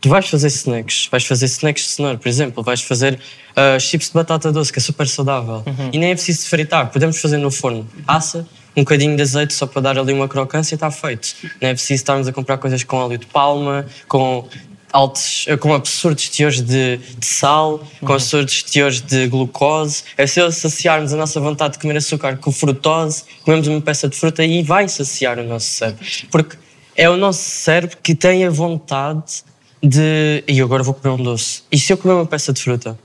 Tu 0.00 0.08
vais 0.08 0.26
fazer 0.28 0.48
snacks, 0.48 1.08
vais 1.10 1.24
fazer 1.26 1.46
snacks 1.46 1.82
de 1.84 1.88
cenoura, 1.90 2.16
por 2.18 2.28
exemplo, 2.28 2.62
vais 2.62 2.80
fazer 2.80 3.18
ah, 3.54 3.78
chips 3.78 4.08
de 4.08 4.14
batata 4.14 4.50
doce, 4.50 4.72
que 4.72 4.78
é 4.78 4.82
super 4.82 5.06
saudável. 5.08 5.62
Uhum. 5.66 5.90
E 5.92 5.98
nem 5.98 6.10
é 6.12 6.14
preciso 6.14 6.46
fritar, 6.48 6.90
podemos 6.90 7.20
fazer 7.20 7.36
no 7.36 7.50
forno. 7.50 7.86
Assa, 8.06 8.46
um 8.76 8.82
bocadinho 8.82 9.16
de 9.16 9.22
azeite 9.22 9.54
só 9.54 9.66
para 9.66 9.80
dar 9.82 9.98
ali 9.98 10.12
uma 10.12 10.28
crocância 10.28 10.74
está 10.74 10.90
feito. 10.90 11.34
Não 11.60 11.68
é 11.68 11.72
preciso 11.74 11.94
estarmos 11.94 12.26
a 12.28 12.32
comprar 12.32 12.58
coisas 12.58 12.82
com 12.84 12.96
óleo 12.96 13.18
de 13.18 13.26
palma, 13.26 13.86
com 14.08 14.48
altos, 14.92 15.46
com 15.60 15.74
absurdos 15.74 16.28
teores 16.28 16.60
de, 16.60 16.98
de 16.98 17.26
sal, 17.26 17.78
com 18.00 18.06
Uhum. 18.06 18.14
absurdos 18.14 18.62
teores 18.62 19.00
de 19.00 19.26
glucose. 19.28 20.04
É 20.16 20.26
se 20.26 20.40
saciarmos 20.52 21.12
a 21.12 21.16
nossa 21.16 21.40
vontade 21.40 21.74
de 21.74 21.80
comer 21.80 21.96
açúcar 21.96 22.36
com 22.36 22.52
frutose, 22.52 23.24
comemos 23.44 23.66
uma 23.66 23.80
peça 23.80 24.08
de 24.08 24.16
fruta 24.16 24.44
e 24.44 24.62
vai 24.62 24.88
saciar 24.88 25.38
o 25.38 25.44
nosso 25.44 25.66
cérebro. 25.66 26.04
Porque 26.30 26.56
é 26.96 27.10
o 27.10 27.16
nosso 27.16 27.40
cérebro 27.40 27.96
que 28.02 28.14
tem 28.14 28.44
a 28.44 28.50
vontade 28.50 29.42
de. 29.82 30.44
E 30.46 30.60
agora 30.60 30.82
vou 30.82 30.94
comer 30.94 31.14
um 31.20 31.22
doce. 31.22 31.62
E 31.70 31.78
se 31.78 31.92
eu 31.92 31.98
comer 31.98 32.14
uma 32.14 32.26
peça 32.26 32.52
de 32.52 32.62
fruta? 32.62 32.96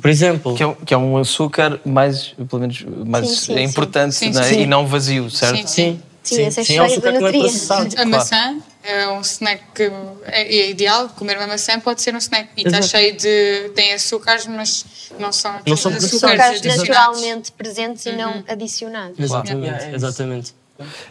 Por 0.00 0.10
exemplo. 0.10 0.54
Que 0.56 0.62
é, 0.62 0.66
um- 0.66 0.74
que 0.74 0.94
é 0.94 0.96
um 0.98 1.16
açúcar 1.16 1.80
mais, 1.84 2.28
pelo 2.48 2.60
menos, 2.60 2.82
mais 3.06 3.28
Sim, 3.28 3.34
sim, 3.36 3.54
sim. 3.56 3.62
importante 3.62 4.14
Sim, 4.14 4.30
é? 4.38 4.42
sim. 4.42 4.60
e 4.62 4.66
não 4.66 4.86
vazio, 4.86 5.30
certo? 5.30 5.56
Sim, 5.56 5.66
sim. 5.66 6.02
Sim, 6.22 6.46
esse 6.46 6.60
é 6.60 6.64
Sim, 6.64 6.76
é 6.76 6.82
um 6.82 6.84
açúcar 6.84 7.12
que 7.14 7.18
não 7.18 7.26
é 7.28 7.32
processado. 7.32 7.86
A 7.86 7.90
Claro. 7.92 8.10
maçã 8.10 8.56
é 8.84 9.08
um 9.08 9.20
snack 9.22 9.62
que 9.74 9.90
é, 10.26 10.42
é 10.54 10.70
ideal, 10.70 11.08
comer 11.10 11.38
uma 11.38 11.46
maçã 11.46 11.80
pode 11.80 12.02
ser 12.02 12.14
um 12.14 12.18
snack. 12.18 12.50
E 12.58 12.66
está 12.66 12.82
cheio 12.82 13.16
de. 13.16 13.70
tem 13.74 13.94
açúcares, 13.94 14.46
mas 14.46 14.84
não 15.18 15.32
são, 15.32 15.52
Não 15.66 15.76
são 15.76 15.90
açúcares 15.92 16.14
Açúcares 16.62 16.76
naturalmente 16.76 17.50
presentes 17.52 18.04
e 18.04 18.10
Uhum. 18.10 18.16
não 18.16 18.44
adicionados. 18.46 19.18
Exatamente, 19.18 19.94
exatamente. 19.94 20.54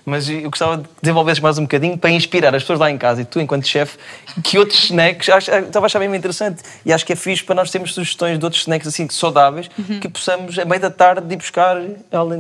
Mas 0.06 0.30
eu 0.30 0.50
gostava 0.50 0.78
de 0.78 0.84
desenvolver 1.02 1.40
mais 1.42 1.58
um 1.58 1.64
bocadinho 1.64 1.98
para 1.98 2.10
inspirar 2.12 2.54
as 2.56 2.64
pessoas 2.64 2.80
lá 2.80 2.90
em 2.92 2.98
casa 2.98 3.22
e 3.22 3.26
tu, 3.26 3.40
enquanto 3.40 3.68
chefe, 3.68 3.98
que 4.44 4.58
outros 4.58 4.86
snacks. 4.86 5.28
Estava 5.28 5.86
a 5.86 5.88
achar 5.88 6.00
mesmo 6.00 6.16
interessante 6.16 6.62
e 6.86 6.92
acho 6.94 7.06
que 7.06 7.14
é 7.14 7.16
fixe 7.16 7.44
para 7.44 7.56
nós 7.56 7.70
termos 7.72 7.94
sugestões 7.94 8.38
de 8.40 8.46
outros 8.46 8.62
snacks 8.64 8.88
assim 8.88 9.08
saudáveis 9.10 9.70
Uhum. 9.78 10.00
que 10.00 10.10
possamos, 10.10 10.58
a 10.60 10.66
meio 10.66 10.82
da 10.82 10.90
tarde, 10.90 11.34
ir 11.34 11.38
buscar 11.38 11.78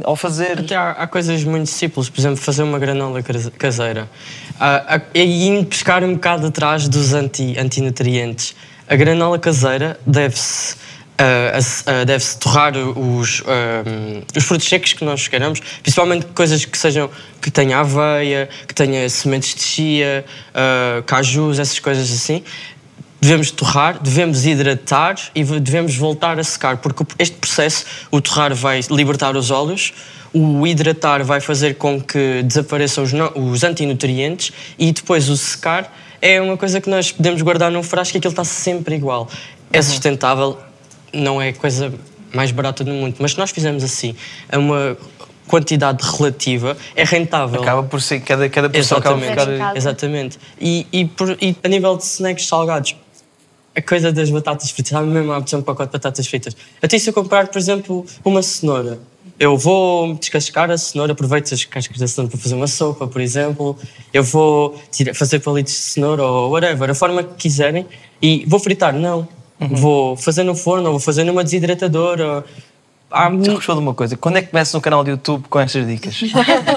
ao, 0.03 0.15
fazer. 0.15 0.59
Até 0.59 0.75
há, 0.75 0.91
há 0.91 1.07
coisas 1.07 1.43
muito 1.43 1.67
simples, 1.69 2.09
por 2.09 2.19
exemplo, 2.19 2.37
fazer 2.37 2.63
uma 2.63 2.77
granola 2.79 3.21
case- 3.23 3.51
caseira. 3.51 4.09
Ah, 4.59 5.01
e 5.13 5.47
indo 5.47 5.65
pescar 5.65 6.03
um 6.03 6.13
bocado 6.13 6.47
atrás 6.47 6.87
dos 6.87 7.13
anti, 7.13 7.57
antinutrientes. 7.57 8.55
A 8.87 8.95
granola 8.95 9.37
caseira 9.39 9.99
deve-se 10.05 10.75
ass- 11.55 11.83
ah, 11.85 12.03
deve-se 12.05 12.37
torrar 12.37 12.75
os, 12.77 13.43
ah, 13.45 13.83
os 14.35 14.43
frutos 14.43 14.67
secos 14.67 14.93
que 14.93 15.03
nós 15.03 15.27
queiramos, 15.27 15.59
principalmente 15.81 16.25
coisas 16.27 16.63
que 16.65 16.77
sejam 16.77 17.09
que 17.41 17.49
tenha 17.51 17.79
aveia, 17.79 18.49
que 18.67 18.73
tenha 18.73 19.09
sementes 19.09 19.55
de 19.55 19.61
chia, 19.61 20.25
ah, 20.53 21.03
cajus, 21.05 21.59
essas 21.59 21.79
coisas 21.79 22.11
assim. 22.11 22.43
Devemos 23.21 23.51
torrar, 23.51 24.01
devemos 24.01 24.45
hidratar 24.45 25.15
e 25.35 25.43
devemos 25.43 25.93
voltar 25.95 26.39
a 26.39 26.43
secar, 26.43 26.77
porque 26.77 27.03
este 27.19 27.35
processo, 27.35 27.85
o 28.09 28.21
torrar 28.21 28.55
vai 28.55 28.79
libertar 28.89 29.35
os 29.35 29.51
óleos, 29.51 29.93
o 30.33 30.65
hidratar 30.65 31.21
vai 31.25 31.41
fazer 31.41 31.75
com 31.75 31.99
que 31.99 32.41
desapareçam 32.43 33.03
os, 33.03 33.11
os 33.35 33.63
antinutrientes 33.63 34.53
e 34.77 34.91
depois 34.93 35.27
o 35.27 35.35
secar 35.35 35.93
é 36.21 36.39
uma 36.39 36.55
coisa 36.55 36.79
que 36.79 36.89
nós 36.89 37.11
podemos 37.11 37.41
guardar 37.41 37.69
num 37.71 37.83
frasco 37.83 38.15
e 38.15 38.19
aquilo 38.19 38.31
está 38.31 38.45
sempre 38.45 38.95
igual. 38.95 39.27
É 39.73 39.81
sustentável, 39.81 40.57
não 41.13 41.41
é 41.41 41.49
a 41.49 41.53
coisa 41.53 41.93
mais 42.33 42.51
barata 42.51 42.83
do 42.83 42.91
mundo, 42.91 43.15
mas 43.19 43.31
se 43.31 43.37
nós 43.37 43.49
fizermos 43.51 43.83
assim, 43.83 44.15
a 44.51 44.57
uma 44.57 44.97
quantidade 45.47 46.03
relativa, 46.17 46.77
é 46.95 47.03
rentável. 47.03 47.61
Acaba 47.61 47.81
por 47.83 47.99
ser, 48.01 48.19
cada, 48.19 48.47
cada 48.49 48.69
pessoa 48.69 48.99
acaba 48.99 49.15
por 49.17 49.23
Exatamente. 49.25 49.53
ficar. 49.57 49.77
Exatamente. 49.77 50.39
E, 50.61 50.85
e, 50.91 51.05
por- 51.05 51.37
e 51.41 51.55
a 51.63 51.67
nível 51.67 51.97
de 51.97 52.03
snacks 52.03 52.45
salgados, 52.47 52.95
a 53.75 53.81
coisa 53.81 54.11
das 54.11 54.29
batatas 54.29 54.69
fritas, 54.69 54.91
sabe 54.91 55.07
mesmo 55.07 55.31
a 55.31 55.37
opção 55.39 55.59
um 55.59 55.63
pacote 55.63 55.87
de 55.89 55.93
batatas 55.93 56.27
fritas. 56.27 56.55
Até 56.81 56.99
se 56.99 57.09
eu 57.09 57.13
comprar, 57.13 57.47
por 57.47 57.57
exemplo, 57.57 58.05
uma 58.23 58.43
cenoura, 58.43 58.99
eu 59.39 59.57
vou 59.57 60.13
descascar 60.15 60.69
a 60.69 60.77
cenoura, 60.77 61.13
aproveito 61.13 61.51
as 61.53 61.63
cascas 61.65 61.97
da 61.97 62.07
cenoura 62.07 62.29
para 62.29 62.39
fazer 62.39 62.53
uma 62.55 62.67
sopa, 62.67 63.07
por 63.07 63.21
exemplo. 63.21 63.75
Eu 64.13 64.21
vou 64.23 64.79
tirar- 64.91 65.15
fazer 65.15 65.39
palitos 65.39 65.73
de 65.73 65.79
cenoura 65.79 66.23
ou 66.23 66.51
whatever, 66.51 66.89
a 66.91 66.93
forma 66.93 67.23
que 67.23 67.33
quiserem. 67.35 67.87
E 68.21 68.43
vou 68.45 68.59
fritar? 68.59 68.93
Não. 68.93 69.27
Vou 69.59 70.15
fazer 70.15 70.43
no 70.43 70.55
forno 70.55 70.85
ou 70.85 70.91
vou 70.93 70.99
fazer 70.99 71.23
numa 71.23 71.43
desidratadora. 71.43 72.45
Há 73.11 73.23
Já 73.41 73.53
gostou 73.53 73.73
de 73.73 73.81
uma 73.81 73.93
coisa? 73.95 74.15
Quando 74.15 74.37
é 74.37 74.41
que 74.43 74.49
começa 74.51 74.77
no 74.77 74.81
canal 74.81 75.03
do 75.03 75.09
YouTube 75.09 75.45
com 75.49 75.59
estas 75.59 75.85
dicas? 75.87 76.15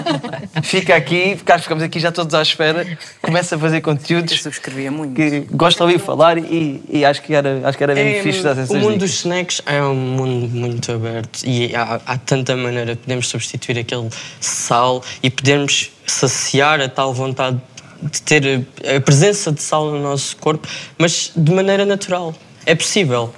Fica 0.65 0.97
aqui, 0.97 1.37
fica- 1.37 1.59
ficamos 1.59 1.83
aqui 1.85 2.01
já 2.01 2.11
todos 2.11 2.35
à 2.35 2.41
espera. 2.43 2.87
Começa 3.21 3.57
a 3.57 3.59
fazer 3.59 3.81
conteúdos. 3.83 4.33
Eu 4.33 4.39
subscrevia 4.39 4.91
muito. 4.91 5.15
Que 5.15 5.41
gosto 5.51 5.77
de 5.79 5.83
ouvir 5.83 5.99
falar 5.99 6.39
e, 6.39 6.83
e 6.89 7.05
acho 7.05 7.21
que 7.23 7.35
era, 7.35 7.61
acho 7.69 7.77
que 7.77 7.85
era 7.85 7.95
bem 7.95 8.17
É, 8.17 8.23
fixe 8.23 8.43
dar 8.43 8.53
essas 8.53 8.71
o 8.71 8.75
mundo 8.75 8.95
dicas. 8.95 9.11
dos 9.11 9.19
snacks 9.19 9.63
é 9.67 9.83
um 9.83 9.95
mundo 9.95 10.49
muito 10.57 10.91
aberto 10.93 11.43
e 11.45 11.75
há, 11.77 12.01
há 12.07 12.17
tanta 12.17 12.57
maneira. 12.57 12.97
Podemos 12.97 13.29
substituir 13.29 13.79
aquele 13.79 14.09
sal 14.41 15.03
e 15.23 15.29
podemos 15.31 15.91
saciar 16.07 16.81
a 16.81 16.89
tal 16.89 17.13
vontade 17.13 17.61
de 18.03 18.23
ter 18.23 18.67
a 18.97 19.01
presença 19.01 19.53
de 19.53 19.63
sal 19.63 19.91
no 19.91 20.01
nosso 20.03 20.37
corpo, 20.39 20.67
mas 20.99 21.31
de 21.37 21.53
maneira 21.53 21.85
natural. 21.85 22.35
É 22.65 22.75
possível. 22.75 23.35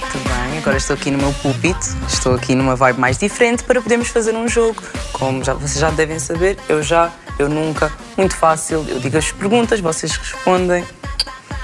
Muito 0.00 0.28
bem, 0.28 0.58
agora 0.58 0.76
estou 0.76 0.94
aqui 0.94 1.10
no 1.10 1.18
meu 1.18 1.32
púlpito, 1.34 1.86
estou 2.08 2.34
aqui 2.34 2.54
numa 2.54 2.74
vibe 2.74 2.98
mais 2.98 3.18
diferente 3.18 3.62
para 3.62 3.80
podermos 3.80 4.08
fazer 4.08 4.34
um 4.34 4.48
jogo. 4.48 4.82
Como 5.12 5.44
já, 5.44 5.54
vocês 5.54 5.78
já 5.78 5.90
devem 5.90 6.18
saber, 6.18 6.58
eu 6.68 6.82
já, 6.82 7.12
eu 7.38 7.48
nunca, 7.48 7.92
muito 8.16 8.36
fácil, 8.36 8.84
eu 8.88 8.98
digo 8.98 9.16
as 9.16 9.30
perguntas, 9.30 9.78
vocês 9.80 10.16
respondem. 10.16 10.84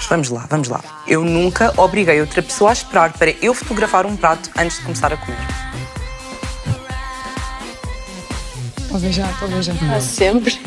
Vamos 0.09 0.29
lá, 0.29 0.47
vamos 0.49 0.69
lá. 0.69 0.81
Eu 1.09 1.25
nunca 1.25 1.73
obriguei 1.77 2.21
outra 2.21 2.43
pessoa 2.43 2.71
a 2.71 2.73
esperar 2.75 3.13
para 3.13 3.31
eu 3.43 3.53
fotografar 3.55 4.07
um 4.07 4.17
prato 4.17 4.51
antes 4.57 4.77
de 4.77 4.85
começar 4.85 5.13
a 5.13 5.17
comer. 5.17 5.39
Pode 8.97 9.13
já. 9.13 9.29
Quase 9.75 10.07
sempre. 10.09 10.59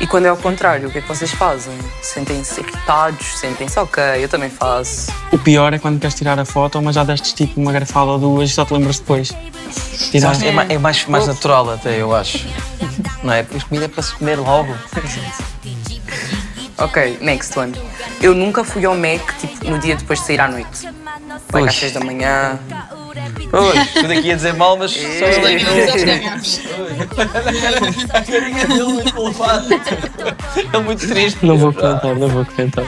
E 0.00 0.06
quando 0.06 0.26
é 0.26 0.28
ao 0.30 0.36
contrário, 0.36 0.88
o 0.88 0.90
que 0.90 0.98
é 0.98 1.00
que 1.00 1.06
vocês 1.06 1.30
fazem? 1.30 1.72
Sentem-se 2.02 2.60
irritados? 2.60 3.38
Sentem-se, 3.38 3.78
ok, 3.78 4.02
eu 4.18 4.28
também 4.28 4.50
faço. 4.50 5.12
O 5.30 5.38
pior 5.38 5.72
é 5.72 5.78
quando 5.78 6.00
queres 6.00 6.16
tirar 6.16 6.38
a 6.40 6.44
foto, 6.44 6.82
mas 6.82 6.96
já 6.96 7.04
deste 7.04 7.34
tipo 7.34 7.60
uma 7.60 7.70
garfada 7.70 8.06
ou 8.06 8.18
duas 8.18 8.50
e 8.50 8.52
só 8.52 8.64
te 8.64 8.72
lembras 8.72 8.98
depois. 8.98 9.30
É, 10.12 10.74
é 10.74 10.78
mais, 10.78 11.06
mais 11.06 11.26
natural 11.28 11.70
até, 11.70 12.00
eu 12.00 12.12
acho. 12.14 12.44
Não 13.22 13.32
é? 13.32 13.44
Porque 13.44 13.64
comida 13.64 13.84
é 13.84 13.88
para 13.88 14.02
se 14.02 14.12
comer 14.14 14.36
logo. 14.36 14.74
Ok, 16.78 17.18
next 17.20 17.56
one. 17.56 17.72
Eu 18.20 18.34
nunca 18.34 18.64
fui 18.64 18.84
ao 18.84 18.96
Mac 18.96 19.20
tipo, 19.38 19.70
no 19.70 19.78
dia 19.78 19.94
depois 19.94 20.18
de 20.18 20.26
sair 20.26 20.40
à 20.40 20.48
noite. 20.48 20.88
Like 21.52 21.68
às. 21.68 21.76
6 21.76 21.92
da 21.92 22.00
manhã. 22.00 22.58
Ui, 23.52 24.00
tudo 24.00 24.12
aqui 24.12 24.28
ia 24.28 24.36
dizer 24.36 24.54
mal, 24.54 24.76
mas 24.76 24.92
só 24.92 24.98
eu 24.98 25.48
Ei. 25.48 25.58
É 30.72 30.78
muito 30.78 31.06
triste. 31.08 31.44
Não 31.44 31.58
vou 31.58 31.72
comentar, 31.72 32.14
não 32.14 32.28
vou 32.28 32.44
comentar. 32.44 32.84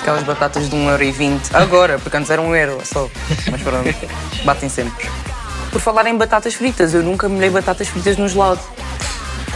Aquelas 0.00 0.24
batatas 0.24 0.68
de 0.68 0.76
1,20€ 0.76 1.54
agora, 1.54 1.98
porque 1.98 2.16
antes 2.16 2.30
era 2.30 2.42
1 2.42 2.56
euro 2.56 2.80
só. 2.84 3.08
Mas 3.50 3.62
pronto, 3.62 3.94
batem 4.44 4.68
sempre. 4.68 5.08
Por 5.70 5.80
falar 5.80 6.06
em 6.06 6.16
batatas 6.16 6.54
fritas, 6.54 6.94
eu 6.94 7.02
nunca 7.02 7.28
molhei 7.28 7.50
batatas 7.50 7.88
fritas 7.88 8.16
no 8.16 8.28
gelado. 8.28 8.60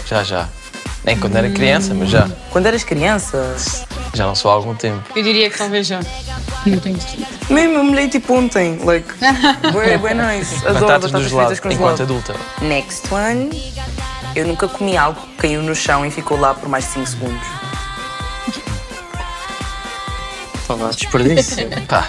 Já, 0.07 0.23
já. 0.23 0.49
Nem 1.05 1.17
quando 1.19 1.37
era 1.37 1.49
criança, 1.51 1.95
mas 1.95 2.11
já. 2.11 2.29
Quando 2.51 2.67
eras 2.67 2.85
criança? 2.85 3.57
Já 4.15 4.27
não 4.27 4.35
sou 4.35 4.51
há 4.51 4.55
algum 4.55 4.75
tempo. 4.75 5.03
Eu 5.17 5.23
diria 5.23 5.49
que 5.49 5.57
talvez 5.57 5.87
já. 5.87 6.01
Não 6.67 6.79
tenho 6.79 6.99
Mesmo, 7.49 7.75
eu 7.75 7.85
molhei 7.85 8.09
tipo 8.09 8.35
ontem. 8.35 8.79
Like, 8.85 9.09
bué, 9.73 9.97
bué 9.97 10.13
nice. 10.15 10.55
Adoro 10.67 10.81
Batatas 10.87 11.11
batatas, 11.11 11.33
fritas 11.33 11.61
com 11.61 11.71
enquanto 11.71 11.97
gelado. 11.99 12.03
adulta. 12.03 12.35
Next 12.61 13.13
one. 13.13 13.73
Eu 14.37 14.47
nunca 14.47 14.69
comi 14.69 14.97
algo 14.97 15.21
que 15.21 15.37
caiu 15.39 15.63
no 15.63 15.75
chão 15.75 16.05
e 16.05 16.11
ficou 16.11 16.39
lá 16.39 16.55
por 16.55 16.69
mais 16.69 16.85
de 16.85 16.91
5 16.93 17.07
segundos. 17.07 17.49
Falar 20.67 20.91
desperdício. 20.91 21.69
Pá. 21.89 22.09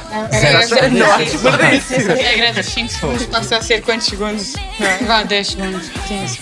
Não 0.91 1.11
há 1.11 1.17
desperdício. 1.17 2.13
Regra 2.13 2.53
dos 2.53 2.65
5 2.67 2.89
segundos 2.91 3.25
passa 3.25 3.57
a 3.57 3.61
ser 3.61 3.81
quantos 3.81 4.05
segundos? 4.07 4.53
Vá, 5.07 5.23
10 5.23 5.47
segundos, 5.47 5.89
15. 6.07 6.39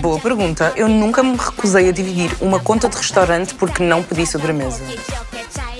Boa 0.00 0.18
pergunta. 0.18 0.72
Eu 0.76 0.88
nunca 0.88 1.22
me 1.22 1.36
recusei 1.36 1.88
a 1.88 1.92
dividir 1.92 2.30
uma 2.40 2.60
conta 2.60 2.88
de 2.88 2.96
restaurante 2.96 3.54
porque 3.54 3.82
não 3.82 4.02
pedi 4.02 4.26
sobremesa. 4.26 4.82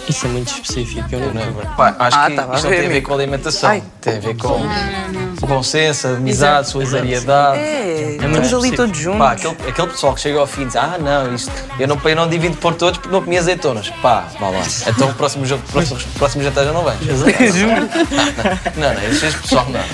Isso 0.09 0.25
é 0.25 0.29
muito 0.31 0.49
específico, 0.51 1.07
eu 1.13 1.21
não 1.21 1.33
lembro. 1.35 1.67
Pá, 1.77 1.95
acho 1.99 2.17
Ah, 2.17 2.31
que 2.31 2.41
a 2.41 2.45
isto 2.45 2.63
não 2.65 2.71
ver, 2.71 2.77
tem 2.79 2.87
a 2.87 2.89
ver 2.89 3.01
com 3.03 3.13
alimentação. 3.15 3.69
Ai. 3.71 3.83
Tem 4.01 4.17
a 4.17 4.21
ver 4.21 4.37
com 4.37 4.61
bom 5.47 5.63
senso, 5.63 6.09
amizade, 6.09 6.69
solidariedade. 6.71 7.59
É, 7.59 8.17
muito 8.23 8.43
estamos 8.47 8.55
ali 8.55 8.75
todos 8.75 8.97
juntos. 8.99 9.19
Pá, 9.19 9.33
aquele, 9.33 9.57
aquele 9.69 9.89
pessoal 9.89 10.15
que 10.15 10.21
chega 10.23 10.39
ao 10.39 10.47
fim 10.47 10.63
e 10.63 10.65
diz: 10.67 10.77
Ah, 10.77 10.97
não, 10.99 11.35
isto, 11.35 11.53
eu, 11.79 11.87
não, 11.87 12.01
eu 12.03 12.17
não 12.17 12.27
divido 12.27 12.57
por 12.57 12.75
todos 12.75 12.99
porque 12.99 13.13
não 13.15 13.23
comi 13.23 13.37
azeitonas. 13.37 13.91
Pá, 14.03 14.25
vá 14.41 14.49
lá. 14.49 14.63
Então 14.87 15.11
o 15.11 15.15
próximo, 15.15 15.45
jogo, 15.45 15.63
próximo, 15.71 16.01
próximo 16.17 16.43
jantar 16.43 16.65
já 16.65 16.73
não 16.73 16.85
vens. 16.85 17.01
Juro. 17.55 17.89
Não, 18.77 18.95
não, 18.95 19.03
esse 19.03 19.37
pessoal 19.37 19.67
não. 19.69 19.85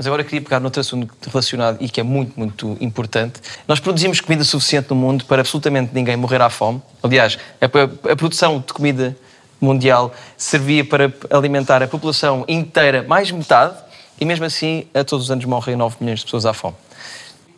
Mas 0.00 0.06
agora 0.06 0.24
queria 0.24 0.40
pegar 0.40 0.60
noutro 0.60 0.80
assunto 0.80 1.12
relacionado 1.28 1.76
e 1.78 1.86
que 1.86 2.00
é 2.00 2.02
muito, 2.02 2.32
muito 2.34 2.74
importante. 2.80 3.38
Nós 3.68 3.80
produzimos 3.80 4.18
comida 4.18 4.42
suficiente 4.44 4.88
no 4.88 4.96
mundo 4.96 5.26
para 5.26 5.42
absolutamente 5.42 5.90
ninguém 5.92 6.16
morrer 6.16 6.40
à 6.40 6.48
fome. 6.48 6.80
Aliás, 7.02 7.38
a, 7.60 8.16
produção 8.16 8.64
de 8.66 8.72
comida 8.72 9.14
mundial 9.60 10.10
servia 10.38 10.86
para 10.86 11.12
alimentar 11.28 11.82
a 11.82 11.86
população 11.86 12.46
inteira, 12.48 13.02
mais 13.02 13.30
metade, 13.30 13.74
e 14.18 14.24
mesmo 14.24 14.46
assim, 14.46 14.86
a 14.94 15.04
todos 15.04 15.26
os 15.26 15.30
anos 15.30 15.44
morrem 15.44 15.76
9 15.76 15.96
milhões 16.00 16.20
de 16.20 16.24
pessoas 16.24 16.46
à 16.46 16.54
fome. 16.54 16.76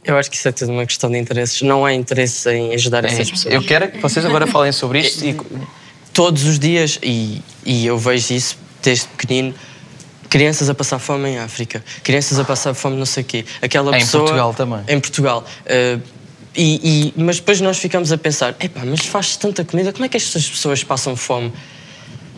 Eu 0.04 0.18
acho 0.18 0.28
que 0.28 0.34
isso 0.36 0.48
é 0.48 0.50
tudo 0.50 0.72
uma 0.72 0.84
questão 0.84 1.08
de 1.08 1.18
interesses. 1.18 1.62
Não 1.62 1.84
há 1.84 1.94
interesse 1.94 2.50
em 2.50 2.74
ajudar 2.74 3.04
essas 3.04 3.30
pessoas. 3.30 3.54
Eu 3.54 3.62
quero 3.62 3.88
que 3.88 3.98
vocês 3.98 4.26
agora 4.26 4.48
falem 4.48 4.72
sobre 4.72 4.98
isto 4.98 5.24
e 5.24 5.36
Todos 6.12 6.44
os 6.44 6.58
dias, 6.58 6.98
e, 7.02 7.40
e 7.64 7.86
eu 7.86 7.96
vejo 7.96 8.34
isso 8.34 8.58
desde 8.82 9.06
pequenino, 9.08 9.54
crianças 10.32 10.70
a 10.70 10.74
passar 10.74 10.98
fome 10.98 11.28
em 11.28 11.38
África, 11.38 11.84
crianças 12.02 12.38
a 12.38 12.44
passar 12.44 12.72
fome 12.72 12.96
não 12.96 13.04
sei 13.04 13.22
o 13.22 13.26
quê. 13.26 13.44
Aquela 13.60 13.94
Em 13.94 14.00
pessoa, 14.00 14.22
Portugal 14.24 14.54
também. 14.54 14.80
Em 14.88 14.98
Portugal. 14.98 15.44
Eh, 15.66 15.98
e, 16.56 17.12
e- 17.14 17.20
mas 17.22 17.36
depois 17.36 17.60
nós 17.60 17.76
ficamos 17.76 18.10
a 18.10 18.16
pensar, 18.16 18.56
epá, 18.58 18.80
mas 18.82 19.00
faz 19.00 19.36
tanta 19.36 19.62
comida, 19.62 19.92
como 19.92 20.06
é 20.06 20.08
que 20.08 20.16
estas 20.16 20.48
pessoas 20.48 20.82
passam 20.82 21.14
fome? 21.16 21.52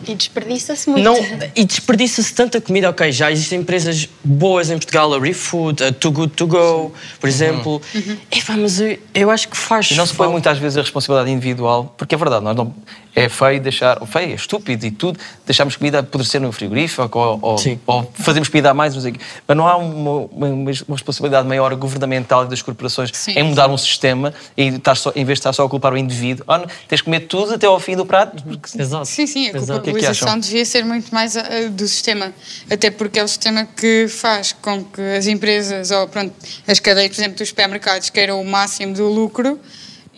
E 0.05 0.13
desperdiça-se 0.13 0.89
muito. 0.89 1.03
Não, 1.05 1.17
e 1.55 1.63
desperdiça-se 1.63 2.33
tanta 2.33 2.59
comida. 2.59 2.89
Ok, 2.89 3.11
já 3.13 3.31
existem 3.31 3.61
empresas 3.61 4.09
boas 4.23 4.69
em 4.69 4.73
Portugal, 4.77 5.13
a 5.13 5.19
ReFood, 5.19 5.83
a 5.85 5.91
Too 5.93 6.11
Good 6.11 6.33
To 6.33 6.47
Go, 6.47 6.93
por 7.19 7.27
exemplo. 7.29 7.81
Epá, 8.29 8.57
mas 8.57 8.79
eu, 8.81 8.99
eu 9.13 9.31
acho 9.31 9.47
que 9.47 9.55
faz. 9.57 9.89
E 9.91 9.95
não 9.95 10.05
se 10.05 10.13
põe 10.13 10.27
muitas 10.27 10.57
vezes 10.59 10.77
a 10.77 10.81
responsabilidade 10.81 11.31
individual, 11.31 11.95
porque 11.97 12.13
é 12.13 12.17
verdade, 12.17 12.43
nós 12.43 12.55
não, 12.55 12.75
é 13.15 13.29
feio 13.29 13.61
deixar, 13.61 13.97
ou 14.01 14.05
feio, 14.05 14.31
é 14.31 14.35
estúpido 14.35 14.85
e 14.85 14.91
tudo, 14.91 15.17
deixarmos 15.45 15.75
comida 15.77 15.99
apodrecer 15.99 16.41
no 16.41 16.51
frigorífico 16.51 17.17
ou, 17.17 17.39
ou, 17.41 17.55
ou 17.87 18.11
fazermos 18.15 18.49
comida 18.49 18.71
a 18.71 18.73
mais, 18.73 18.93
não 18.93 19.01
sei 19.01 19.11
o 19.11 19.13
quê. 19.13 19.21
Mas 19.47 19.55
não 19.57 19.67
há 19.67 19.77
uma, 19.77 20.11
uma, 20.31 20.47
uma 20.47 20.95
responsabilidade 20.95 21.47
maior 21.47 21.73
governamental 21.75 22.45
e 22.45 22.49
das 22.49 22.61
corporações 22.61 23.11
Sim. 23.13 23.31
em 23.31 23.43
mudar 23.43 23.69
um 23.69 23.77
sistema 23.77 24.33
e 24.57 24.67
estar 24.67 24.95
só, 24.95 25.11
em 25.15 25.23
vez 25.23 25.37
de 25.37 25.41
estar 25.41 25.53
só 25.53 25.63
a 25.65 25.69
culpar 25.69 25.93
o 25.93 25.97
indivíduo. 25.97 26.43
Ah, 26.47 26.57
não, 26.57 26.67
tens 26.87 26.97
de 26.97 27.03
comer 27.03 27.21
tudo 27.21 27.53
até 27.53 27.65
ao 27.65 27.79
fim 27.79 27.95
do 27.95 28.05
prato. 28.05 28.43
porque- 28.43 28.81
Exato. 28.81 29.05
Sim, 29.05 29.25
sim, 29.25 29.47
a 29.47 29.57
Exato. 29.57 29.79
O 29.79 29.83
que 29.83 29.89
é 29.89 29.93
que 29.93 29.99
culpabilização 29.99 30.39
devia 30.39 30.65
ser 30.65 30.83
muito 30.83 31.13
mais 31.13 31.37
ah, 31.37 31.43
do 31.71 31.87
sistema. 31.87 32.33
Até 32.69 32.91
porque 32.91 33.19
é 33.19 33.23
o 33.23 33.27
sistema 33.27 33.65
que 33.65 34.07
faz 34.09 34.51
com 34.51 34.83
que 34.83 35.01
as 35.01 35.27
empresas, 35.27 35.91
ou 35.91 36.07
pronto, 36.07 36.33
as 36.67 36.79
cadeias, 36.79 37.09
por 37.11 37.21
exemplo, 37.21 37.37
dos 37.37 37.47
supermercados, 37.47 38.09
queiram 38.09 38.41
o 38.41 38.45
máximo 38.45 38.93
do 38.93 39.07
lucro 39.07 39.59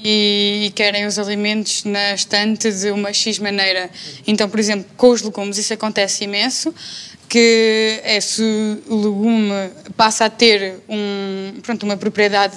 e, 0.03 0.71
querem 0.75 1.05
os 1.05 1.17
alimentos 1.17 1.83
na 1.83 2.13
estante 2.13 2.71
de 2.71 2.91
uma 2.91 3.11
X 3.11 3.39
maneira. 3.39 3.89
Então, 4.25 4.49
por 4.49 4.59
exemplo, 4.59 4.85
com 4.95 5.09
os 5.09 5.21
legumes 5.21 5.57
isso 5.57 5.73
acontece 5.73 6.23
imenso, 6.23 6.73
que 7.29 7.99
é 8.03 8.19
se 8.21 8.41
o 8.87 8.95
legume 8.95 9.51
passa 9.97 10.25
a 10.25 10.29
ter 10.29 10.75
um, 10.87 11.53
pronto, 11.61 11.83
uma 11.83 11.97
propriedade 11.97 12.55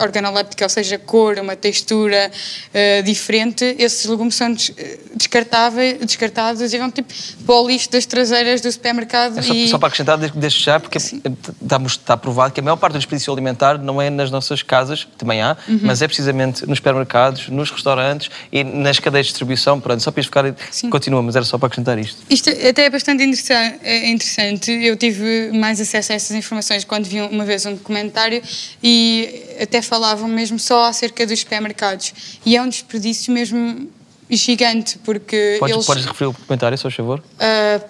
organoléptica, 0.00 0.64
ou 0.64 0.68
seja, 0.68 0.98
cor, 0.98 1.38
uma 1.38 1.56
textura 1.56 2.30
eh, 2.74 3.00
diferente, 3.02 3.74
esses 3.78 4.04
legumes 4.06 4.34
são 4.34 4.52
des- 4.52 4.72
descartáveis, 5.14 5.98
descartados 6.04 6.72
e 6.72 6.78
vão 6.78 6.90
tipo 6.90 7.12
para 7.46 7.54
o 7.54 7.66
lixo 7.66 7.90
das 7.90 8.04
traseiras 8.04 8.60
do 8.60 8.70
supermercado. 8.70 9.38
É 9.38 9.42
só, 9.42 9.54
e... 9.54 9.68
só 9.68 9.78
para 9.78 9.88
acrescentar, 9.88 10.18
desde 10.18 10.60
já, 10.62 10.78
porque 10.78 10.98
está, 10.98 11.76
está 11.86 12.16
provado 12.16 12.52
que 12.52 12.60
a 12.60 12.62
maior 12.62 12.76
parte 12.76 12.92
do 12.94 12.98
desperdício 12.98 13.32
alimentar 13.32 13.78
não 13.78 14.00
é 14.02 14.10
nas 14.10 14.30
nossas 14.30 14.62
casas, 14.62 15.04
que 15.04 15.16
também 15.16 15.40
há, 15.40 15.56
Uhum. 15.68 15.80
mas 15.82 16.02
é 16.02 16.06
precisamente 16.06 16.66
nos 16.66 16.78
supermercados, 16.78 17.48
nos 17.48 17.70
restaurantes 17.70 18.30
e 18.50 18.64
nas 18.64 18.98
cadeias 18.98 19.26
de 19.26 19.32
distribuição. 19.32 19.80
Pronto, 19.80 20.02
só 20.02 20.10
para 20.10 20.20
isto 20.20 20.28
ficar. 20.28 20.90
Continua, 20.90 21.22
mas 21.22 21.36
era 21.36 21.44
só 21.44 21.56
para 21.56 21.68
acrescentar 21.68 21.98
isto. 21.98 22.20
Isto 22.28 22.50
até 22.50 22.84
é 22.86 22.90
bastante 22.90 23.22
interessa- 23.22 23.54
é 23.82 24.01
interessante. 24.04 24.70
Eu 24.70 24.96
tive 24.96 25.50
mais 25.52 25.80
acesso 25.80 26.12
a 26.12 26.14
essas 26.14 26.36
informações 26.36 26.84
quando 26.84 27.04
vi 27.06 27.20
uma 27.20 27.44
vez 27.44 27.64
um 27.66 27.74
documentário 27.74 28.42
e 28.82 29.42
até 29.60 29.80
falavam 29.82 30.28
mesmo 30.28 30.58
só 30.58 30.84
acerca 30.86 31.26
dos 31.26 31.38
supermercados. 31.40 32.12
E 32.44 32.56
é 32.56 32.62
um 32.62 32.68
desperdício 32.68 33.32
mesmo 33.32 33.88
gigante, 34.30 34.98
porque 34.98 35.56
Podes, 35.58 35.74
eles... 35.76 35.86
podes 35.86 36.04
referir 36.06 36.28
o 36.30 36.34
comentário, 36.34 36.76
se 36.78 36.82
faz 36.82 36.94
favor? 36.94 37.22
Ah, 37.38 37.80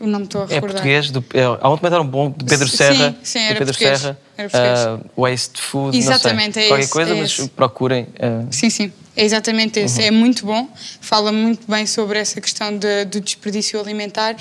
não 0.00 0.20
me 0.20 0.24
estou 0.24 0.40
a 0.42 0.44
É 0.44 0.54
recordar. 0.54 0.70
português, 0.76 1.10
do, 1.10 1.22
é, 1.34 1.42
há 1.42 1.68
um 1.68 1.72
documentário 1.72 2.04
bom 2.06 2.30
de 2.34 2.44
Pedro 2.46 2.66
Sim, 2.66 2.76
Serra. 2.78 3.16
sim, 3.22 3.38
do 3.38 3.44
era 3.44 3.58
Pedro 3.58 3.66
português, 3.74 4.00
Serra. 4.00 4.18
era 4.38 4.48
português. 4.48 4.78
ah, 4.80 5.00
waste 5.20 5.60
Food, 5.60 5.98
Exatamente, 5.98 6.46
não 6.46 6.52
sei. 6.54 6.64
é 6.64 6.68
Qualquer 6.68 6.82
esse, 6.84 6.92
coisa, 6.92 7.10
é 7.12 7.14
mas 7.20 7.38
esse. 7.38 7.48
procurem. 7.50 8.06
ah, 8.18 8.46
Sim, 8.50 8.70
sim, 8.70 8.90
é 9.16 9.24
exatamente 9.24 9.78
esse. 9.80 10.00
Uhum. 10.00 10.06
É 10.06 10.10
muito 10.10 10.46
bom, 10.46 10.68
fala 11.00 11.32
muito 11.32 11.70
bem 11.70 11.86
sobre 11.86 12.18
essa 12.18 12.40
questão 12.40 12.76
de- 12.76 13.04
do 13.06 13.20
desperdício 13.20 13.80
alimentar. 13.80 14.36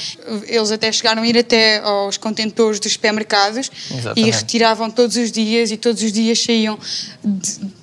Eles 0.48 0.72
até 0.72 0.92
chegaram 0.92 1.24
a 1.24 1.28
ir 1.28 1.38
até 1.38 1.80
aos 1.80 2.18
contentores 2.18 2.80
dos 2.80 2.94
supermercados 2.94 3.72
e 3.90 3.94
Exatamente. 3.98 4.32
retiravam 4.32 4.90
todos 4.92 5.16
os 5.18 5.32
dias 5.32 5.72
e 5.72 5.78
todos 5.78 6.02
os 6.04 6.12
dias 6.12 6.42
saíam 6.44 6.78
de- 7.24 7.79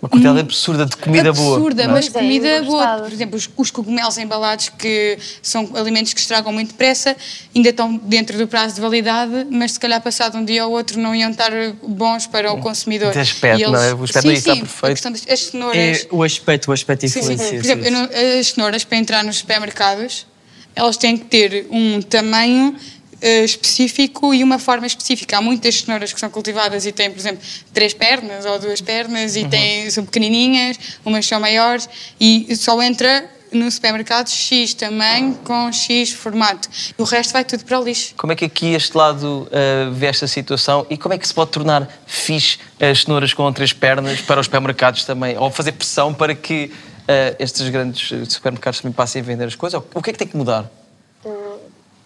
uma 0.00 0.08
quantidade 0.08 0.38
absurda 0.38 0.86
de 0.86 0.96
comida 0.96 1.32
boa. 1.32 1.56
absurda, 1.56 1.82
é? 1.82 1.88
mas 1.88 2.08
comida 2.08 2.62
boa. 2.62 2.98
Por 3.00 3.12
exemplo, 3.12 3.36
os, 3.36 3.50
os 3.56 3.70
cogumelos 3.70 4.16
embalados, 4.16 4.68
que 4.68 5.18
são 5.42 5.70
alimentos 5.74 6.12
que 6.12 6.20
estragam 6.20 6.52
muito 6.52 6.68
depressa, 6.68 7.16
ainda 7.54 7.70
estão 7.70 7.96
dentro 7.96 8.38
do 8.38 8.46
prazo 8.46 8.76
de 8.76 8.80
validade, 8.80 9.46
mas 9.50 9.72
se 9.72 9.80
calhar 9.80 10.00
passado 10.00 10.38
um 10.38 10.44
dia 10.44 10.64
ou 10.64 10.72
outro 10.72 11.00
não 11.00 11.14
iam 11.14 11.30
estar 11.30 11.50
bons 11.82 12.28
para 12.28 12.52
o 12.52 12.60
consumidor. 12.60 13.12
De 13.12 13.18
aspecto, 13.18 13.60
E 13.60 13.64
não 13.66 13.82
é? 13.82 13.92
O 13.92 14.04
aspecto 14.04 14.22
sim, 14.22 14.28
aí 14.28 14.34
está 14.36 14.54
sim, 14.54 14.60
perfeito. 14.60 15.10
Das 15.10 15.26
as 15.28 15.40
cenouras. 15.46 15.76
É 15.76 16.06
o 16.12 16.22
aspecto, 16.22 16.68
o 16.68 16.72
aspecto 16.72 17.00
Sim, 17.00 17.08
sim. 17.08 17.18
influencia. 17.32 17.58
Por 17.58 17.64
exemplo, 17.64 17.86
eu 17.86 17.90
não- 17.90 18.08
as 18.40 18.46
cenouras 18.46 18.84
para 18.84 18.98
entrar 18.98 19.24
nos 19.24 19.38
supermercados, 19.38 20.26
elas 20.76 20.96
têm 20.96 21.16
que 21.16 21.24
ter 21.24 21.66
um 21.70 22.00
tamanho 22.00 22.76
eh, 23.20 23.44
específico 23.44 24.32
e 24.32 24.44
uma 24.44 24.58
forma 24.58 24.86
específica. 24.86 25.38
Há 25.38 25.40
muitas 25.40 25.80
cenouras 25.80 26.12
que 26.12 26.20
são 26.20 26.30
cultivadas 26.30 26.86
e 26.86 26.92
têm, 26.92 27.10
por 27.10 27.18
exemplo, 27.18 27.42
três 27.72 27.92
pernas 27.92 28.44
ou 28.44 28.58
duas 28.58 28.80
pernas 28.80 29.34
e 29.36 29.44
têm, 29.44 29.90
são 29.90 30.04
pequenininhas, 30.04 30.78
umas 31.04 31.26
são 31.26 31.40
maiores 31.40 31.88
e 32.20 32.54
só 32.56 32.80
entra 32.82 33.28
no 33.52 33.70
supermercado 33.70 34.28
X 34.28 34.74
tamanho 34.74 35.34
com 35.44 35.72
X 35.72 36.12
formato. 36.12 36.68
O 36.96 37.04
resto 37.04 37.32
vai 37.32 37.44
tudo 37.44 37.64
para 37.64 37.80
o 37.80 37.84
lixo. 37.84 38.14
Como 38.16 38.32
é 38.32 38.36
que 38.36 38.44
aqui 38.44 38.74
este 38.74 38.96
lado 38.96 39.48
uh, 39.48 39.92
vê 39.92 40.06
esta 40.06 40.26
situação 40.26 40.86
e 40.88 40.96
como 40.96 41.14
é 41.14 41.18
que 41.18 41.26
se 41.26 41.34
pode 41.34 41.50
tornar 41.50 41.88
fixe 42.06 42.58
as 42.80 43.02
cenouras 43.02 43.32
com 43.32 43.50
três 43.52 43.72
pernas 43.72 44.20
para 44.20 44.40
os 44.40 44.46
supermercados 44.46 45.04
também? 45.04 45.36
Ou 45.36 45.50
fazer 45.50 45.72
pressão 45.72 46.12
para 46.12 46.34
que 46.34 46.66
uh, 46.72 47.36
estes 47.38 47.68
grandes 47.68 48.08
supermercados 48.32 48.80
também 48.80 48.92
passem 48.92 49.22
a 49.22 49.24
vender 49.24 49.44
as 49.44 49.54
coisas? 49.54 49.80
O 49.94 50.02
que 50.02 50.10
é 50.10 50.12
que 50.12 50.18
tem 50.18 50.28
que 50.28 50.36
mudar? 50.36 50.70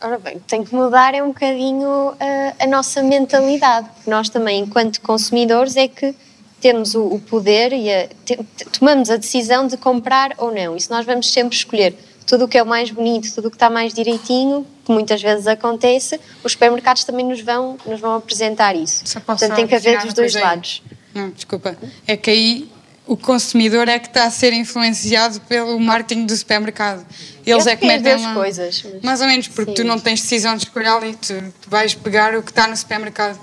Ora 0.03 0.19
bem, 0.19 0.41
tem 0.41 0.65
que 0.65 0.75
mudar 0.75 1.15
é 1.15 1.23
um 1.23 1.29
bocadinho 1.29 2.11
uh, 2.11 2.17
a 2.59 2.67
nossa 2.67 3.03
mentalidade. 3.03 3.89
Nós 4.07 4.29
também, 4.29 4.61
enquanto 4.61 5.01
consumidores, 5.01 5.77
é 5.77 5.87
que 5.87 6.15
temos 6.61 6.95
o, 6.95 7.05
o 7.05 7.21
poder 7.21 7.73
e 7.73 7.89
a, 7.89 8.09
te, 8.25 8.37
tomamos 8.79 9.11
a 9.11 9.17
decisão 9.17 9.67
de 9.67 9.77
comprar 9.77 10.35
ou 10.39 10.53
não. 10.53 10.77
E 10.77 10.81
se 10.81 10.91
nós 10.91 11.07
vamos 11.07 11.33
sempre 11.33 11.57
escolher 11.57 11.95
tudo 12.27 12.47
o 12.47 12.49
que 12.49 12.59
é 12.59 12.63
o 12.63 12.67
mais 12.67 12.91
bonito, 12.91 13.33
tudo 13.33 13.47
o 13.47 13.51
que 13.51 13.57
está 13.57 13.71
mais 13.71 13.95
direitinho, 13.95 14.67
que 14.85 14.91
muitas 14.91 15.23
vezes 15.23 15.47
acontece, 15.47 16.21
os 16.43 16.53
supermercados 16.53 17.05
também 17.05 17.27
nos 17.27 17.41
vão, 17.41 17.77
nos 17.87 18.01
vão 18.01 18.17
apresentar 18.17 18.75
isso. 18.75 19.05
Portanto, 19.21 19.55
tem 19.55 19.67
que 19.67 19.75
haver 19.75 20.01
dos 20.03 20.15
dois 20.15 20.35
lados. 20.35 20.83
Não, 21.15 21.31
desculpa. 21.31 21.77
É 22.07 22.17
que 22.17 22.31
aí 22.31 22.69
o 23.07 23.17
consumidor 23.17 23.89
é 23.89 23.99
que 23.99 24.07
está 24.07 24.25
a 24.25 24.31
ser 24.31 24.53
influenciado 24.53 25.41
pelo 25.43 25.79
marketing 25.81 26.27
do 26.27 26.37
supermercado. 26.37 27.05
Eles 27.45 27.67
Eu 27.67 27.73
é 27.73 27.77
que 27.77 27.87
metem 27.87 28.13
as 28.13 28.35
coisas. 28.35 28.85
mas- 28.85 29.03
Mais 29.03 29.21
ou 29.21 29.27
menos, 29.27 29.49
porque 29.49 29.73
tu 29.73 29.85
não 29.85 29.99
tens 29.99 30.21
decisão 30.21 30.57
de 30.57 30.65
escolher 30.65 30.89
ali, 30.89 31.15
tu, 31.17 31.35
tu 31.61 31.69
vais 31.69 31.95
pegar 31.95 32.35
o 32.37 32.43
que 32.43 32.51
está 32.51 32.67
no 32.69 32.77
supermercado. 32.77 33.39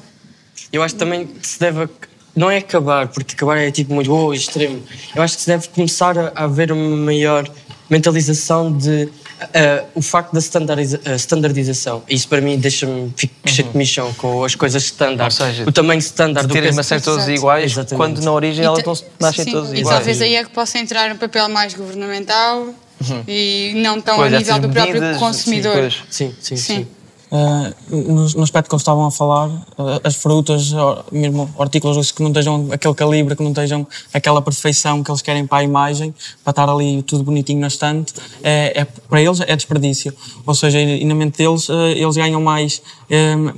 Eu 0.72 0.82
acho 0.82 0.93
que 0.95 0.99
também 0.99 1.28
que 1.28 1.47
se 1.47 1.60
deve. 1.60 1.89
Não 2.36 2.49
é 2.49 2.57
acabar, 2.57 3.07
porque 3.10 3.34
acabar 3.36 3.57
é 3.57 3.70
tipo 3.72 3.93
muito 3.93 4.14
oh, 4.14 4.34
extremo. 4.34 4.82
Eu 5.14 5.22
acho 5.22 5.36
que 5.36 5.41
se 5.41 5.47
deve 5.47 5.68
começar 5.70 6.18
a 6.18 6.43
haver 6.43 6.72
uma 6.72 6.95
maior 6.95 7.49
mentalização 7.89 8.72
de. 8.76 9.10
Ah, 9.42 9.84
o 9.96 10.02
facto 10.02 10.34
da 10.34 10.40
standardiza- 10.40 11.00
ah, 11.06 11.16
standardização. 11.16 12.04
Isso 12.10 12.28
para 12.28 12.42
mim 12.42 12.58
deixa-me 12.58 13.12
fico 13.16 13.34
cheio 13.46 13.68
de 13.68 13.72
comichão 13.74 14.14
com 14.14 14.44
as 14.44 14.56
coisas 14.56 14.84
standard. 14.84 15.24
Ou 15.24 15.48
seja, 15.48 15.64
o 15.68 15.72
tamanho 15.72 16.00
standard 16.00 16.48
de 16.48 16.48
do 16.48 16.54
terem 16.54 16.70
que 16.70 16.76
maçãs 16.76 17.02
todas 17.04 17.24
Exato. 17.24 17.38
iguais, 17.38 17.72
Exatamente. 17.72 17.96
quando 17.96 18.24
na 18.24 18.32
origem 18.32 18.64
E 18.64 18.68
elas 18.68 18.84
não 18.86 18.96
nascem 19.20 19.46
Sim, 19.46 19.52
todas 19.52 19.72
E 19.72 19.78
iguais. 19.78 19.96
talvez 19.98 20.22
aí 20.22 20.36
é 20.36 20.44
que 20.44 20.50
possa 20.52 20.78
entrar 20.78 21.12
um 21.12 21.18
papel 21.18 21.48
mais 21.50 21.74
governamental 21.74 22.68
Uhum. 23.02 23.24
e 23.28 23.72
não 23.78 24.02
tão 24.02 24.18
Pois, 24.18 24.34
a 24.34 24.38
nível 24.40 24.60
do 24.60 24.70
próprio 24.70 24.94
medidas, 24.96 25.18
consumidor. 25.18 25.94
Sim, 26.10 26.36
sim, 26.42 26.56
sim. 26.58 26.80
Uh, 26.82 26.88
no, 27.32 28.28
no 28.30 28.44
aspecto 28.44 28.70
que 28.70 28.76
eles 28.76 28.82
estavam 28.82 29.06
a 29.06 29.12
falar, 29.12 29.48
uh, 29.50 30.02
as 30.04 30.16
frutas, 30.16 30.72
or- 30.74 31.04
mesmo 31.12 31.50
hortícolas 31.58 32.12
que 32.12 32.22
não 32.24 32.30
estejam 32.30 32.68
aquele 32.72 32.94
calibre, 32.96 33.36
que 33.36 33.44
não 33.44 33.52
estejam 33.52 33.86
aquela 34.14 34.42
perfeição 34.42 35.04
que 35.04 35.12
eles 35.12 35.22
querem 35.22 35.46
para 35.46 35.60
a 35.60 35.64
imagem, 35.64 36.14
para 36.44 36.52
estar 36.52 36.70
ali 36.70 37.04
tudo 37.04 37.24
bonitinho 37.24 37.60
na 37.62 37.68
estante, 37.68 38.14
é, 38.44 38.82
é- 38.82 38.86
para 38.86 39.22
eles 39.22 39.40
é 39.42 39.56
desperdício. 39.56 40.14
Ou 40.46 40.56
seja, 40.56 40.80
e 40.80 41.06
na 41.06 41.14
mente 41.16 41.38
deles, 41.38 41.68
eles 41.96 42.16
ganham 42.18 42.42
mais, 42.42 42.82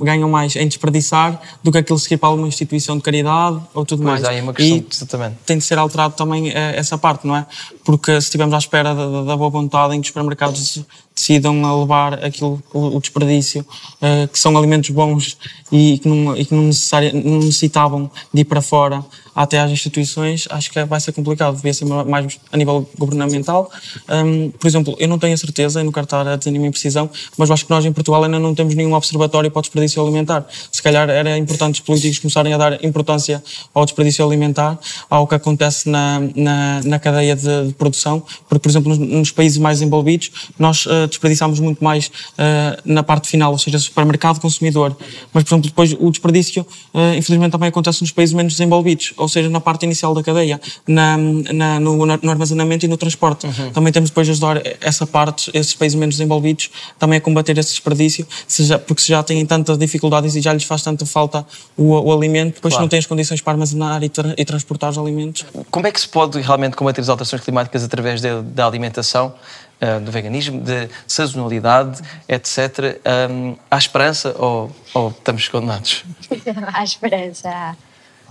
ganham 0.00 0.28
mais 0.28 0.54
em 0.56 0.66
desperdiçar 0.68 1.40
do 1.62 1.70
que 1.72 1.78
aquilo 1.78 1.98
seguir 1.98 2.16
para 2.18 2.28
alguma 2.28 2.48
instituição 2.48 2.96
de 2.96 3.02
caridade 3.02 3.58
ou 3.74 3.84
tudo 3.84 4.02
Pois, 4.02 4.12
mais. 4.20 4.24
há 4.24 4.30
aí 4.30 4.40
uma 4.40 4.52
questão 4.52 4.76
E 4.76 4.80
de 4.80 4.86
tratamento. 4.98 5.36
tem 5.46 5.58
de 5.58 5.64
ser 5.64 5.78
alterado 5.78 6.14
também 6.14 6.50
eh, 6.50 6.74
essa 6.76 6.96
parte, 6.98 7.26
não 7.26 7.36
é? 7.36 7.46
Porque 7.84 8.12
se 8.20 8.26
estivermos 8.28 8.54
à 8.54 8.58
espera 8.58 8.94
da- 8.94 9.22
da 9.24 9.36
boa 9.36 9.50
vontade 9.50 9.94
em 9.94 10.00
que 10.00 10.04
os 10.06 10.08
supermercados 10.08 10.80
decidam 11.14 11.64
a 11.64 11.80
levar 11.80 12.24
aquilo, 12.24 12.62
o, 12.72 12.98
desperdício, 12.98 13.64
eh, 14.00 14.26
que 14.26 14.38
são 14.38 14.56
alimentos 14.56 14.90
bons 14.90 15.36
e 15.70 15.98
que 15.98 16.08
não, 16.08 16.36
e 16.36 16.44
que 16.44 16.54
não 16.54 16.64
necessitavam 16.64 18.10
de 18.32 18.40
ir 18.40 18.44
para 18.44 18.62
fora 18.62 19.04
até 19.34 19.60
às 19.60 19.70
instituições, 19.70 20.46
acho 20.50 20.70
que 20.70 20.84
vai 20.84 21.00
ser 21.00 21.12
complicado. 21.12 21.56
Devia 21.56 21.74
ser 21.74 21.84
mais 21.84 22.38
a 22.50 22.56
nível 22.56 22.88
governamental. 22.98 23.70
Hum, 24.08 24.50
por 24.50 24.66
exemplo, 24.66 24.96
eu 24.98 25.08
não 25.08 25.18
tenho 25.18 25.34
a 25.34 25.36
certeza, 25.36 25.80
e 25.80 25.84
não 25.84 25.92
quero 25.92 26.04
estar 26.04 26.26
a 26.26 26.36
dizer 26.36 26.50
nenhuma 26.50 26.68
imprecisão, 26.68 27.08
mas 27.36 27.50
acho 27.50 27.64
que 27.64 27.70
nós 27.70 27.84
em 27.84 27.92
Portugal 27.92 28.24
ainda 28.24 28.38
não 28.38 28.54
temos 28.54 28.74
nenhum 28.74 28.94
observatório 28.94 29.50
para 29.50 29.58
o 29.58 29.62
desperdício 29.62 30.02
alimentar. 30.02 30.46
Se 30.70 30.82
calhar 30.82 31.08
era 31.08 31.36
importante 31.38 31.74
os 31.74 31.80
políticos 31.80 32.18
começarem 32.18 32.52
a 32.52 32.58
dar 32.58 32.84
importância 32.84 33.42
ao 33.74 33.84
desperdício 33.84 34.24
alimentar, 34.24 34.78
ao 35.08 35.26
que 35.26 35.34
acontece 35.34 35.88
na, 35.88 36.20
na, 36.34 36.80
na 36.84 36.98
cadeia 36.98 37.34
de, 37.36 37.68
de 37.68 37.74
produção, 37.74 38.22
porque, 38.48 38.62
por 38.62 38.68
exemplo, 38.68 38.88
nos, 38.90 38.98
nos 38.98 39.30
países 39.30 39.58
mais 39.58 39.80
envolvidos, 39.82 40.30
nós 40.58 40.86
eh, 40.88 41.06
desperdiçamos 41.06 41.60
muito 41.60 41.82
mais 41.82 42.10
eh, 42.38 42.78
na 42.84 43.02
parte 43.02 43.28
final, 43.28 43.52
ou 43.52 43.58
seja, 43.58 43.78
supermercado 43.78 44.40
consumidor. 44.40 44.96
Mas, 45.32 45.44
por 45.44 45.48
exemplo, 45.50 45.68
depois 45.68 45.94
o 45.98 46.10
desperdício, 46.10 46.66
eh, 46.94 47.16
infelizmente, 47.16 47.52
também 47.52 47.68
acontece 47.68 48.02
nos 48.02 48.10
países 48.10 48.34
menos 48.34 48.54
desenvolvidos, 48.54 49.14
ou 49.22 49.28
seja, 49.28 49.48
na 49.48 49.60
parte 49.60 49.84
inicial 49.84 50.12
da 50.14 50.22
cadeia, 50.22 50.60
na, 50.86 51.16
na- 51.16 51.80
no, 51.80 52.04
no 52.04 52.30
armazenamento 52.30 52.84
e 52.84 52.88
no 52.88 52.96
transporte. 52.96 53.46
Também 53.72 53.92
temos 53.92 54.10
depois 54.10 54.26
de 54.26 54.32
ajudar 54.32 54.60
essa 54.80 55.06
parte, 55.06 55.50
esses 55.54 55.74
países 55.74 55.98
menos 55.98 56.16
desenvolvidos, 56.16 56.70
também 56.98 57.18
a 57.18 57.20
combater 57.20 57.56
esse 57.58 57.70
desperdício, 57.70 58.26
se 58.46 58.64
já- 58.64 58.78
porque 58.78 59.00
se 59.02 59.08
já 59.08 59.22
têm 59.22 59.44
tantas 59.46 59.78
dificuldades 59.78 60.34
e 60.36 60.40
já 60.40 60.52
lhes 60.52 60.64
faz 60.64 60.82
tanta 60.82 61.06
falta 61.06 61.46
o, 61.76 61.92
o 61.92 62.12
alimento, 62.12 62.54
depois 62.56 62.72
Claro. 62.74 62.84
não 62.84 62.88
têm 62.88 62.98
as 62.98 63.06
condições 63.06 63.40
para 63.40 63.52
armazenar 63.54 64.02
e, 64.02 64.08
tra- 64.08 64.34
e 64.36 64.44
transportar 64.44 64.90
os 64.90 64.98
alimentos. 64.98 65.44
Como 65.70 65.86
é 65.86 65.92
que 65.92 66.00
se 66.00 66.08
pode 66.08 66.40
realmente 66.40 66.76
combater 66.76 67.00
as 67.00 67.08
alterações 67.08 67.42
climáticas 67.42 67.84
através 67.84 68.20
de- 68.20 68.42
da 68.42 68.66
alimentação, 68.66 69.34
ah, 69.80 69.98
do 69.98 70.10
veganismo, 70.12 70.60
de 70.60 70.88
sazonalidade, 71.06 72.00
etc. 72.28 73.00
Hum, 73.30 73.56
há 73.70 73.78
esperança 73.78 74.34
ou, 74.38 74.70
ou 74.94 75.08
estamos 75.10 75.48
condenados? 75.48 76.04
Há 76.74 76.84
esperança, 76.84 77.48
há. 77.48 77.74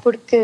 Porque 0.02 0.38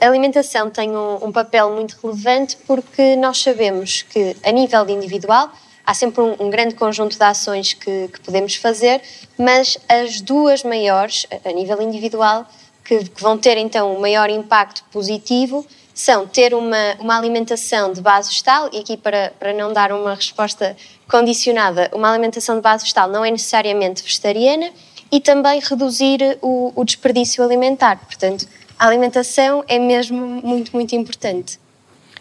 a 0.00 0.06
alimentação 0.06 0.70
tem 0.70 0.90
um, 0.96 1.24
um 1.26 1.32
papel 1.32 1.70
muito 1.70 1.96
relevante 2.02 2.56
porque 2.66 3.16
nós 3.16 3.42
sabemos 3.42 4.02
que, 4.02 4.36
a 4.44 4.50
nível 4.50 4.88
individual, 4.88 5.50
há 5.84 5.92
sempre 5.94 6.20
um, 6.22 6.36
um 6.40 6.50
grande 6.50 6.74
conjunto 6.74 7.16
de 7.16 7.22
ações 7.24 7.72
que, 7.74 8.08
que 8.08 8.20
podemos 8.20 8.54
fazer, 8.56 9.02
mas 9.38 9.76
as 9.88 10.20
duas 10.20 10.62
maiores, 10.62 11.26
a- 11.30 11.48
a 11.48 11.52
nível 11.52 11.80
individual, 11.82 12.46
que, 12.84 13.04
que 13.04 13.20
vão 13.22 13.36
ter 13.36 13.56
então 13.58 13.94
um 13.96 14.00
maior 14.00 14.30
impacto 14.30 14.84
positivo, 14.92 15.66
são 15.92 16.26
ter 16.26 16.54
uma, 16.54 16.94
uma 17.00 17.16
alimentação 17.16 17.92
de 17.92 18.00
base 18.00 18.28
vegetal, 18.28 18.68
e 18.72 18.78
aqui 18.80 18.96
para, 18.96 19.32
para 19.38 19.52
não 19.52 19.72
dar 19.72 19.90
uma 19.92 20.14
resposta 20.14 20.76
condicionada, 21.10 21.90
uma 21.92 22.10
alimentação 22.12 22.54
de 22.56 22.60
base 22.60 22.82
vegetal 22.84 23.08
não 23.08 23.24
é 23.24 23.30
necessariamente 23.30 24.02
vegetariana, 24.02 24.70
e 25.10 25.20
também 25.20 25.60
reduzir 25.60 26.38
o, 26.42 26.72
o 26.74 26.84
desperdício 26.84 27.42
alimentar. 27.42 27.98
Portanto, 27.98 28.46
a 28.78 28.86
alimentação 28.86 29.64
é 29.66 29.78
mesmo 29.78 30.18
muito, 30.42 30.72
muito 30.72 30.94
importante. 30.94 31.58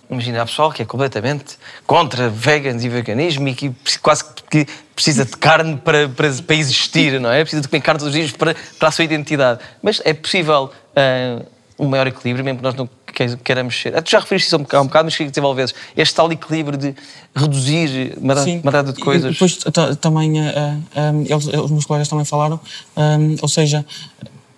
Imagina, 0.09 0.43
há 0.43 0.45
pessoal 0.45 0.71
que 0.71 0.83
é 0.83 0.85
completamente 0.85 1.57
contra 1.85 2.29
veganos 2.29 2.83
e 2.83 2.89
veganismo 2.89 3.47
e 3.47 3.55
que 3.55 3.73
quase 4.01 4.23
que 4.49 4.67
precisa 4.93 5.25
de 5.25 5.35
carne 5.35 5.77
para, 5.77 6.07
para, 6.07 6.31
para 6.31 6.55
existir, 6.55 7.19
não 7.19 7.31
é? 7.31 7.41
Precisa 7.41 7.61
de 7.61 7.67
comer 7.67 7.81
carne 7.81 7.99
todos 7.99 8.13
os 8.13 8.19
dias 8.19 8.31
para, 8.31 8.55
para 8.77 8.87
a 8.87 8.91
sua 8.91 9.03
identidade. 9.03 9.61
Mas 9.81 10.01
é 10.05 10.13
possível 10.13 10.71
ah, 10.95 11.43
um 11.77 11.87
maior 11.87 12.05
equilíbrio, 12.05 12.45
mesmo 12.45 12.59
que 12.59 12.63
nós 12.63 12.75
não 12.75 12.87
que- 13.15 13.37
queiramos 13.37 13.75
ser. 13.81 13.95
Ah, 13.97 14.01
Tu 14.01 14.11
já 14.11 14.19
referiste 14.19 14.47
isso 14.47 14.55
há 14.55 14.59
um 14.59 14.63
bocado, 14.63 14.83
um 14.85 15.03
mas 15.05 15.13
queria 15.15 15.27
que 15.27 15.31
desenvolvesses. 15.31 15.75
Este 15.97 16.13
tal 16.13 16.31
equilíbrio 16.31 16.77
de 16.77 16.93
reduzir 17.35 18.13
uma, 18.17 18.35
Sim. 18.35 18.59
uma 18.61 18.71
data 18.71 18.91
de 18.93 18.99
E 18.99 19.03
coisas. 19.03 19.31
depois 19.33 19.55
ta- 19.57 19.95
também, 19.95 20.39
eh, 20.39 20.77
eh, 20.95 21.11
um, 21.11 21.21
eles, 21.21 21.47
os 21.47 21.71
meus 21.71 21.85
colegas 21.85 22.07
também 22.09 22.25
falaram, 22.25 22.59
um, 22.95 23.35
ou 23.41 23.47
seja, 23.47 23.83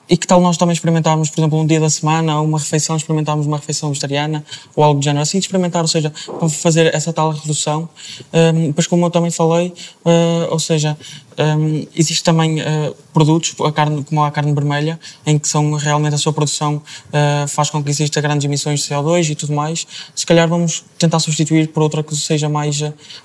e 0.09 0.15
que 0.15 0.25
tal 0.25 0.39
nós 0.39 0.57
também 0.57 0.73
experimentarmos, 0.73 1.29
por 1.29 1.41
exemplo, 1.41 1.59
um 1.59 1.65
dia 1.65 1.79
da 1.79 1.89
semana, 1.89 2.39
uma 2.41 2.57
refeição, 2.57 2.95
experimentarmos 2.95 3.45
uma 3.45 3.57
refeição 3.57 3.89
vegetariana 3.89 4.43
ou 4.75 4.83
algo 4.83 4.99
do 4.99 5.03
género, 5.03 5.21
assim, 5.21 5.37
experimentar, 5.37 5.81
ou 5.81 5.87
seja, 5.87 6.11
para 6.39 6.49
fazer 6.49 6.93
essa 6.95 7.11
tal 7.11 7.31
redução. 7.31 7.89
Um, 8.33 8.67
depois, 8.67 8.87
como 8.87 9.05
eu 9.05 9.09
também 9.09 9.31
falei, 9.31 9.73
eh, 10.05 10.47
ou 10.49 10.59
seja, 10.59 10.97
um, 11.37 11.85
existe 11.95 12.23
também 12.23 12.61
eh, 12.61 12.93
produtos, 13.13 13.53
a 13.61 13.71
carne, 13.71 14.03
como 14.03 14.23
a 14.23 14.31
carne 14.31 14.53
vermelha, 14.53 14.99
em 15.25 15.37
que 15.37 15.47
são 15.47 15.73
realmente 15.73 16.15
a 16.15 16.17
sua 16.17 16.33
produção 16.33 16.81
eh, 17.11 17.45
faz 17.47 17.69
com 17.69 17.83
que 17.83 17.89
exista 17.89 18.21
grandes 18.21 18.45
emissões 18.45 18.81
de 18.81 18.87
CO2 18.87 19.29
e 19.29 19.35
tudo 19.35 19.53
mais. 19.53 19.85
Se 20.15 20.25
calhar 20.25 20.47
vamos 20.47 20.83
tentar 20.97 21.19
substituir 21.19 21.67
por 21.67 21.83
outra 21.83 22.01
que 22.01 22.15
seja 22.15 22.47
mais, 22.49 22.81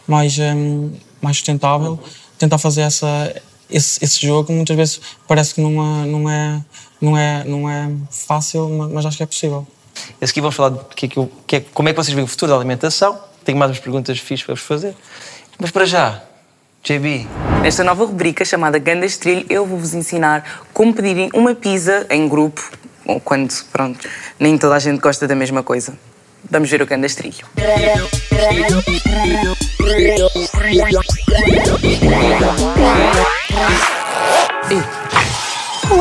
mais, 0.06 0.38
um, 0.38 0.90
mais 1.20 1.36
sustentável, 1.36 1.98
tentar 2.38 2.58
fazer 2.58 2.82
essa, 2.82 3.34
esse, 3.72 4.04
esse 4.04 4.24
jogo. 4.26 4.52
Muitas 4.52 4.76
vezes 4.76 5.00
parece 5.26 5.54
que 5.54 5.60
não 5.60 5.70
é, 6.02 6.06
não 6.06 6.30
é, 6.30 6.60
não 7.00 7.16
é, 7.18 7.44
não 7.44 7.70
é 7.70 7.90
fácil, 8.10 8.68
mas, 8.92 9.06
acho 9.06 9.16
que 9.16 9.22
é 9.22 9.26
possível. 9.26 9.66
A 10.20 10.26
seguir 10.26 10.40
vamos 10.40 10.54
falar 10.56 10.70
de 10.70 10.78
que 10.94 11.06
é 11.06 11.08
que 11.08 11.28
que 11.46 11.56
é- 11.56 11.60
como 11.74 11.88
é 11.88 11.92
que 11.92 11.96
vocês 11.96 12.14
veem 12.14 12.24
o 12.24 12.28
futuro 12.28 12.50
da 12.52 12.56
alimentação. 12.56 13.18
Tenho 13.44 13.58
mais 13.58 13.70
umas 13.70 13.80
perguntas 13.80 14.18
fixas 14.18 14.44
para 14.46 14.54
vos 14.54 14.62
fazer. 14.64 14.94
Mas 15.58 15.70
para 15.70 15.84
já, 15.84 16.22
JB, 16.84 17.26
Nesta 17.62 17.84
nova 17.84 18.04
rubrica 18.04 18.44
chamada 18.44 18.76
Gandas 18.78 19.16
Trilho, 19.16 19.46
eu 19.48 19.64
vou-vos 19.64 19.94
ensinar 19.94 20.64
como 20.72 20.92
pedirem 20.92 21.30
uma 21.32 21.54
pizza 21.54 22.06
em 22.10 22.26
grupo, 22.28 22.60
ou 23.06 23.20
quando, 23.20 23.52
pronto, 23.70 24.00
nem 24.38 24.58
toda 24.58 24.74
a 24.74 24.78
gente 24.80 25.00
gosta 25.00 25.28
da 25.28 25.34
mesma 25.36 25.62
coisa. 25.62 25.94
Vamos 26.50 26.68
ver 26.68 26.82
o 26.82 26.86
Gandas 26.86 27.14
Trilho. 27.14 27.46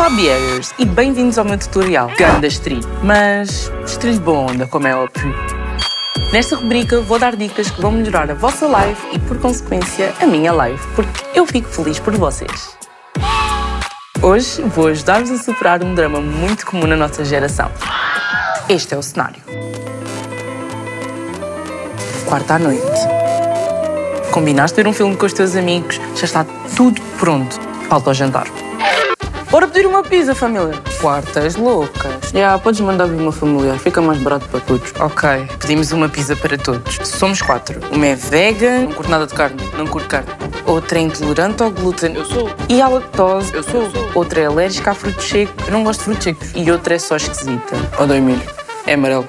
Olá, 0.02 0.10
Beers, 0.10 0.74
e 0.80 0.86
bem-vindos 0.86 1.38
ao 1.38 1.46
meu 1.46 1.60
tutorial 1.60 2.10
Gandas 2.18 2.58
Trilho. 2.58 2.82
Mas, 3.04 3.72
trilho 4.00 4.20
boa 4.20 4.52
onda, 4.52 4.66
como 4.66 4.88
é 4.88 4.96
óbvio. 4.96 5.32
Nesta 6.34 6.56
rubrica 6.56 7.00
vou 7.02 7.20
dar 7.20 7.36
dicas 7.36 7.70
que 7.70 7.80
vão 7.80 7.92
melhorar 7.92 8.32
a 8.32 8.34
vossa 8.34 8.66
live 8.66 9.00
e, 9.14 9.20
por 9.20 9.38
consequência, 9.38 10.12
a 10.20 10.26
minha 10.26 10.52
live, 10.54 10.82
porque 10.96 11.24
eu 11.36 11.46
fico 11.46 11.70
feliz 11.70 12.00
por 12.00 12.16
vocês. 12.16 12.76
Hoje 14.24 14.64
vou 14.64 14.88
ajudar-vos 14.88 15.30
a 15.30 15.38
superar 15.38 15.84
um 15.84 15.94
drama 15.94 16.20
muito 16.20 16.66
comum 16.66 16.88
na 16.88 16.96
nossa 16.96 17.24
geração. 17.24 17.72
Este 18.68 18.96
é 18.96 18.98
o 18.98 19.04
cenário. 19.04 19.44
Quarta 22.26 22.56
à 22.56 22.60
noite. 22.60 22.82
Combinaste 24.32 24.76
ver 24.76 24.88
um 24.88 24.94
filme 24.94 25.16
com 25.16 25.28
os 25.28 25.34
teus 25.34 25.56
amigos, 25.56 26.02
já 26.16 26.26
está 26.26 26.44
tudo 26.76 27.00
pronto. 27.20 27.56
Falta 27.88 28.10
o 28.10 28.14
jantar. 28.16 28.61
Bora 29.52 29.68
pedir 29.68 29.86
uma 29.86 30.02
pizza, 30.02 30.34
família. 30.34 30.82
Quartas 31.02 31.58
loucas. 31.58 32.32
Já, 32.34 32.58
podes 32.58 32.80
mandar 32.80 33.06
vir 33.08 33.20
uma 33.20 33.34
familiar, 33.34 33.78
fica 33.78 34.02
mais 34.02 34.18
barato 34.20 34.48
para 34.48 34.62
todos. 34.62 34.94
Ok, 34.98 35.30
pedimos 35.60 35.92
uma 35.92 36.08
pizza 36.08 36.38
para 36.38 36.58
todos. 36.58 36.96
Somos 37.04 37.42
quatro. 37.42 37.82
Uma 37.92 38.08
é 38.08 38.16
vegan, 38.16 38.84
não 38.84 38.94
curto 38.94 39.12
nada 39.12 39.28
de 39.28 39.34
carne, 39.34 39.62
não 39.78 39.86
curto 39.86 40.08
carne. 40.08 40.30
Outra 40.66 41.00
é 41.00 41.02
intolerante 41.02 41.62
ao 41.62 41.70
glúten. 41.70 42.16
Eu 42.16 42.24
sou. 42.24 42.50
E 42.70 42.82
à 42.82 42.88
lactose. 42.88 43.54
Eu 43.54 43.62
sou. 43.62 43.92
Outra 44.16 44.40
é 44.40 44.46
alérgica 44.46 44.92
a 44.92 44.94
frutos 44.94 45.26
secos. 45.26 45.68
Eu 45.68 45.74
não 45.74 45.84
gosto 45.84 46.00
de 46.00 46.06
frutos 46.06 46.24
secos. 46.24 46.52
E 46.56 46.72
outra 46.72 46.96
é 46.96 47.00
só 47.00 47.18
esquisita. 47.18 47.76
Odeio 48.00 48.24
milho. 48.24 48.42
É 48.88 48.94
amarelo. 48.94 49.28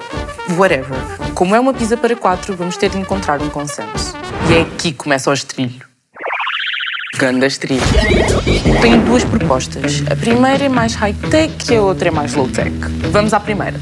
Whatever. 0.57 1.33
Como 1.35 1.53
é 1.53 1.59
uma 1.59 1.73
pizza 1.73 1.97
para 1.97 2.15
quatro, 2.15 2.55
vamos 2.55 2.77
ter 2.77 2.89
de 2.89 2.97
encontrar 2.97 3.41
um 3.41 3.49
consenso. 3.49 4.15
E 4.49 4.53
é 4.53 4.61
aqui 4.61 4.93
que 4.93 4.93
começa 4.93 5.29
o 5.29 5.33
estrilho. 5.33 5.92
Ganda 7.17 7.45
estrilho. 7.45 7.81
Tenho 8.81 8.99
duas 9.05 9.23
propostas. 9.23 10.03
A 10.09 10.15
primeira 10.15 10.65
é 10.65 10.69
mais 10.69 10.95
high-tech 10.95 11.53
e 11.71 11.75
a 11.75 11.81
outra 11.81 12.07
é 12.07 12.11
mais 12.11 12.33
low-tech. 12.33 12.71
Vamos 13.11 13.33
à 13.33 13.39
primeira. 13.39 13.79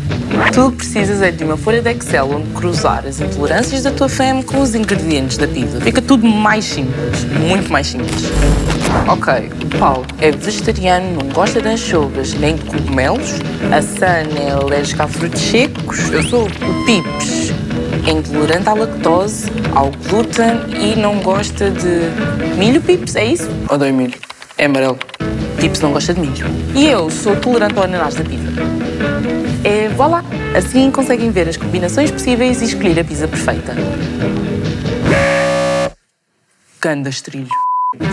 Que 0.54 0.76
precisas 0.76 1.22
é 1.22 1.32
de 1.32 1.44
uma 1.44 1.56
folha 1.56 1.82
de 1.82 1.90
Excel 1.92 2.30
onde 2.30 2.50
cruzar 2.50 3.06
as 3.08 3.22
intolerâncias 3.22 3.84
da 3.84 3.92
tua 3.92 4.10
fame 4.10 4.44
com 4.44 4.60
os 4.60 4.76
ingredientes 4.76 5.38
da 5.38 5.48
pizza. 5.48 5.80
Fica 5.80 6.02
tudo 6.02 6.28
mais 6.28 6.66
simples. 6.66 7.24
Muito 7.40 7.72
mais 7.72 7.88
simples. 7.88 8.26
Ok, 9.08 9.50
o 9.64 9.78
Paulo 9.80 10.06
é 10.20 10.32
vegetariano, 10.32 11.24
não 11.24 11.30
gosta 11.30 11.62
de 11.62 11.70
anchovas 11.70 12.34
nem 12.34 12.56
de 12.56 12.66
cogumelos. 12.66 13.36
A 13.72 13.82
Sana 13.82 14.40
é 14.40 14.52
alérgica 14.52 15.06
a 15.06 15.08
frutos 15.08 15.42
secos. 15.42 16.10
Eu 16.12 16.24
sou. 16.24 16.44
O 16.46 16.86
Pips 16.86 17.41
é 18.08 18.12
intolerante 18.12 18.68
à 18.68 18.74
lactose, 18.74 19.46
ao 19.76 19.92
glúten 20.10 20.60
e 20.80 21.00
não 21.00 21.20
gosta 21.20 21.70
de 21.70 22.58
milho 22.58 22.82
pips, 22.82 23.16
é 23.16 23.26
isso? 23.26 23.50
Odeio 23.70 23.94
milho. 23.94 24.18
É 24.58 24.66
amarelo. 24.66 24.98
Pips 25.60 25.80
não 25.82 25.92
gosta 25.92 26.14
de 26.14 26.20
milho. 26.20 26.46
E 26.76 26.88
eu 26.88 27.10
sou 27.10 27.36
tolerante 27.36 27.78
ao 27.78 27.84
ananás 27.84 28.16
da 28.16 28.24
pizza. 28.24 28.52
É, 29.64 29.90
voilà. 29.90 30.24
Assim 30.56 30.90
conseguem 30.92 31.32
ver 31.32 31.48
as 31.48 31.58
combinações 31.58 32.12
possíveis 32.12 32.62
e 32.62 32.66
escolher 32.66 33.00
a 33.00 33.04
pizza 33.04 33.28
perfeita. 33.28 33.76
Ganda 36.82 37.10
estrilho. 37.10 37.48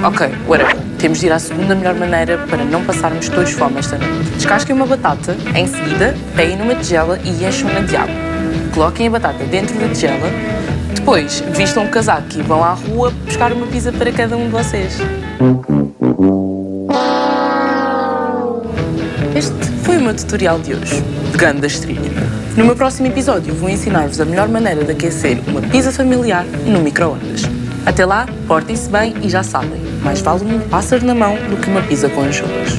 Ok, 0.05 0.29
whatever. 0.47 0.77
Temos 0.99 1.21
de 1.21 1.27
ir 1.27 1.33
à 1.33 1.39
segunda 1.39 1.75
melhor 1.75 1.95
maneira 1.95 2.39
para 2.51 2.65
não 2.65 2.85
passarmos 2.85 3.29
todos 3.29 3.53
fome 3.53 3.79
esta 3.79 3.97
noite. 3.97 4.31
Descasquem 4.37 4.75
uma 4.75 4.87
batata, 4.87 5.37
em 5.55 5.67
seguida, 5.67 6.15
peguem 6.37 6.57
numa 6.57 6.75
tigela 6.75 7.19
e 7.25 7.45
enchem-na 7.45 7.81
de 7.81 7.97
água. 7.97 8.28
Coloquem 8.79 9.09
a 9.09 9.11
batata 9.11 9.43
dentro 9.43 9.77
da 9.77 9.89
tigela, 9.89 10.31
depois 10.95 11.43
vistam 11.57 11.83
um 11.83 11.89
casaco 11.89 12.29
e 12.39 12.43
vão 12.43 12.63
à 12.63 12.75
rua 12.75 13.11
buscar 13.25 13.53
uma 13.53 13.67
pizza 13.67 13.91
para 13.91 14.13
cada 14.13 14.37
um 14.37 14.45
de 14.45 14.51
vocês. 14.51 14.99
Este 19.35 19.53
foi 19.83 19.97
o 19.97 20.01
meu 20.01 20.15
tutorial 20.15 20.61
de 20.61 20.75
hoje, 20.75 21.01
de 21.01 21.37
Ganda 21.37 21.67
Estrilha. 21.67 22.09
No 22.57 22.67
meu 22.67 22.77
próximo 22.77 23.09
episódio 23.09 23.53
vou 23.53 23.69
ensinar-vos 23.69 24.21
a 24.21 24.25
melhor 24.25 24.49
maneira 24.49 24.85
de 24.85 24.93
aquecer 24.93 25.41
uma 25.49 25.61
pizza 25.61 25.91
familiar 25.91 26.45
no 26.45 26.79
micro-ondas. 26.79 27.43
Até 27.85 28.07
lá, 28.07 28.29
portem-se 28.47 28.89
bem 28.89 29.13
e 29.25 29.29
já 29.29 29.43
sabem, 29.43 29.81
mais 30.05 30.21
vale 30.21 30.45
um 30.45 30.61
pássaro 30.69 31.05
na 31.05 31.17
mão 31.17 31.35
do 31.51 31.57
que 31.57 31.69
uma 31.69 31.83
pizza 31.83 32.09
com 32.09 32.21
anchovas. 32.21 32.79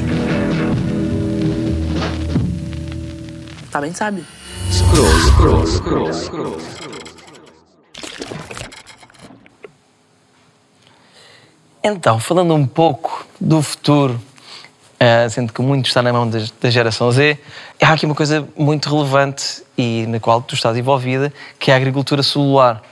Está 3.66 3.82
bem 3.82 3.93
sábio? 3.93 4.39
Scroll, 4.72 5.65
scroll, 5.65 6.13
scroll. 6.13 6.57
Então, 11.84 12.20
falando 12.20 12.53
um 12.53 12.67
pouco 12.67 13.26
do 13.41 13.63
futuro, 13.63 14.22
eh, 14.99 15.28
sendo 15.30 15.51
que 15.51 15.61
muito 15.61 15.88
está 15.88 16.03
na 16.03 16.13
mão 16.13 16.30
da 16.30 16.70
geração 16.70 17.11
Z, 17.11 17.39
há 17.82 17.93
aqui 17.93 18.05
uma 18.05 18.13
coisa 18.13 18.47
muito 18.55 18.93
relevante 18.93 19.63
e 19.76 20.05
na 20.07 20.20
qual 20.20 20.41
tu 20.41 20.53
estás 20.53 20.78
envolvida, 20.78 21.34
que 21.57 21.72
é 21.72 21.74
a 21.74 21.78
agricultura 21.78 22.22
celular. 22.22 22.84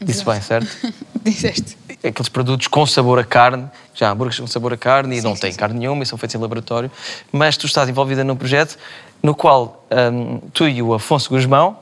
Disse 0.00 0.24
bem, 0.24 0.40
certo? 0.40 0.74
Disseste. 1.22 1.76
Aqueles 2.02 2.28
produtos 2.28 2.66
com 2.68 2.86
sabor 2.86 3.18
a 3.18 3.24
carne, 3.24 3.68
já 3.94 4.10
hambúrgueres 4.10 4.40
com 4.40 4.46
sabor 4.46 4.72
a 4.72 4.76
carne 4.76 5.18
e 5.18 5.20
não 5.20 5.36
têm 5.36 5.52
carne 5.52 5.78
nenhuma 5.78 6.02
e 6.02 6.06
são 6.06 6.18
feitos 6.18 6.34
em 6.34 6.38
laboratório, 6.38 6.90
mas 7.30 7.56
tu 7.56 7.66
estás 7.66 7.88
envolvida 7.88 8.24
num 8.24 8.34
projeto 8.34 8.76
no 9.22 9.34
qual 9.34 9.86
hum, 10.12 10.40
tu 10.52 10.66
e 10.66 10.82
o 10.82 10.92
Afonso 10.94 11.30
Guzmão 11.30 11.78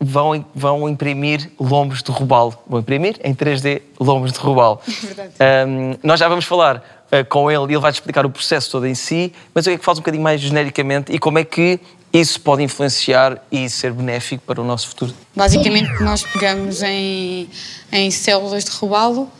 vão, 0.00 0.44
vão 0.54 0.88
imprimir 0.88 1.50
lombos 1.58 2.02
de 2.02 2.10
robalo. 2.10 2.56
Vão 2.66 2.80
imprimir 2.80 3.18
em 3.24 3.34
3D 3.34 3.82
lombos 3.98 4.32
de 4.32 4.38
robalo. 4.38 4.80
Verdade. 4.86 5.32
Um, 5.68 5.96
nós 6.02 6.20
já 6.20 6.28
vamos 6.28 6.44
falar 6.44 7.06
uh, 7.10 7.24
com 7.28 7.50
ele 7.50 7.62
e 7.62 7.74
ele 7.74 7.78
vai-te 7.78 7.96
explicar 7.96 8.24
o 8.24 8.30
processo 8.30 8.70
todo 8.70 8.86
em 8.86 8.94
si, 8.94 9.32
mas 9.54 9.66
eu 9.66 9.72
quero 9.72 9.80
que 9.80 9.84
fales 9.84 9.98
um 9.98 10.02
bocadinho 10.02 10.22
mais 10.22 10.40
genericamente 10.40 11.12
e 11.12 11.18
como 11.18 11.38
é 11.38 11.44
que 11.44 11.80
isso 12.12 12.40
pode 12.40 12.62
influenciar 12.62 13.44
e 13.50 13.68
ser 13.68 13.92
benéfico 13.92 14.42
para 14.46 14.60
o 14.60 14.64
nosso 14.64 14.88
futuro. 14.88 15.12
Basicamente, 15.34 16.02
nós 16.02 16.22
pegamos 16.22 16.82
em, 16.82 17.48
em 17.92 18.10
células 18.10 18.64
de 18.64 18.70
robalo 18.70 19.30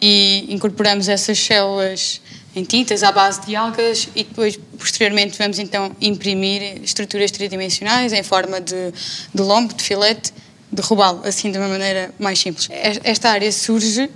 e 0.00 0.46
incorporamos 0.48 1.08
essas 1.08 1.38
células 1.38 2.20
em 2.54 2.64
tintas 2.64 3.02
à 3.02 3.12
base 3.12 3.40
de 3.46 3.54
algas 3.54 4.08
e 4.14 4.24
depois, 4.24 4.58
posteriormente, 4.78 5.38
vamos 5.38 5.58
então 5.58 5.94
imprimir 6.00 6.82
estruturas 6.82 7.30
tridimensionais 7.30 8.12
em 8.12 8.22
forma 8.22 8.60
de, 8.60 8.92
de 9.34 9.42
lombo, 9.42 9.72
de 9.74 9.82
filete, 9.82 10.32
de 10.72 10.82
robalo, 10.82 11.20
assim 11.24 11.50
de 11.50 11.58
uma 11.58 11.68
maneira 11.68 12.12
mais 12.18 12.38
simples. 12.38 12.68
Es- 12.70 13.00
Esta 13.04 13.30
área 13.30 13.50
surge 13.52 14.10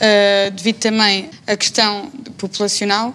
ah, 0.00 0.50
devido 0.50 0.76
também 0.78 1.30
à 1.46 1.56
questão 1.56 2.10
populacional, 2.36 3.14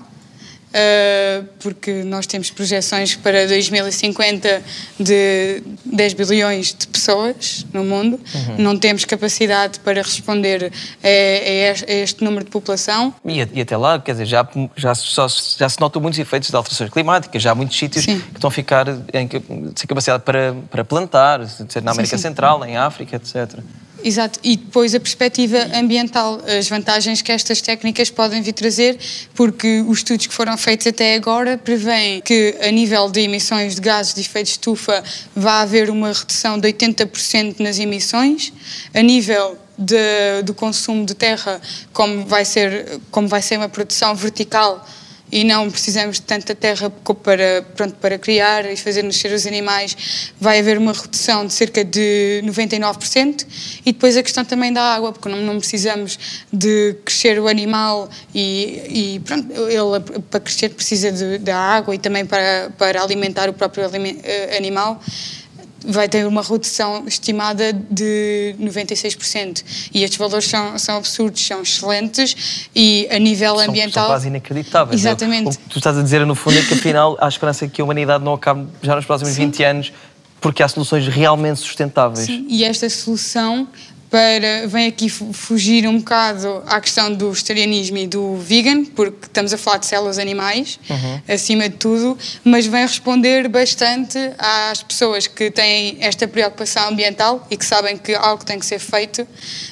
Uh, 0.76 1.46
porque 1.60 2.04
nós 2.04 2.28
temos 2.28 2.50
projeções 2.50 3.16
para 3.16 3.48
2050 3.48 4.62
de 5.00 5.64
10 5.86 6.14
bilhões 6.14 6.76
de 6.78 6.86
pessoas 6.88 7.66
no 7.72 7.82
mundo. 7.86 8.20
Uhum. 8.36 8.56
Não 8.58 8.78
temos 8.78 9.06
capacidade 9.06 9.80
para 9.80 10.02
responder 10.02 10.70
a, 11.02 11.08
a 11.08 11.94
este- 11.94 12.22
número 12.22 12.44
de 12.44 12.52
população. 12.52 13.16
E, 13.24 13.38
e 13.54 13.62
até 13.62 13.78
lá, 13.78 13.98
quer 14.00 14.12
dizer, 14.12 14.26
já, 14.26 14.46
já, 14.76 14.94
só- 14.94 15.30
já 15.30 15.70
se 15.70 15.80
notam 15.80 16.02
muitos 16.02 16.20
efeitos 16.20 16.50
de 16.50 16.56
alterações 16.58 16.90
climáticas, 16.90 17.42
já 17.42 17.52
há 17.52 17.56
muitos 17.56 17.78
sítios 17.78 18.06
que 18.06 18.12
estão 18.34 18.50
a 18.50 18.52
ficar 18.52 18.86
em, 18.90 19.30
sem 19.76 19.88
capacidade 19.88 20.24
para, 20.24 20.54
para 20.70 20.84
plantar, 20.84 21.40
na 21.40 21.48
Sim, 21.48 21.80
América 21.86 22.18
sim. 22.18 22.22
Central, 22.22 22.66
em 22.66 22.76
África, 22.76 23.16
etc. 23.16 23.60
Exato, 24.08 24.40
e 24.44 24.56
depois 24.56 24.94
a 24.94 25.00
perspectiva 25.00 25.58
ambiental, 25.74 26.40
as 26.46 26.70
vantagens 26.70 27.24
que 27.24 27.32
estas 27.32 27.60
técnicas 27.60 28.12
podem 28.12 28.40
vir 28.40 28.54
trazer, 28.54 29.00
porque 29.34 29.84
os 29.88 29.98
estudos 29.98 30.28
que 30.28 30.34
foram 30.34 30.56
feitos 30.60 30.86
até 30.86 31.16
agora 31.16 31.58
prevêem 31.58 32.22
que, 32.22 32.56
a 32.62 32.70
nível 32.70 33.10
de 33.10 33.22
emissões 33.22 33.74
de 33.74 33.82
gases 33.82 34.14
de 34.14 34.22
efeito 34.22 34.46
de 34.46 34.52
estufa, 34.52 35.04
vai 35.36 35.64
haver 35.64 35.90
uma 35.90 36.14
redução 36.14 36.60
de 36.60 36.68
80% 36.72 37.60
nas 37.60 37.80
emissões, 37.80 38.54
a 38.94 39.02
nível 39.02 39.58
de- 39.76 40.44
do 40.44 40.54
consumo 40.54 41.04
de 41.04 41.16
terra, 41.16 41.60
como 41.92 42.28
vai, 42.28 42.46
ser, 42.46 43.00
como 43.10 43.28
vai 43.28 43.42
ser 43.42 43.58
uma 43.58 43.68
produção 43.70 44.14
vertical 44.14 44.88
e 45.36 45.44
não 45.44 45.70
precisamos 45.70 46.16
de 46.16 46.22
tanta 46.22 46.56
terra 46.56 46.90
para, 46.90 47.62
pronto, 47.76 47.96
para 47.96 48.18
criar 48.18 48.72
e 48.72 48.78
fazer 48.78 49.04
nascer 49.04 49.34
os 49.34 49.46
animais, 49.46 50.32
vai 50.40 50.60
haver 50.60 50.78
uma 50.78 50.94
redução 50.94 51.46
de 51.46 51.52
cerca 51.52 51.84
de 51.84 52.42
99%. 52.46 53.46
E 53.86 53.92
depois 53.92 54.16
a 54.16 54.24
questão 54.24 54.46
também 54.46 54.72
da 54.72 54.82
água, 54.82 55.12
porque 55.12 55.28
não, 55.28 55.42
não 55.42 55.58
precisamos 55.60 56.18
de 56.54 56.96
crescer 57.04 57.38
o 57.38 57.50
animal 57.50 58.10
e, 58.34 59.16
e 59.16 59.20
pronto, 59.26 59.52
ele 59.68 60.22
para 60.32 60.40
crescer 60.40 60.70
precisa 60.70 61.12
da 61.38 61.58
água 61.58 61.94
e 61.94 61.98
também 61.98 62.26
para, 62.26 62.72
para 62.78 63.04
alimentar 63.04 63.50
o 63.50 63.54
próprio 63.54 63.84
eh, 63.84 64.56
animal 64.56 65.02
vai 65.88 66.10
ter 66.10 66.26
uma 66.26 66.42
redução 66.42 67.04
estimada 67.08 67.74
de 67.74 68.56
96%. 68.60 69.64
E 69.94 70.04
estes 70.04 70.18
valores 70.18 70.46
são, 70.46 70.78
são 70.78 70.98
absurdos, 70.98 71.46
são 71.46 71.62
excelentes 71.62 72.68
e 72.76 73.08
a 73.12 73.20
nível 73.20 73.56
São, 73.58 73.70
ambiental... 73.70 74.04
são 74.04 74.12
quase 74.14 74.28
inacreditáveis. 74.28 75.02
Exatamente. 75.02 75.48
O 75.48 75.52
que 75.52 75.70
tu 75.70 75.78
estás 75.78 75.98
a 75.98 76.02
dizer, 76.02 76.26
no 76.26 76.36
fundo, 76.36 76.58
é 76.58 76.62
que 76.62 76.74
afinal 76.74 77.18
há 77.20 77.28
esperança 77.28 77.68
que 77.68 77.82
a 77.82 77.84
humanidade 77.84 78.24
não 78.24 78.34
acabe 78.34 78.68
já 78.82 78.96
nos 78.96 79.06
próximos 79.06 79.34
Sim. 79.34 79.46
20 79.46 79.64
anos, 79.64 79.94
porque 80.42 80.62
há 80.62 80.68
soluções 80.68 81.08
realmente 81.08 81.60
sustentáveis. 81.60 82.26
Sim, 82.26 82.46
e 82.50 82.64
esta 82.64 82.90
solução 82.90 83.68
para 84.10 84.68
vem 84.68 84.88
aqui 84.88 85.10
fu- 85.10 85.34
fugir 85.34 85.88
um 85.88 85.98
bocado 85.98 86.64
à 86.68 86.80
questão 86.80 87.14
do 87.14 87.32
vegetarianismo 87.32 87.98
e 87.98 88.08
do 88.08 88.38
vegan, 88.38 88.86
porque 88.86 89.26
estamos 89.26 89.52
a 89.54 89.58
falar 89.58 89.78
de 89.80 89.86
células 89.88 90.18
animais, 90.20 90.80
acima 91.28 91.68
de 91.68 91.76
tudo, 91.78 92.18
mas 92.44 92.66
vem 92.66 92.82
responder 92.84 93.48
bastante 93.50 94.18
às 94.38 94.82
pessoas 94.84 95.28
que 95.28 95.50
têm 95.52 95.98
esta 96.00 96.28
preocupação 96.28 96.90
ambiental 96.90 97.46
e 97.50 97.58
que 97.58 97.66
sabem 97.66 97.98
que 97.98 98.14
algo 98.14 98.46
tem 98.46 98.60
que 98.60 98.66
ser 98.66 98.80
feito, 98.80 99.28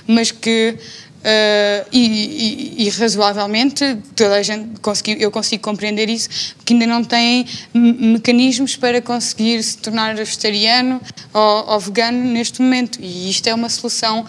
mas 0.08 0.32
que 0.32 0.76
eh, 1.24 1.86
e, 1.92 2.76
e- 2.80 2.86
e 2.86 2.90
razoavelmente 2.90 3.98
toda 4.16 4.36
a 4.36 4.44
gente 4.44 4.80
consegui, 4.82 5.22
eu 5.22 5.32
consigo 5.32 5.64
compreender 5.64 6.10
isso 6.10 6.28
que 6.66 6.74
ainda 6.74 6.86
não 6.88 7.04
têm 7.04 7.46
me- 7.74 7.94
mecanismos 7.94 8.76
para 8.76 9.02
conseguir 9.02 9.62
se 9.64 9.78
tornar 9.78 10.16
vegetariano 10.16 11.02
ou, 11.34 11.70
ou 11.70 11.80
vegano 11.80 12.18
neste 12.26 12.62
momento 12.62 13.00
e 13.02 13.30
isto 13.30 13.48
é 13.48 13.54
uma 13.54 13.70
solução 13.70 14.26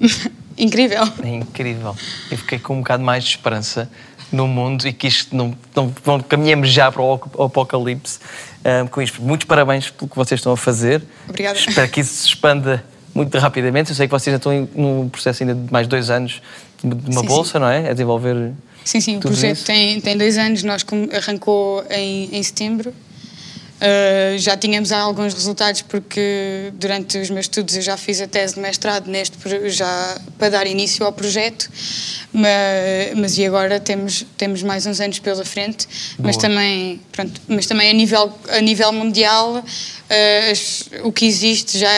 incrível 0.56 1.02
É 1.22 1.28
incrível. 1.28 1.94
Eu 2.30 2.38
fiquei 2.38 2.58
com 2.58 2.74
um 2.74 2.78
bocado 2.78 3.02
mais 3.02 3.24
de 3.24 3.30
esperança 3.30 3.90
no 4.30 4.46
mundo 4.46 4.86
e 4.86 4.92
que 4.92 5.06
isto 5.06 5.34
não, 5.34 5.56
não, 5.74 5.94
não 6.04 6.20
caminhamos 6.20 6.70
já 6.70 6.90
para 6.92 7.02
o 7.02 7.14
ap- 7.14 7.40
apocalipse 7.40 8.18
ahm, 8.64 8.86
com 8.86 9.00
isto. 9.00 9.22
Muitos 9.22 9.46
parabéns 9.46 9.88
pelo 9.90 10.08
que 10.10 10.16
vocês 10.16 10.38
estão 10.38 10.52
a 10.52 10.56
fazer. 10.56 11.02
Obrigada. 11.28 11.58
Espero 11.58 11.88
que 11.90 12.00
isso 12.00 12.12
se 12.14 12.26
expanda 12.28 12.84
muito 13.18 13.38
rapidamente. 13.38 13.90
Eu 13.90 13.96
sei 13.96 14.06
que 14.06 14.12
vocês 14.12 14.34
estão 14.34 14.68
num 14.74 15.08
processo 15.08 15.42
ainda 15.42 15.54
de 15.54 15.72
mais 15.72 15.86
dois 15.86 16.08
anos 16.10 16.40
de 16.82 16.94
uma 17.10 17.20
Sim, 17.20 17.26
bolsa, 17.26 17.52
sim. 17.52 17.58
não 17.58 17.68
é? 17.68 17.90
A 17.90 17.92
desenvolver. 17.92 18.52
Sim, 18.84 19.00
sim, 19.00 19.16
o 19.16 19.20
projeto 19.20 19.56
isso. 19.56 19.66
tem, 19.66 20.00
tem 20.00 20.16
dois 20.16 20.38
anos, 20.38 20.62
nós 20.62 20.84
arrancou 21.12 21.84
em, 21.90 22.28
em 22.32 22.42
setembro. 22.42 22.94
Uh, 23.80 24.36
já 24.38 24.56
tínhamos 24.56 24.90
alguns 24.90 25.32
resultados 25.34 25.82
porque 25.82 26.72
durante 26.74 27.16
os 27.16 27.30
meus 27.30 27.44
estudos 27.44 27.76
eu 27.76 27.82
já 27.82 27.96
fiz 27.96 28.20
a 28.20 28.26
tese 28.26 28.54
de 28.56 28.60
mestrado 28.60 29.06
neste 29.06 29.38
já 29.70 30.18
para 30.36 30.48
dar 30.50 30.66
início 30.66 31.06
ao 31.06 31.12
projeto 31.12 31.70
mas, 32.32 33.16
mas 33.16 33.38
e 33.38 33.46
agora 33.46 33.78
temos 33.78 34.26
temos 34.36 34.64
mais 34.64 34.84
uns 34.84 35.00
anos 35.00 35.20
pela 35.20 35.44
frente 35.44 35.86
mas 36.18 36.36
Boa. 36.36 36.48
também 36.48 37.00
pronto 37.12 37.40
mas 37.46 37.66
também 37.66 37.88
a 37.88 37.92
nível 37.92 38.36
a 38.48 38.60
nível 38.60 38.92
mundial 38.92 39.58
uh, 39.58 40.50
as- 40.50 40.88
o 41.04 41.12
que 41.12 41.24
existe 41.26 41.78
já 41.78 41.88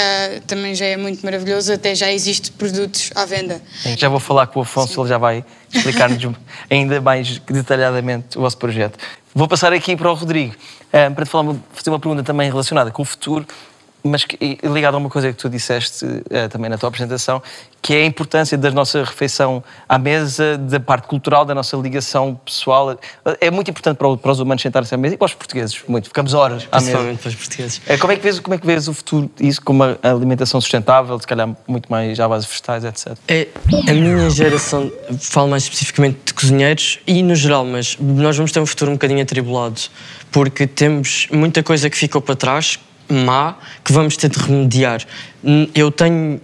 também 0.47 0.75
já 0.75 0.85
é 0.85 0.99
muito 0.99 1.25
maravilhoso 1.25 1.73
até 1.73 1.95
já 1.95 2.13
existe 2.13 2.53
produtos 2.53 3.11
à 3.15 3.25
venda 3.25 3.59
Sim, 3.83 3.97
Já 3.97 4.11
vou 4.11 4.21
falar 4.21 4.49
com 4.49 4.59
o 4.61 4.63
Afonso, 4.63 5.01
ele 5.01 5.09
já 5.09 5.17
vai 5.17 5.43
explicar-nos 5.73 6.23
ainda 6.69 7.01
mais 7.01 7.39
detalhadamente 7.39 8.37
o 8.37 8.43
vosso 8.43 8.59
projeto. 8.59 8.99
Vou 9.33 9.47
passar 9.47 9.73
aqui 9.73 9.97
para 9.97 10.11
o 10.11 10.15
Rodrigo, 10.15 10.57
eh, 10.93 11.09
para 11.09 11.25
te 11.25 11.31
falar, 11.31 11.55
fazer 11.73 11.91
uma 11.91 12.01
pergunta 12.01 12.25
também 12.25 12.51
relacionada 12.51 12.91
com 12.91 13.03
o 13.03 13.05
futuro, 13.05 13.47
mas 14.03 14.25
que, 14.25 14.59
ligada 14.63 14.97
a 14.97 14.99
uma 14.99 15.11
coisa 15.11 15.33
que 15.33 15.39
tu 15.39 15.49
disseste 15.49 16.05
eh, 16.31 16.49
também 16.49 16.71
na 16.71 16.79
tua 16.79 16.89
apresentação, 16.89 17.43
que 17.83 17.95
é 17.95 18.03
a 18.03 18.05
importância 18.07 18.59
da 18.59 18.71
nossa 18.71 19.03
refeição 19.03 19.63
à 19.89 19.99
mesa, 19.99 20.59
da 20.59 20.79
parte 20.79 21.07
cultural, 21.09 21.45
da 21.45 21.55
nossa 21.55 21.77
ligação 21.77 22.39
pessoal. 22.45 22.99
É 23.41 23.51
muito 23.51 23.71
importante 23.71 23.97
para, 23.97 24.09
o- 24.09 24.17
para 24.19 24.31
os 24.33 24.39
humanos 24.41 24.61
sentarem-se 24.63 24.95
à 24.95 24.99
mesa 24.99 25.15
e 25.15 25.19
para 25.19 25.25
os 25.27 25.35
portugueses, 25.35 25.81
muito. 25.89 26.09
Ficamos 26.09 26.35
horas 26.35 26.69
à 26.71 26.77
mesa. 26.77 26.91
Principalmente 26.93 27.19
para 27.21 27.29
os 27.29 27.35
portugueses. 27.35 27.81
Eh, 27.87 27.97
Como 27.97 28.13
é, 28.13 28.17
que 28.17 28.23
vês, 28.23 28.39
como 28.41 28.55
é 28.55 28.59
que 28.59 28.67
vês 28.67 28.87
o 28.89 28.93
futuro 28.95 29.31
disso, 29.37 29.63
com 29.63 29.73
uma 29.73 29.99
alimentação 30.03 30.61
sustentável, 30.61 31.19
se 31.19 31.27
calhar 31.27 31.49
muito 31.67 31.91
mais 31.91 32.19
à 32.21 32.29
base 32.29 32.45
de 32.45 32.51
vegetais, 32.51 32.85
etc? 32.85 33.17
É, 33.29 33.49
a 33.89 33.93
minha 33.95 34.29
geração, 34.31 34.91
falo 35.19 35.49
mais 35.49 35.63
especificamente 35.63 36.19
de 36.27 36.35
cozinheiros 36.35 36.99
e 37.07 37.23
no 37.23 37.35
geral, 37.35 37.65
mas 37.65 37.97
nós 37.99 38.37
vamos 38.37 38.53
ter 38.53 38.61
um 38.61 38.67
futuro 38.67 38.91
um 38.91 38.95
bocadinho 38.95 39.23
atribulado, 39.23 39.81
porque 40.31 40.67
temos 40.67 41.29
muita 41.33 41.63
coisa 41.63 41.89
que 41.89 41.97
ficou 41.97 42.21
para 42.21 42.37
trás, 42.37 42.79
má, 43.13 43.57
que 43.85 43.93
vamos 43.93 44.17
ter 44.17 44.29
de 44.31 44.39
remediar. 44.39 45.03
N- 45.43 45.71
Eu 45.75 45.91
tenho, 45.91 46.41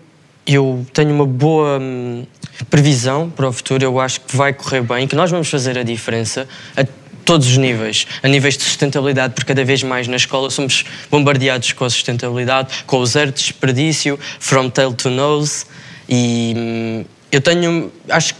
eu 0.46 0.86
tenho 0.92 1.14
uma 1.14 1.26
boa 1.26 1.78
hum, 1.80 2.24
previsão 2.70 3.30
para 3.30 3.48
o 3.48 3.52
futuro, 3.52 3.82
eu 3.84 3.98
acho 4.00 4.20
que 4.22 4.36
vai 4.36 4.52
correr 4.52 4.82
bem, 4.82 5.06
que 5.06 5.16
nós 5.16 5.30
vamos 5.30 5.48
fazer 5.48 5.76
a 5.78 5.82
diferença 5.82 6.48
a 6.76 6.84
todos 7.24 7.48
os 7.48 7.56
níveis, 7.56 8.06
a 8.22 8.28
níveis 8.28 8.56
de 8.56 8.62
sustentabilidade, 8.62 9.34
porque 9.34 9.48
cada 9.48 9.64
vez 9.64 9.82
mais 9.82 10.06
na 10.06 10.14
escola 10.16 10.48
somos 10.48 10.84
bombardeados 11.10 11.72
com 11.72 11.84
a 11.84 11.90
sustentabilidade, 11.90 12.84
com 12.86 12.98
o 12.98 13.06
zero 13.06 13.32
desperdício, 13.32 14.18
from 14.38 14.70
tail 14.70 14.92
to 14.92 15.10
nose, 15.10 15.66
e 16.08 16.54
hum, 16.56 17.04
eu 17.32 17.40
tenho, 17.40 17.90
acho, 18.08 18.34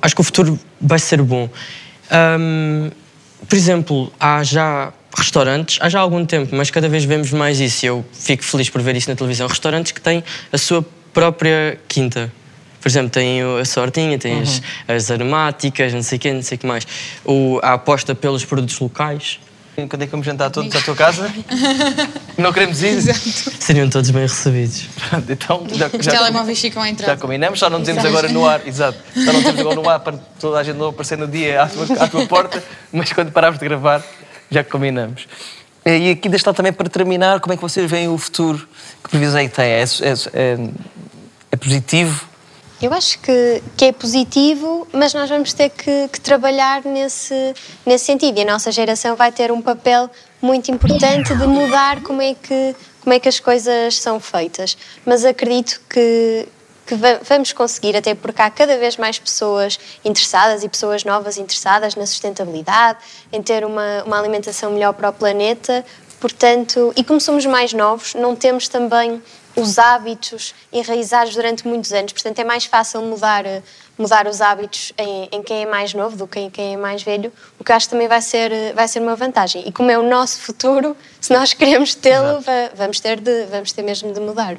acho 0.00 0.14
que 0.14 0.20
o 0.20 0.24
futuro 0.24 0.58
vai 0.80 0.98
ser 0.98 1.20
bom. 1.20 1.48
Hum, 2.40 2.90
por 3.46 3.54
exemplo, 3.56 4.10
há 4.18 4.42
já 4.42 4.92
restaurantes, 5.16 5.78
há 5.80 5.88
já 5.88 6.00
algum 6.00 6.24
tempo, 6.24 6.54
mas 6.54 6.70
cada 6.70 6.88
vez 6.88 7.04
vemos 7.04 7.30
mais 7.32 7.60
isso 7.60 7.84
e 7.84 7.88
eu 7.88 8.04
fico 8.12 8.44
feliz 8.44 8.70
por 8.70 8.80
ver 8.80 8.96
isso 8.96 9.10
na 9.10 9.16
televisão. 9.16 9.46
Restaurantes 9.46 9.92
que 9.92 10.00
têm 10.00 10.24
a 10.52 10.58
sua 10.58 10.84
própria 11.12 11.78
quinta. 11.86 12.32
Por 12.80 12.88
exemplo, 12.88 13.10
tem 13.10 13.40
a 13.42 13.64
sortinha, 13.64 14.18
tem 14.18 14.40
as, 14.40 14.60
as 14.88 15.10
aromáticas, 15.10 15.92
não 15.92 16.02
sei 16.02 16.18
o 16.18 16.20
quê, 16.20 16.32
não 16.32 16.42
sei 16.42 16.56
o 16.56 16.58
que 16.58 16.66
mais. 16.66 16.86
O, 17.24 17.60
a 17.62 17.74
aposta 17.74 18.14
pelos 18.14 18.44
produtos 18.44 18.78
locais. 18.80 19.38
Quando 19.74 20.02
é 20.02 20.04
que 20.04 20.10
vamos 20.10 20.26
jantar 20.26 20.50
todos 20.50 20.74
à 20.76 20.82
tua 20.82 20.94
casa? 20.94 21.32
Não 22.36 22.52
queremos 22.52 22.82
ir? 22.82 23.00
Seriam 23.02 23.88
todos 23.88 24.10
bem 24.10 24.22
recebidos. 24.22 24.82
Pronto, 25.08 25.32
então 25.32 25.66
já, 25.72 25.86
os 25.86 26.04
já, 26.04 26.12
telemóveis 26.12 26.60
ficam 26.60 26.82
a 26.82 26.92
já 26.92 27.16
combinamos, 27.16 27.58
só 27.58 27.70
não 27.70 27.80
dizemos 27.80 28.04
Exato. 28.04 28.18
agora 28.18 28.32
no 28.32 28.46
ar, 28.46 28.66
exato. 28.66 28.98
Só 29.14 29.32
não 29.32 29.40
dizemos 29.40 29.60
agora 29.60 29.74
no 29.76 29.88
ar 29.88 30.00
para 30.00 30.16
toda 30.38 30.58
a 30.58 30.62
gente 30.62 30.76
não 30.76 30.88
aparecer 30.88 31.16
no 31.16 31.26
dia 31.26 31.62
à 31.62 31.68
tua, 31.68 31.86
à 32.00 32.08
tua 32.08 32.26
porta, 32.26 32.62
mas 32.92 33.12
quando 33.12 33.32
pararmos 33.32 33.58
de 33.58 33.66
gravar, 33.66 34.02
já 34.52 34.62
combinamos. 34.62 35.26
Eh, 35.84 35.98
E 35.98 36.10
aqui 36.10 36.28
deixa 36.28 36.52
também 36.52 36.72
para 36.72 36.88
terminar, 36.88 37.40
como 37.40 37.52
é 37.52 37.56
que 37.56 37.62
vocês 37.62 37.90
veem 37.90 38.08
o 38.08 38.18
futuro? 38.18 38.58
Que 39.02 39.10
previsão 39.10 39.40
é 39.40 39.48
que 39.48 39.54
têm? 39.54 39.66
É, 39.66 39.82
é, 39.82 39.84
é, 40.32 40.58
é 41.52 41.56
positivo? 41.56 42.32
Eu 42.80 42.92
acho 42.92 43.20
que, 43.20 43.62
que 43.76 43.84
é 43.84 43.92
positivo, 43.92 44.88
mas 44.92 45.14
nós 45.14 45.30
vamos 45.30 45.52
ter 45.52 45.68
que, 45.70 46.08
que 46.08 46.20
trabalhar 46.20 46.84
nesse, 46.84 47.54
nesse 47.86 48.06
sentido. 48.06 48.36
E 48.38 48.42
a 48.42 48.44
nossa 48.44 48.72
geração 48.72 49.14
vai 49.14 49.30
ter 49.30 49.52
um 49.52 49.62
papel 49.62 50.10
muito 50.40 50.68
importante 50.68 51.32
de 51.32 51.46
mudar 51.46 52.00
como 52.02 52.20
é 52.20 52.34
que, 52.34 52.74
como 53.00 53.14
é 53.14 53.20
que 53.20 53.28
as 53.28 53.38
coisas 53.38 54.00
são 54.00 54.18
feitas. 54.18 54.76
Mas 55.06 55.24
acredito 55.24 55.80
que, 55.88 56.48
que 56.86 56.94
va- 56.94 57.20
vamos 57.22 57.52
conseguir, 57.52 57.96
até 57.96 58.14
porque 58.14 58.40
há 58.42 58.50
cada 58.50 58.76
vez 58.76 58.96
mais 58.96 59.18
pessoas 59.18 59.78
interessadas 60.04 60.62
e 60.64 60.68
pessoas 60.68 61.04
novas 61.04 61.38
interessadas 61.38 61.94
na 61.94 62.06
sustentabilidade, 62.06 62.98
em 63.32 63.42
ter 63.42 63.64
uma, 63.64 64.02
uma 64.04 64.18
alimentação 64.18 64.70
melhor 64.72 64.92
para 64.92 65.10
o 65.10 65.12
planeta. 65.12 65.84
Portanto, 66.20 66.92
e 66.96 67.02
como 67.02 67.20
somos 67.20 67.44
mais 67.46 67.72
novos, 67.72 68.14
não 68.14 68.36
temos 68.36 68.68
também 68.68 69.20
os 69.56 69.78
hábitos 69.78 70.54
enraizados 70.72 71.34
durante 71.34 71.66
muitos 71.66 71.92
anos. 71.92 72.12
Portanto, 72.12 72.38
é 72.38 72.44
mais 72.44 72.64
fácil 72.64 73.02
mudar, 73.02 73.44
mudar 73.98 74.26
os 74.26 74.40
hábitos 74.40 74.92
em, 74.96 75.28
em 75.32 75.42
quem 75.42 75.62
é 75.64 75.66
mais 75.66 75.92
novo 75.92 76.16
do 76.16 76.26
que 76.26 76.38
em 76.38 76.48
quem 76.48 76.74
é 76.74 76.76
mais 76.76 77.02
velho, 77.02 77.32
o 77.58 77.64
que 77.64 77.72
acho 77.72 77.86
que 77.86 77.90
também 77.90 78.06
vai 78.08 78.22
ser, 78.22 78.72
vai 78.72 78.86
ser 78.88 79.00
uma 79.00 79.16
vantagem. 79.16 79.64
E 79.66 79.72
como 79.72 79.90
é 79.90 79.98
o 79.98 80.02
nosso 80.08 80.38
futuro, 80.40 80.96
se 81.20 81.32
nós 81.32 81.52
queremos 81.52 81.94
tê-lo, 81.94 82.40
va- 82.40 82.70
vamos 82.74 83.00
ter, 83.00 83.20
de, 83.20 83.46
vamos 83.46 83.72
ter 83.72 83.82
mesmo 83.82 84.12
de 84.12 84.20
mudar. 84.20 84.56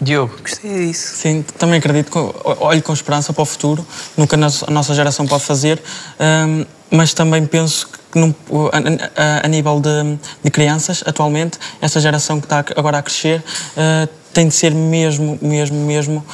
Diogo. 0.00 0.34
Gostei 0.42 0.86
disso. 0.86 1.14
Sim, 1.16 1.44
também 1.58 1.78
acredito 1.78 2.34
olho 2.60 2.82
com 2.82 2.92
esperança 2.92 3.32
para 3.32 3.42
o 3.42 3.46
futuro, 3.46 3.86
no 4.16 4.26
que 4.26 4.34
a 4.34 4.38
nossa, 4.38 4.94
geração 4.94 5.26
pode 5.26 5.44
fazer, 5.44 5.82
hum, 6.18 6.64
mas 6.90 7.12
também 7.12 7.44
penso 7.46 7.86
que 8.10 8.18
num- 8.18 8.34
a, 8.72 9.22
a- 9.22 9.44
a 9.44 9.48
nível 9.48 9.78
de, 9.80 10.18
de 10.42 10.50
crianças, 10.50 11.04
atualmente, 11.06 11.58
essa 11.80 12.00
geração 12.00 12.40
que 12.40 12.46
está 12.46 12.64
agora 12.76 12.98
a 12.98 13.02
crescer 13.02 13.40
uh, 13.76 14.08
tem 14.32 14.46
de 14.48 14.54
ser 14.54 14.72
mesmo, 14.72 15.38
mesmo, 15.42 15.76
mesmo 15.84 16.24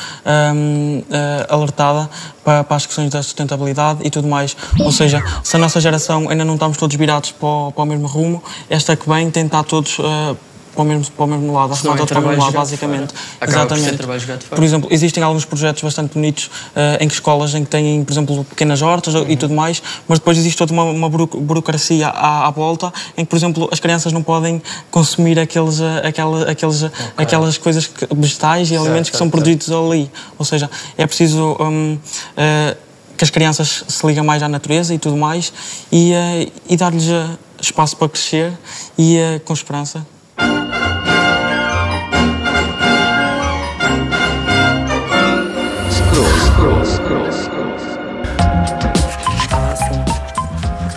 hum, 0.55 1.03
uh, 1.11 1.55
alertada 1.55 2.09
para, 2.45 2.63
para 2.63 2.77
as 2.77 2.87
questões 2.87 3.11
da 3.11 3.23
sustentabilidade 3.23 4.01
e 4.05 4.11
tudo 4.11 4.29
mais. 4.29 4.57
Ou 4.79 4.93
seja, 4.93 5.23
se 5.43 5.57
a 5.57 5.59
nossa 5.59 5.81
geração 5.81 6.29
ainda 6.29 6.45
não 6.45 6.55
estamos 6.55 6.77
todos 6.79 6.95
virados 6.97 7.33
para 7.33 7.49
o, 7.49 7.73
para 7.73 7.83
o 7.83 7.87
mesmo 7.87 8.07
rumo, 8.07 8.43
esta 8.71 8.95
que 8.97 9.09
vem 9.09 9.31
tem 9.31 9.43
de 9.45 9.49
estar 9.49 9.65
todos 9.65 9.99
uh, 9.99 10.37
para 10.77 10.83
o 10.83 10.87
mesmo, 10.87 11.11
para 11.11 11.25
o 11.25 11.29
mesmo 11.29 11.53
lado, 11.53 11.73
é 11.73 11.77
todos 11.77 12.07
para 12.13 12.19
o 12.21 12.29
mesmo 12.29 12.43
lado, 12.45 12.53
basicamente. 12.53 13.13
fora. 13.15 13.23
Acaba 13.41 13.67
por. 13.67 14.57
Por 14.57 14.63
exemplo, 14.65 14.89
existem 14.93 15.23
alguns 15.23 15.45
projetos 15.45 15.83
bastante 15.83 16.15
bonitos 16.15 16.51
eh, 16.77 16.99
em 17.01 17.09
que 17.09 17.15
escolas 17.15 17.55
em 17.55 17.65
que 17.65 17.71
têm, 17.71 18.05
por 18.05 18.13
exemplo, 18.13 18.45
pequenas 18.45 18.83
hortas 18.83 19.15
Uhum. 19.15 19.25
e 19.29 19.37
tudo 19.37 19.55
mais, 19.55 19.83
mas 20.07 20.19
depois 20.19 20.37
existe 20.37 20.59
toda 20.59 20.73
uma, 20.73 20.85
uma 20.85 21.09
buro- 21.09 21.27
burocracia 21.27 22.09
à, 22.09 22.47
à 22.47 22.51
volta 22.51 22.93
em 23.17 23.25
que, 23.25 23.31
por 23.31 23.37
exemplo, 23.37 23.69
as 23.73 23.81
crianças 23.81 24.13
não 24.13 24.23
podem 24.23 24.61
consumir 24.91 25.39
aqueles, 25.41 25.81
eh, 25.81 26.03
aquela, 26.07 26.51
aqueles, 26.51 26.85
aquelas 27.17 27.57
coisas 27.59 27.87
que, 27.87 28.07
vegetais 28.15 28.69
e 28.69 28.71
Certo, 28.71 28.85
alimentos 28.85 29.11
que 29.11 29.17
são 29.17 29.27
certo, 29.27 29.33
produzidos 29.33 29.71
ali. 29.71 30.11
Ou 30.39 30.45
seja, 30.45 30.71
é 30.99 31.07
preciso 31.07 31.57
hum, 31.61 31.99
eh, 32.37 32.77
que 33.17 33.25
as 33.25 33.31
crianças 33.31 33.83
se 33.89 34.07
liguem 34.07 34.23
mais 34.23 34.43
à 34.43 34.49
natureza 34.49 34.93
e 34.93 34.99
tudo 34.99 35.17
mais 35.17 35.51
e, 35.91 36.13
eh, 36.13 36.49
e 36.69 36.77
dar-lhes 36.77 37.09
eh, 37.09 37.27
espaço 37.61 37.97
para 37.97 38.09
crescer 38.11 38.53
e 38.99 39.17
eh, 39.17 39.41
com 39.45 39.55
esperança. 39.55 40.07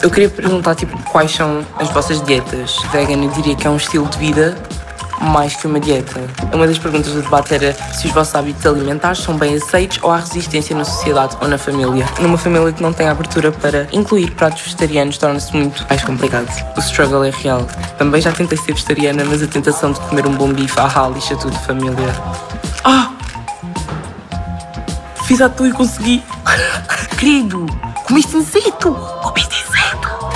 Eu 0.01 0.09
queria 0.09 0.29
perguntar, 0.29 0.75
tipo, 0.75 0.97
quais 1.11 1.31
são 1.31 1.65
as 1.77 1.89
vossas 1.89 2.21
dietas? 2.21 2.77
Vegan, 2.91 3.21
eu 3.23 3.29
diria 3.31 3.55
que 3.55 3.67
é 3.67 3.69
um 3.69 3.75
estilo 3.75 4.07
de 4.07 4.17
vida 4.17 4.57
mais 5.21 5.55
que 5.55 5.67
uma 5.67 5.79
dieta. 5.79 6.21
Uma 6.53 6.65
das 6.65 6.77
perguntas 6.77 7.11
do 7.11 7.21
debate 7.21 7.53
era 7.53 7.73
se 7.93 8.07
os 8.07 8.13
vossos 8.13 8.33
hábitos 8.33 8.65
alimentares 8.65 9.19
são 9.19 9.37
bem 9.37 9.55
aceitos 9.55 9.99
ou 10.01 10.11
há 10.11 10.17
resistência 10.17 10.75
na 10.75 10.85
sociedade 10.85 11.35
ou 11.41 11.47
na 11.47 11.57
família. 11.57 12.05
Numa 12.21 12.37
família 12.37 12.71
que 12.71 12.81
não 12.81 12.93
tem 12.93 13.07
abertura 13.07 13.51
para 13.51 13.87
incluir 13.91 14.31
pratos 14.31 14.61
vegetarianos 14.61 15.17
torna-se 15.17 15.55
muito 15.55 15.85
mais 15.89 16.01
complicado. 16.03 16.47
O 16.77 16.79
struggle 16.79 17.25
é 17.25 17.31
real. 17.31 17.67
Também 17.97 18.21
já 18.21 18.31
tentei 18.31 18.57
ser 18.57 18.73
vegetariana, 18.73 19.25
mas 19.25 19.43
a 19.43 19.47
tentação 19.47 19.91
de 19.91 19.99
comer 20.01 20.25
um 20.25 20.33
bom 20.33 20.53
bife 20.53 20.79
à 20.79 21.09
lixa 21.13 21.35
tudo 21.35 21.57
familiar. 21.59 22.15
Ah! 22.85 23.11
Fiz 25.25 25.41
a 25.41 25.49
tu 25.49 25.67
e 25.67 25.71
consegui. 25.71 26.23
Querido, 27.19 27.65
comeste 28.07 28.37
inseto! 28.37 28.93
Comeste 29.21 29.55
inseto! 29.55 29.68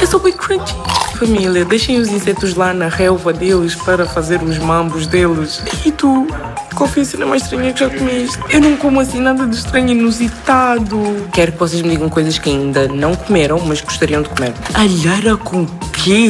É 0.03 0.05
só 0.05 0.19
bem 0.19 0.33
crunchy. 0.33 0.75
Família, 1.17 1.63
deixem 1.63 1.97
os 1.97 2.09
insetos 2.09 2.55
lá 2.55 2.73
na 2.73 2.89
relva 2.89 3.31
deles 3.31 3.73
para 3.73 4.05
fazer 4.05 4.43
os 4.43 4.57
mambos 4.57 5.07
deles. 5.07 5.63
E 5.85 5.93
tu? 5.93 6.27
Qual 6.75 6.89
foi 6.89 7.05
cena 7.05 7.25
mais 7.25 7.43
estranha 7.43 7.71
que 7.71 7.79
já 7.79 7.89
comeste? 7.89 8.37
Eu 8.49 8.59
não 8.59 8.75
como 8.75 8.99
assim 8.99 9.21
nada 9.21 9.47
de 9.47 9.55
estranho 9.55 9.91
inusitado. 9.91 10.99
Quero 11.31 11.53
que 11.53 11.57
vocês 11.57 11.81
me 11.81 11.91
digam 11.91 12.09
coisas 12.09 12.37
que 12.37 12.49
ainda 12.49 12.89
não 12.89 13.15
comeram, 13.15 13.61
mas 13.61 13.79
gostariam 13.79 14.21
de 14.21 14.27
comer. 14.27 14.53
Alhara 14.73 15.37
com 15.37 15.65
quê? 15.93 16.29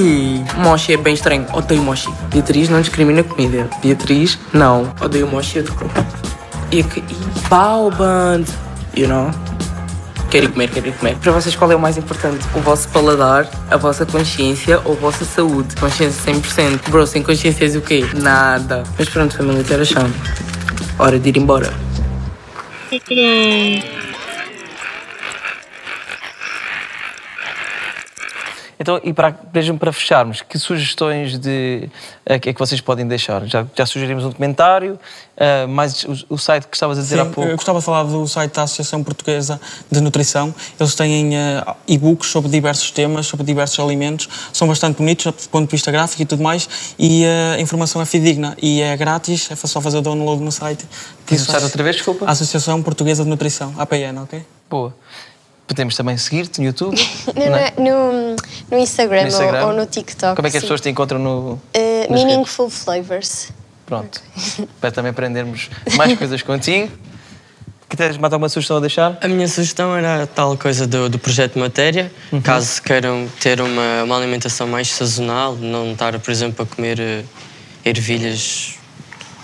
Mochi 0.57 0.93
é 0.93 0.97
bem 0.97 1.15
estranho. 1.15 1.47
Odeio 1.51 1.81
mochi. 1.81 2.13
Beatriz 2.29 2.69
não 2.69 2.79
discrimina 2.79 3.23
comida. 3.23 3.67
Beatriz, 3.81 4.37
não. 4.53 4.93
Odeio 5.01 5.25
mochi. 5.25 5.57
Eu 5.57 5.65
e 6.71 6.83
que 6.83 7.03
baoband, 7.49 8.45
you 8.95 9.07
know? 9.07 9.31
Quero 10.33 10.45
ir 10.45 10.51
comer, 10.51 10.67
quero 10.71 10.87
ir 10.87 10.93
comer. 10.93 11.15
Para 11.17 11.31
vocês, 11.31 11.55
qual 11.55 11.71
é 11.71 11.75
o 11.75 11.79
mais 11.79 11.95
importante? 11.95 12.43
O 12.55 12.59
vosso 12.59 12.89
paladar, 12.89 13.47
a 13.69 13.77
vossa 13.77 14.03
consciência 14.03 14.81
ou 14.83 14.93
a 14.93 14.95
vossa 14.95 15.23
saúde? 15.23 15.75
Consciência 15.75 16.33
100%. 16.33 16.89
Bro, 16.89 17.05
sem 17.05 17.21
consciência 17.21 17.63
és 17.63 17.75
o 17.75 17.81
quê? 17.81 18.03
Nada. 18.15 18.81
Mas 18.97 19.07
pronto, 19.09 19.37
família, 19.37 19.63
que 19.63 19.71
horas 19.71 19.89
são? 19.89 20.11
Hora 20.97 21.19
de 21.19 21.29
ir 21.29 21.37
embora. 21.37 21.71
Então, 28.83 28.99
e 29.01 29.13
para, 29.13 29.33
mesmo 29.53 29.79
para 29.79 29.93
fecharmos, 29.93 30.41
que 30.41 30.59
sugestões 30.59 31.39
de, 31.39 31.89
é 32.25 32.37
que 32.37 32.49
é 32.49 32.53
vocês 32.53 32.81
podem 32.81 33.07
deixar? 33.07 33.45
Já, 33.47 33.65
já 33.73 33.85
sugerimos 33.85 34.25
um 34.25 34.27
documentário, 34.27 34.99
uh, 35.37 35.67
mais 35.69 36.03
o, 36.03 36.33
o, 36.33 36.37
site 36.37 36.67
que 36.67 36.75
estavas 36.75 36.97
a 36.97 37.01
dizer 37.01 37.15
Sim, 37.15 37.21
há 37.21 37.25
pouco. 37.25 37.49
Eu 37.49 37.55
gostava 37.55 37.79
de 37.79 37.85
falar 37.85 38.03
do 38.03 38.27
site 38.27 38.51
da 38.51 38.63
Associação 38.63 39.01
Portuguesa 39.01 39.57
de 39.89 40.01
Nutrição. 40.01 40.53
Eles 40.77 40.95
têm 40.95 41.29
uh, 41.29 41.75
e-books 41.87 42.29
sobre 42.29 42.51
diversos 42.51 42.91
temas, 42.91 43.25
sobre 43.25 43.45
diversos 43.45 43.79
alimentos. 43.79 44.27
São 44.51 44.67
bastante 44.67 44.97
bonitos, 44.97 45.31
do 45.31 45.49
ponto 45.49 45.65
de 45.65 45.71
vista 45.71 45.89
gráfico 45.89 46.21
e 46.21 46.25
tudo 46.25 46.43
mais. 46.43 46.67
E 46.99 47.23
uh, 47.23 47.55
a 47.55 47.61
informação 47.61 48.01
é 48.01 48.05
fidedigna 48.05 48.53
e 48.61 48.81
é 48.81 48.97
grátis, 48.97 49.49
é 49.49 49.55
só 49.55 49.79
fazer 49.79 50.01
download 50.01 50.43
no 50.43 50.51
site. 50.51 50.85
Diz 51.25 51.43
o 51.43 51.45
site 51.45 51.63
outra 51.63 51.83
vez, 51.83 51.95
desculpa? 51.95 52.25
Associação 52.29 52.83
Portuguesa 52.83 53.23
de 53.23 53.29
Nutrição, 53.29 53.73
APN, 53.77 54.23
ok? 54.23 54.45
Boa. 54.69 54.93
Podemos 55.67 55.95
também 55.95 56.17
seguir-te 56.17 56.59
no 56.59 56.67
YouTube? 56.67 56.95
no, 57.77 57.83
no, 57.83 58.35
no, 58.69 58.77
Instagram, 58.77 59.21
no 59.21 59.27
Instagram. 59.27 59.65
Ou, 59.65 59.73
no 59.73 59.85
TikTok. 59.85 60.35
Como 60.35 60.47
é 60.47 60.51
que 60.51 60.57
as 60.57 60.61
sim. 60.61 60.67
pessoas 60.67 60.81
te 60.81 60.89
encontram 60.89 61.19
no. 61.19 61.53
Uh, 61.53 61.59
meaningful 62.11 62.65
redes? 62.67 62.83
Flavors. 62.83 63.51
Pronto. 63.85 64.21
Para 64.79 64.91
também 64.91 65.11
aprendermos 65.11 65.69
mais 65.95 66.15
coisas 66.19 66.41
contigo. 66.41 66.91
Que 67.87 67.97
tens 67.97 68.17
mais 68.17 68.33
alguma 68.33 68.49
sugestão 68.49 68.77
a 68.77 68.79
deixar? 68.79 69.17
A 69.21 69.27
minha 69.27 69.47
sugestão 69.47 69.95
era 69.95 70.25
tal 70.25 70.57
coisa 70.57 70.87
do, 70.87 71.09
do 71.09 71.19
projeto 71.19 71.59
Matéria. 71.59 72.11
Uhum. 72.31 72.41
Caso 72.41 72.81
queiram 72.81 73.27
ter 73.39 73.61
uma, 73.61 74.03
uma 74.03 74.17
alimentação 74.17 74.67
mais 74.67 74.89
sazonal, 74.89 75.55
não 75.55 75.91
estar, 75.91 76.17
por 76.19 76.31
exemplo, 76.31 76.63
a 76.63 76.75
comer 76.75 76.99
uh, 76.99 77.23
ervilhas 77.85 78.79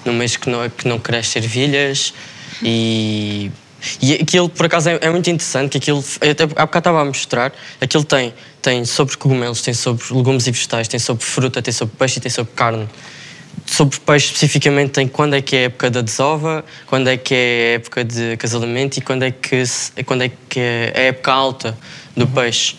no 0.04 0.14
mês 0.14 0.36
que 0.36 0.50
não, 0.50 0.68
que 0.70 0.88
não 0.88 0.98
cresce 0.98 1.38
ervilhas 1.38 2.14
e 2.64 3.52
e 4.02 4.14
aquilo, 4.14 4.50
por 4.50 4.66
acaso, 4.66 4.90
é, 4.90 5.00
é 5.02 5.10
muito 5.10 5.30
interessante, 5.30 5.72
que 5.72 5.78
aquilo, 5.78 6.04
até 6.16 6.44
há 6.44 6.66
bocado 6.66 6.78
estava 6.80 7.02
a 7.02 7.06
mostrar, 7.06 7.54
aquilo 7.80 8.04
tem, 8.04 8.34
tem 8.62 8.86
sobre 8.86 9.18
cogumelos, 9.18 9.62
tem 9.62 9.74
sobre 9.74 10.06
legumes 10.12 10.48
e 10.48 10.52
vegetais, 10.52 10.88
tem 10.88 11.00
sobre 11.00 11.24
fruta, 11.24 11.62
tem 11.62 11.74
sobre 11.74 11.96
peixe 11.98 12.20
e 12.20 12.22
tem 12.22 12.32
sobre 12.32 12.54
carne. 12.54 12.88
Sobre 13.66 14.00
peixe, 14.00 14.28
especificamente, 14.28 14.92
tem 14.92 15.08
quando 15.08 15.36
é 15.36 15.42
que 15.42 15.56
é 15.56 15.60
a 15.60 15.64
época 15.64 15.90
da 15.90 16.02
desova, 16.02 16.66
quando 16.88 17.08
é 17.08 17.18
que 17.18 17.34
é 17.34 17.38
a 17.38 17.76
época 17.76 18.04
de 18.04 18.38
casalamento 18.38 19.00
e 19.00 19.02
quando 19.02 19.24
é 19.24 19.32
que, 19.32 19.64
quando 20.06 20.24
é, 20.24 20.32
que 20.50 20.60
é 20.60 20.94
a 20.96 21.00
época 21.02 21.32
alta 21.32 21.78
do 22.16 22.26
uhum. 22.26 22.32
peixe. 22.32 22.76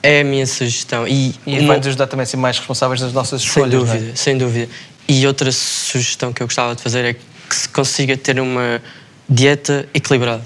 É 0.00 0.20
a 0.20 0.24
minha 0.24 0.46
sugestão. 0.46 1.08
E, 1.08 1.34
e 1.44 1.58
uma... 1.58 1.68
vai-nos 1.68 1.88
ajudar 1.88 2.06
também 2.06 2.22
a 2.22 2.26
ser 2.26 2.36
mais 2.36 2.56
responsáveis 2.56 3.00
nas 3.00 3.12
nossas 3.12 3.42
escolhas, 3.42 3.70
Sem 3.70 3.80
dúvida, 3.80 4.12
é? 4.12 4.16
sem 4.16 4.38
dúvida. 4.38 4.68
E 5.08 5.26
outra 5.26 5.50
sugestão 5.50 6.32
que 6.32 6.42
eu 6.42 6.46
gostava 6.46 6.74
de 6.76 6.82
fazer 6.82 7.04
é 7.04 7.14
que 7.14 7.56
se 7.56 7.68
consiga 7.68 8.16
ter 8.16 8.38
uma 8.38 8.80
dieta 9.28 9.88
equilibrada. 9.92 10.44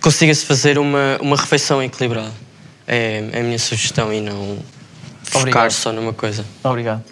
Consiga-se 0.00 0.44
fazer 0.44 0.78
uma, 0.78 1.18
uma 1.20 1.36
refeição 1.36 1.82
equilibrada. 1.82 2.32
É, 2.86 3.28
é 3.32 3.40
a 3.40 3.42
minha 3.42 3.58
sugestão 3.58 4.12
e 4.12 4.20
não 4.20 4.58
focar 5.22 5.42
Obrigado. 5.42 5.70
só 5.72 5.92
numa 5.92 6.12
coisa. 6.12 6.44
Obrigado. 6.64 7.04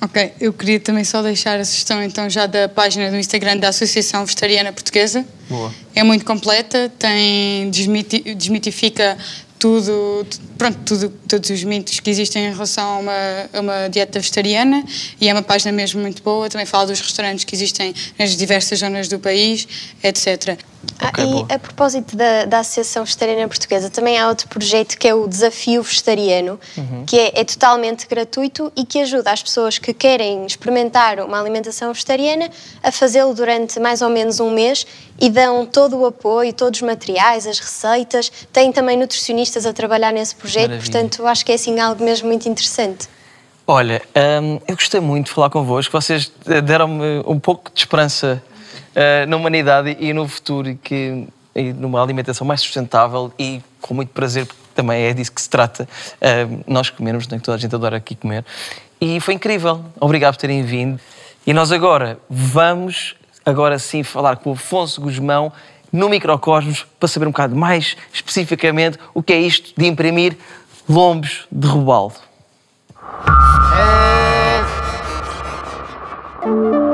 Ok, 0.00 0.34
eu 0.38 0.52
queria 0.52 0.78
também 0.78 1.02
só 1.02 1.22
deixar 1.22 1.58
a 1.58 1.64
sugestão 1.64 2.02
então 2.02 2.28
já 2.28 2.44
da 2.44 2.68
página 2.68 3.10
do 3.10 3.16
Instagram 3.16 3.56
da 3.56 3.68
Associação 3.68 4.26
Vegetariana 4.26 4.70
Portuguesa. 4.70 5.24
Boa. 5.48 5.72
É 5.94 6.02
muito 6.02 6.26
completa, 6.26 6.92
tem 6.98 7.70
desmiti 7.70 8.34
desmitifica 8.34 9.16
tudo, 9.64 10.26
pronto, 10.58 10.78
tudo, 10.84 11.08
todos 11.26 11.48
os 11.48 11.64
mitos 11.64 11.98
que 11.98 12.10
existem 12.10 12.48
em 12.48 12.52
relação 12.52 12.86
a 12.86 12.98
uma, 12.98 13.12
a 13.50 13.60
uma, 13.60 13.88
dieta 13.88 14.20
vegetariana 14.20 14.84
e 15.18 15.26
é 15.26 15.32
uma 15.32 15.40
página 15.40 15.72
mesmo 15.72 16.02
muito 16.02 16.22
boa. 16.22 16.50
Também 16.50 16.66
fala 16.66 16.88
dos 16.88 17.00
restaurantes 17.00 17.44
que 17.44 17.54
existem 17.54 17.94
nas 18.18 18.36
diversas 18.36 18.80
zonas 18.80 19.08
do 19.08 19.18
país, 19.18 19.66
etc. 20.02 20.58
Ah, 20.98 21.08
okay, 21.08 21.24
e 21.24 21.28
boa. 21.28 21.46
a 21.50 21.58
propósito 21.58 22.16
da, 22.16 22.44
da 22.44 22.58
Associação 22.60 23.04
Vegetariana 23.04 23.48
Portuguesa, 23.48 23.90
também 23.90 24.18
há 24.18 24.28
outro 24.28 24.48
projeto 24.48 24.96
que 24.96 25.06
é 25.08 25.14
o 25.14 25.26
Desafio 25.26 25.82
Vegetariano, 25.82 26.58
uhum. 26.76 27.04
que 27.06 27.18
é, 27.18 27.40
é, 27.40 27.44
totalmente 27.44 28.06
gratuito 28.06 28.72
e 28.76 28.84
que 28.84 29.00
ajuda 29.00 29.30
as 29.30 29.42
pessoas 29.42 29.78
que 29.78 29.92
querem 29.92 30.46
experimentar 30.46 31.20
uma 31.20 31.40
alimentação 31.40 31.92
vegetariana 31.92 32.50
a 32.82 32.90
fazê-lo 32.90 33.34
durante 33.34 33.78
mais 33.80 34.02
ou 34.02 34.08
menos 34.08 34.40
um 34.40 34.50
mês 34.50 34.86
e 35.20 35.30
dão 35.30 35.66
todo 35.66 35.98
o 35.98 36.06
apoio, 36.06 36.52
todos 36.52 36.80
os 36.80 36.86
materiais, 36.86 37.46
as 37.46 37.58
receitas. 37.58 38.30
Tem 38.52 38.72
também 38.72 38.96
nutricionistas 38.96 39.66
a 39.66 39.72
trabalhar 39.72 40.12
nesse 40.12 40.34
projeto, 40.34 40.70
Maravilha. 40.70 40.92
portanto 40.92 41.26
acho 41.26 41.44
que 41.44 41.52
é 41.52 41.54
assim 41.54 41.78
algo 41.80 42.04
mesmo 42.04 42.28
muito 42.28 42.48
interessante. 42.48 43.08
Olha, 43.66 44.02
hum, 44.42 44.60
eu 44.68 44.76
gostei 44.76 45.00
muito 45.00 45.26
de 45.26 45.32
falar 45.32 45.48
convosco. 45.48 45.90
Vocês 45.98 46.30
deram-me 46.64 47.22
um 47.26 47.40
pouco 47.40 47.70
de 47.72 47.80
esperança 47.80 48.42
uh, 48.94 49.26
na 49.28 49.36
humanidade 49.36 49.96
e 50.00 50.12
no 50.12 50.26
futuro 50.28 50.70
e 50.70 50.76
que 50.76 51.26
e 51.54 51.72
numa 51.72 52.02
alimentação 52.02 52.46
mais 52.46 52.60
sustentável 52.60 53.32
e 53.38 53.62
com 53.80 53.94
muito 53.94 54.08
prazer, 54.08 54.44
porque 54.46 54.60
também 54.74 55.04
é 55.04 55.12
disso 55.12 55.30
que 55.32 55.40
se 55.40 55.48
trata. 55.48 55.88
Uh, 56.16 56.64
nós 56.66 56.90
comemos, 56.90 57.28
né, 57.28 57.38
que 57.38 57.44
toda 57.44 57.56
a 57.56 57.60
gente 57.60 57.74
adora 57.74 57.96
aqui 57.96 58.16
comer. 58.16 58.44
E 59.00 59.20
foi 59.20 59.34
incrível. 59.34 59.84
Obrigado 60.00 60.34
por 60.34 60.40
terem 60.40 60.62
vindo. 60.64 60.98
E 61.46 61.52
nós 61.52 61.70
agora 61.70 62.18
vamos, 62.28 63.14
agora 63.44 63.78
sim, 63.78 64.02
falar 64.02 64.36
com 64.36 64.50
o 64.50 64.54
Afonso 64.54 65.00
Guzmão 65.00 65.52
no 65.92 66.08
Microcosmos 66.08 66.84
para 66.98 67.08
saber 67.08 67.26
um 67.26 67.30
bocado 67.30 67.54
mais 67.54 67.96
especificamente 68.12 68.98
o 69.12 69.22
que 69.22 69.32
é 69.32 69.40
isto 69.40 69.72
de 69.80 69.86
imprimir 69.86 70.36
lombos 70.88 71.46
de 71.52 71.68
robaldo. 71.68 72.16
É... 76.90 76.93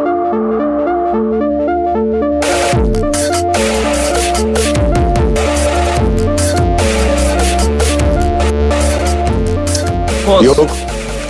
Afonso. 10.31 10.43
Diogo. 10.55 10.73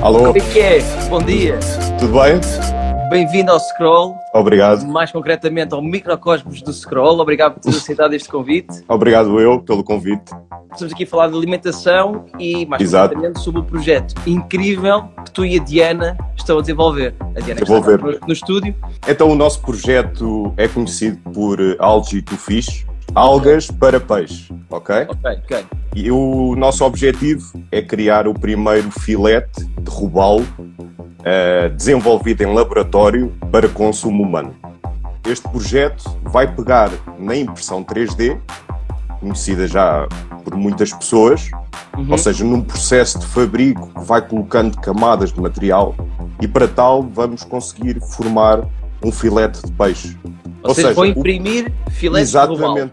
Alô. 0.02 0.18
Como 0.26 0.36
é 0.36 0.40
que 0.40 0.60
é? 0.60 0.78
Bom 1.08 1.22
dia. 1.22 1.58
Tudo 1.98 2.20
bem? 2.20 2.38
Bem-vindo 3.08 3.50
ao 3.50 3.58
Scroll. 3.58 4.14
Obrigado. 4.34 4.86
Mais 4.86 5.10
concretamente 5.10 5.72
ao 5.72 5.80
Microcosmos 5.80 6.60
do 6.60 6.70
Scroll. 6.70 7.18
Obrigado 7.18 7.54
por 7.54 7.60
ter 7.60 7.70
aceitado 7.78 8.12
este 8.12 8.28
convite. 8.28 8.84
Obrigado 8.86 9.40
eu 9.40 9.58
pelo 9.62 9.82
convite. 9.82 10.30
Estamos 10.70 10.92
aqui 10.92 11.04
a 11.04 11.06
falar 11.06 11.28
de 11.28 11.34
alimentação 11.36 12.26
e 12.38 12.66
mais 12.66 12.82
Exato. 12.82 13.14
concretamente 13.14 13.42
sobre 13.42 13.60
o 13.62 13.64
projeto 13.64 14.14
incrível 14.26 15.04
que 15.24 15.30
tu 15.32 15.46
e 15.46 15.58
a 15.58 15.64
Diana 15.64 16.18
estão 16.36 16.58
a 16.58 16.60
desenvolver. 16.60 17.14
A 17.34 17.40
Diana 17.40 17.60
Desenvolver. 17.62 18.10
está 18.10 18.26
no 18.26 18.32
estúdio. 18.34 18.74
Então 19.08 19.30
o 19.30 19.34
nosso 19.34 19.62
projeto 19.62 20.52
é 20.58 20.68
conhecido 20.68 21.16
por 21.32 21.58
Algae 21.78 22.20
to 22.20 22.36
Fish, 22.36 22.84
algas 23.14 23.70
para 23.70 24.00
peixe, 24.00 24.52
ok? 24.70 25.06
Ok, 25.08 25.30
ok. 25.44 25.66
E 25.94 26.10
o 26.10 26.54
nosso 26.56 26.84
objetivo 26.84 27.52
é 27.72 27.82
criar 27.82 28.28
o 28.28 28.34
primeiro 28.34 28.90
filete 28.90 29.64
de 29.64 29.90
robalo 29.90 30.46
uh, 30.60 31.68
desenvolvido 31.76 32.42
em 32.42 32.54
laboratório 32.54 33.32
para 33.50 33.68
consumo 33.68 34.22
humano. 34.22 34.54
Este 35.28 35.48
projeto 35.48 36.04
vai 36.24 36.52
pegar 36.52 36.90
na 37.18 37.36
impressão 37.36 37.84
3D 37.84 38.38
conhecida 39.20 39.66
já 39.66 40.06
por 40.44 40.54
muitas 40.56 40.92
pessoas, 40.92 41.50
Uhum. 41.98 42.12
ou 42.12 42.18
seja, 42.18 42.44
num 42.44 42.62
processo 42.62 43.18
de 43.18 43.26
fabrico 43.26 43.88
que 43.88 44.04
vai 44.04 44.22
colocando 44.22 44.78
camadas 44.80 45.32
de 45.32 45.40
material 45.40 45.94
e 46.40 46.46
para 46.46 46.68
tal 46.68 47.02
vamos 47.02 47.42
conseguir 47.42 48.00
formar 48.00 48.60
um 49.04 49.10
filete 49.10 49.60
de 49.64 49.72
peixe. 49.72 50.16
Vocês 50.62 50.94
vão 50.94 51.04
o- 51.04 51.06
imprimir 51.06 51.72
filetes 51.90 52.30
de 52.32 52.36
robalo. 52.38 52.76
Exatamente. 52.78 52.92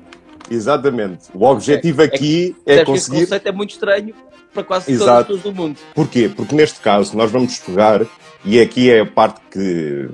Exatamente. 0.49 1.19
O 1.33 1.45
objetivo 1.45 2.01
aqui 2.01 2.55
é, 2.65 2.77
Percebes 2.77 2.79
que 2.79 2.85
conseguir. 2.85 3.17
Esse 3.17 3.25
conceito 3.25 3.47
é 3.47 3.51
muito 3.51 3.71
estranho 3.71 4.13
para 4.53 4.63
quase 4.63 4.85
todas 4.85 5.01
as 5.01 5.07
Exato. 5.07 5.25
pessoas 5.35 5.43
do 5.43 5.53
mundo. 5.61 5.77
Porquê? 5.93 6.29
Porque 6.33 6.55
neste 6.55 6.79
caso 6.79 7.15
nós 7.17 7.29
vamos 7.31 7.57
pegar, 7.59 8.05
e 8.45 8.59
aqui 8.59 8.89
é 8.89 9.01
a 9.01 9.05
parte 9.05 9.41
que 9.51 10.09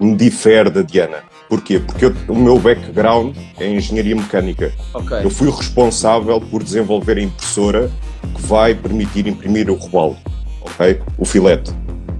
me 0.00 0.16
difere 0.16 0.70
da 0.70 0.82
Diana. 0.82 1.18
Porquê? 1.48 1.78
Porque 1.78 2.04
eu- 2.06 2.14
o 2.28 2.34
meu 2.34 2.58
background 2.58 3.36
é 3.58 3.68
engenharia 3.70 4.14
mecânica. 4.16 4.72
Ok. 4.94 5.18
Eu 5.22 5.30
fui 5.30 5.48
o 5.48 5.50
responsável 5.50 6.40
por 6.40 6.62
desenvolver 6.62 7.18
a 7.18 7.22
impressora 7.22 7.90
que 8.34 8.42
vai 8.46 8.74
permitir 8.74 9.26
imprimir 9.26 9.70
o 9.70 9.74
robalo, 9.74 10.16
ok? 10.60 11.00
O 11.16 11.24
filete. 11.24 11.70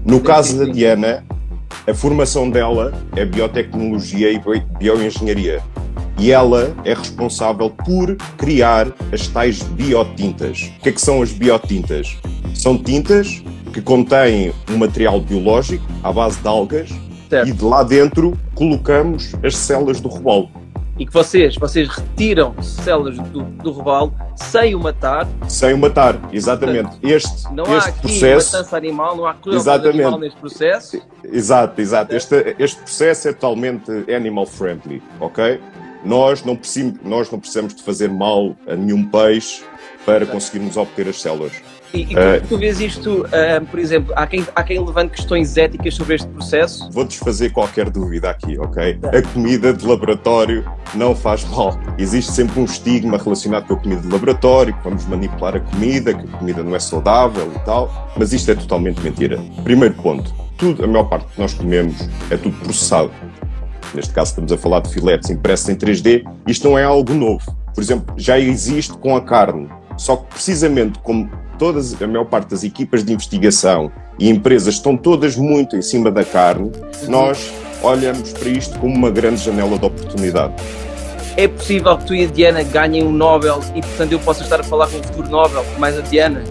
No 0.05 0.21
caso 0.21 0.59
da 0.59 0.71
Diana, 0.73 1.25
a 1.87 1.95
formação 1.95 2.51
dela 2.51 2.93
é 3.17 3.25
biotecnologia 3.25 4.31
e 4.33 4.39
bio- 4.39 4.63
bioengenharia. 4.79 5.63
E 6.19 6.33
ela 6.33 6.75
é 6.85 6.93
responsável 6.95 7.71
por 7.71 8.17
criar 8.37 8.89
as 9.13 9.29
tais 9.29 9.63
biotintas. 9.63 10.73
O 10.79 10.83
que 10.83 10.89
é 10.89 10.93
que 10.93 11.01
são 11.01 11.23
as 11.23 11.31
biotintas? 11.31 12.17
São 12.55 12.77
tintas 12.77 13.43
que 13.73 13.81
contêm 13.81 14.53
um 14.71 14.79
material 14.79 15.21
biológico 15.21 15.85
à 16.03 16.13
base 16.13 16.41
de 16.41 16.49
algas 16.49 16.91
e 17.47 17.53
de 17.53 17.65
lá 17.65 17.83
dentro 17.83 18.37
colocamos 18.55 19.33
as 19.45 19.57
células 19.57 20.01
do 20.01 20.09
robalo. 20.09 20.49
E 20.99 21.07
que 21.07 21.13
vocês, 21.13 21.55
vocês 21.55 21.89
retiram 21.89 22.61
células 22.61 23.17
do, 23.17 23.43
do 23.43 23.71
robalo 23.71 24.13
sem 24.35 24.75
o 24.75 24.81
matar. 24.81 25.29
Sem 25.49 25.73
o 25.73 25.79
matar, 25.79 26.19
exatamente. 26.33 26.97
Este, 27.03 27.45
Não 27.53 27.65
há 27.67 27.79
este 27.79 27.91
aqui 27.91 28.01
processo. 28.01 28.53
matança 28.57 28.77
animal, 28.77 29.17
não 29.17 29.27
há 29.27 29.35
crueldade 29.35 29.63
Exatamente. 29.87 30.01
animal 30.03 30.19
neste 30.19 30.41
processo. 30.41 31.03
Exato, 31.25 31.81
exato. 31.81 32.15
Este, 32.17 32.57
este 32.59 32.81
processo 32.83 33.29
é 33.29 33.33
totalmente 33.33 33.91
animal 34.13 34.45
friendly, 34.47 35.01
ok? 35.21 35.61
Nós 36.05 36.45
não, 36.45 36.57
precisamos, 36.57 36.99
nós 37.05 37.31
não 37.31 37.39
precisamos 37.39 37.75
de 37.75 37.83
fazer 37.83 38.11
mal 38.11 38.57
a 38.67 38.75
nenhum 38.75 39.05
peixe 39.05 39.63
para 40.05 40.27
conseguirmos 40.27 40.77
obter 40.77 41.09
as 41.09 41.21
células. 41.21 41.53
E, 41.93 42.01
e 42.03 42.07
como 42.15 42.41
tu 42.49 42.59
vês 42.59 42.81
isto, 42.81 43.27
ah, 43.33 43.65
por 43.71 43.79
exemplo, 43.79 44.13
há 44.15 44.27
quem, 44.27 44.47
há 44.55 44.63
quem 44.63 44.85
levante 44.85 45.13
questões 45.13 45.57
éticas 45.57 45.95
sobre 45.95 46.17
este 46.17 46.29
processo? 46.29 46.91
Vou 46.91 47.05
desfazer 47.05 47.51
qualquer 47.51 47.89
dúvida 47.89 48.31
aqui, 48.31 48.59
ok? 48.59 48.99
A 49.05 49.23
comida 49.33 49.73
de 49.73 49.87
laboratório 49.87 50.65
não 50.95 51.15
faz 51.15 51.45
mal. 51.45 51.79
Existe 51.97 52.33
sempre 52.33 52.61
um 52.61 52.65
estigma 52.65 53.17
relacionado 53.17 53.67
com 53.67 53.75
a 53.75 53.77
comida 53.77 54.03
de 54.03 54.09
laboratório, 54.09 54.75
que 54.75 54.85
vamos 54.85 55.07
manipular 55.07 55.57
a 55.57 55.61
comida, 55.61 56.13
que 56.13 56.25
a 56.25 56.39
comida 56.39 56.63
não 56.63 56.77
é 56.77 56.79
saudável 56.79 57.51
e 57.55 57.59
tal, 57.61 58.13
mas 58.17 58.33
isto 58.33 58.51
é 58.51 58.55
totalmente 58.55 59.01
mentira. 59.01 59.39
Primeiro 59.65 59.95
ponto, 59.95 60.33
tudo, 60.59 60.85
a 60.85 60.87
maior 60.87 61.05
parte 61.05 61.27
que 61.33 61.41
nós 61.41 61.55
comemos 61.55 62.09
é 62.31 62.37
tudo 62.37 62.57
processado. 62.59 63.11
Neste 63.95 64.13
caso 64.13 64.31
estamos 64.31 64.53
a 64.53 64.59
falar 64.59 64.81
de 64.81 64.93
filetes 64.93 65.31
impressos 65.31 65.69
em 65.71 65.75
3D. 65.75 66.23
Isto 66.47 66.69
não 66.69 66.79
é 66.79 66.85
algo 66.85 67.15
novo. 67.15 67.57
Por 67.75 67.83
exemplo, 67.83 68.15
já 68.19 68.39
existe 68.39 68.93
com 68.99 69.17
a 69.17 69.21
carne. 69.23 69.69
Só 69.97 70.17
que 70.17 70.27
precisamente 70.27 70.99
como 70.99 71.31
todas, 71.59 72.01
a 72.01 72.07
maior 72.07 72.25
parte 72.25 72.51
das 72.51 72.65
equipas 72.65 73.05
de 73.05 73.13
investigação 73.13 73.91
e 74.19 74.31
empresas 74.31 74.75
estão 74.75 74.97
todas 74.97 75.37
muito 75.37 75.77
em 75.77 75.83
cima 75.83 76.11
da 76.11 76.25
carne, 76.25 76.71
nós 77.09 77.53
olhamos 77.83 78.33
para 78.33 78.49
isto 78.49 78.79
como 78.79 78.95
uma 78.95 79.11
grande 79.11 79.43
janela 79.43 79.79
de 79.79 79.85
oportunidade. 79.85 80.55
É 81.37 81.47
possível 81.47 81.97
que 81.99 82.05
tu 82.05 82.15
e 82.15 82.25
a 82.25 82.27
Diana 82.27 82.63
ganhem 82.63 83.05
um 83.05 83.13
Nobel 83.13 83.61
e, 83.75 83.81
portanto, 83.81 84.13
eu 84.13 84.19
possa 84.19 84.43
estar 84.43 84.61
a 84.61 84.65
falar 84.65 84.89
com 84.89 84.99
um 84.99 85.03
futuro 85.03 85.29
Nobel, 85.29 85.65
mais 85.79 85.97
a 85.97 86.01
Diana? 86.01 86.43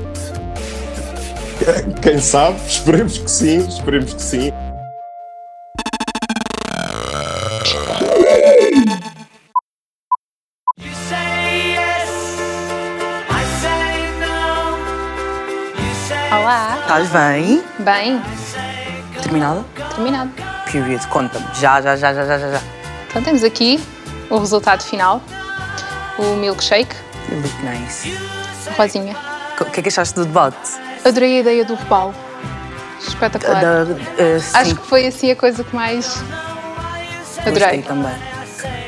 Quem 2.02 2.20
sabe? 2.20 2.58
Esperemos 2.68 3.18
que 3.18 3.30
sim, 3.30 3.68
esperemos 3.68 4.14
que 4.14 4.22
sim. 4.22 4.54
Estás 17.00 17.10
bem? 17.12 17.64
Bem, 17.78 18.20
Terminada? 19.22 19.64
terminado. 19.94 20.32
Period, 20.72 21.06
conta-me. 21.10 21.46
Já, 21.54 21.80
já, 21.80 21.96
já, 21.96 22.12
já, 22.12 22.26
já, 22.26 22.40
já, 22.40 22.52
já. 22.54 22.62
Então 23.08 23.22
temos 23.22 23.44
aqui 23.44 23.80
o 24.32 24.40
resultado 24.40 24.82
final. 24.82 25.22
O 26.18 26.36
milkshake, 26.38 26.96
You 27.30 27.38
look 27.42 27.56
nice. 27.64 28.18
rosinha. 28.76 29.16
O 29.62 29.66
que 29.66 29.80
é 29.80 29.84
que 29.84 29.90
achaste 29.90 30.16
do 30.16 30.26
debate? 30.26 30.58
Adorei 31.06 31.38
a 31.38 31.40
ideia 31.42 31.66
do 31.66 31.76
robalo. 31.76 32.16
Espetacular. 33.08 33.62
Da- 33.62 33.84
da- 33.84 34.40
sim. 34.40 34.52
Acho 34.58 34.76
que 34.78 34.88
foi 34.88 35.06
assim 35.06 35.30
a 35.30 35.36
coisa 35.36 35.64
que 35.64 35.76
mais 35.76 36.20
adorei. 37.46 37.52
Gostei 37.52 37.82
também. 37.84 38.16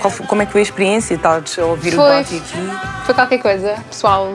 Qual 0.02 0.12
como 0.26 0.42
é 0.42 0.46
que 0.48 0.52
foi 0.52 0.62
a 0.62 0.64
experiência? 0.64 1.14
Estás 1.14 1.60
a 1.60 1.66
ouvir 1.66 1.94
o 1.94 1.98
Foi, 1.98 2.10
debate 2.10 2.38
aqui? 2.38 2.70
foi 3.06 3.14
qualquer 3.14 3.38
coisa, 3.38 3.76
pessoal. 3.88 4.34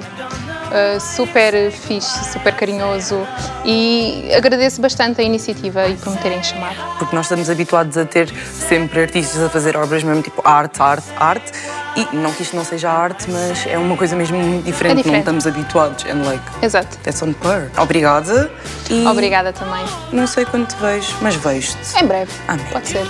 Uh, 0.75 1.01
super 1.01 1.71
fixe, 1.71 2.33
super 2.33 2.55
carinhoso 2.55 3.27
e 3.65 4.31
agradeço 4.37 4.81
bastante 4.81 5.21
a 5.21 5.25
iniciativa 5.25 5.87
e 5.87 5.97
por 5.97 6.13
me 6.13 6.19
terem 6.19 6.43
chamado. 6.43 6.77
Porque 6.99 7.15
nós 7.15 7.27
estamos 7.27 7.49
habituados 7.49 7.97
a 7.97 8.05
ter 8.05 8.29
sempre 8.29 9.01
artistas 9.01 9.43
a 9.43 9.49
fazer 9.49 9.77
obras 9.77 10.03
mesmo 10.03 10.23
tipo 10.23 10.43
arte, 10.45 10.83
arte, 10.83 11.07
arte. 11.17 11.53
E 11.97 12.17
não 12.17 12.33
que 12.33 12.43
isto 12.43 12.57
não 12.57 12.65
seja 12.65 12.91
arte, 12.91 13.31
mas 13.31 13.67
é 13.69 13.79
uma 13.79 13.97
coisa 13.97 14.17
mesmo 14.17 14.37
muito 14.37 14.65
diferente. 14.65 14.95
É 14.95 14.97
diferente. 14.97 15.25
Não 15.27 15.39
estamos 15.39 15.47
habituados. 15.47 16.05
And 16.07 16.25
like, 16.25 16.43
Exato. 16.61 16.99
that's 17.05 17.23
on 17.23 17.33
par. 17.35 17.71
Obrigada. 17.79 18.51
E 18.91 19.07
Obrigada 19.07 19.53
também. 19.53 19.85
não 20.13 20.27
sei 20.27 20.45
quando 20.45 20.67
te 20.67 20.77
vejo, 20.77 21.15
mas 21.23 21.37
vejo-te. 21.37 22.03
Em 22.03 22.07
breve. 22.07 22.33
Amém. 22.49 22.67
Pode 22.73 22.89
ser. 22.89 23.07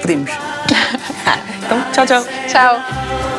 Podemos. 0.00 0.30
então, 1.66 1.84
tchau, 1.92 2.06
tchau. 2.06 2.24
Tchau. 2.48 3.33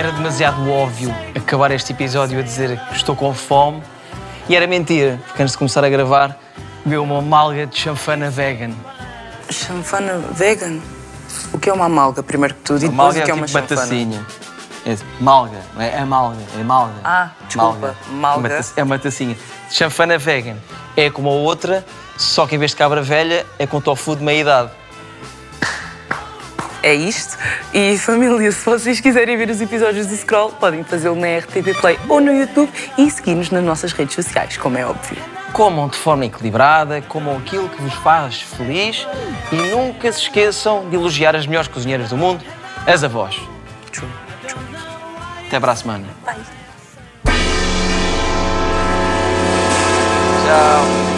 Era 0.00 0.12
demasiado 0.12 0.66
óbvio 0.70 1.14
acabar 1.36 1.70
este 1.72 1.92
episódio 1.92 2.38
a 2.38 2.42
dizer 2.42 2.80
que 2.88 2.96
estou 2.96 3.14
com 3.14 3.34
fome. 3.34 3.82
E 4.48 4.56
era 4.56 4.66
mentira, 4.66 5.20
porque 5.26 5.42
antes 5.42 5.52
de 5.52 5.58
começar 5.58 5.84
a 5.84 5.90
gravar, 5.90 6.40
bebeu 6.82 7.02
uma 7.02 7.20
malga 7.20 7.66
de 7.66 7.78
chanfana 7.78 8.30
vegan. 8.30 8.70
Chanfana 9.50 10.16
vegan? 10.32 10.80
O 11.52 11.58
que 11.58 11.68
é 11.68 11.72
uma 11.74 11.84
amalga, 11.84 12.22
primeiro 12.22 12.54
que 12.54 12.62
tudo? 12.62 12.78
E 12.78 12.88
depois 12.88 12.96
malga 12.96 13.18
o 13.18 13.20
é 13.20 13.24
que 13.26 13.30
é 13.30 13.34
tipo 13.34 13.44
uma 13.44 13.46
chanfana? 13.46 13.76
batacinha. 13.76 14.26
É 14.86 14.96
malga, 15.22 15.58
não 15.74 15.82
é? 15.82 15.94
É 15.94 16.04
malga, 16.06 16.42
é 16.58 16.62
malga. 16.62 17.00
Ah, 17.04 17.30
desculpa. 17.46 17.94
Malga. 18.10 18.48
É 18.48 18.52
uma 18.56 18.64
É 18.76 18.82
uma 18.82 18.98
tacinha. 18.98 19.36
Chanfana 19.68 20.16
vegan 20.16 20.56
é 20.96 21.10
como 21.10 21.28
a 21.28 21.34
outra, 21.34 21.84
só 22.16 22.46
que 22.46 22.54
em 22.54 22.58
vez 22.58 22.70
de 22.70 22.78
cabra 22.78 23.02
velha, 23.02 23.44
é 23.58 23.66
com 23.66 23.82
tofu 23.82 24.16
de 24.16 24.24
meia 24.24 24.40
idade 24.40 24.70
é 26.82 26.94
isto. 26.94 27.36
E 27.72 27.96
família, 27.98 28.50
se 28.52 28.64
vocês 28.64 29.00
quiserem 29.00 29.36
ver 29.36 29.50
os 29.50 29.60
episódios 29.60 30.06
do 30.06 30.16
Scroll, 30.16 30.52
podem 30.52 30.84
fazê-lo 30.84 31.16
na 31.16 31.38
RTP 31.38 31.78
Play 31.80 31.98
ou 32.08 32.20
no 32.20 32.32
YouTube 32.32 32.70
e 32.96 33.10
seguir-nos 33.10 33.50
nas 33.50 33.62
nossas 33.62 33.92
redes 33.92 34.14
sociais, 34.14 34.56
como 34.56 34.78
é 34.78 34.86
óbvio. 34.86 35.16
Comam 35.52 35.88
de 35.88 35.96
forma 35.96 36.26
equilibrada, 36.26 37.02
comam 37.02 37.36
aquilo 37.36 37.68
que 37.68 37.82
vos 37.82 37.94
faz 37.94 38.40
feliz 38.40 39.06
e 39.50 39.56
nunca 39.56 40.12
se 40.12 40.20
esqueçam 40.20 40.88
de 40.88 40.96
elogiar 40.96 41.34
as 41.34 41.46
melhores 41.46 41.68
cozinheiras 41.68 42.10
do 42.10 42.16
mundo, 42.16 42.44
as 42.86 43.02
avós. 43.02 43.36
Tchum, 43.90 44.06
tchum. 44.46 44.58
Até 45.46 45.58
para 45.58 45.72
a 45.72 45.76
semana. 45.76 46.06
Bye. 46.24 46.36
Tchau. 50.44 51.09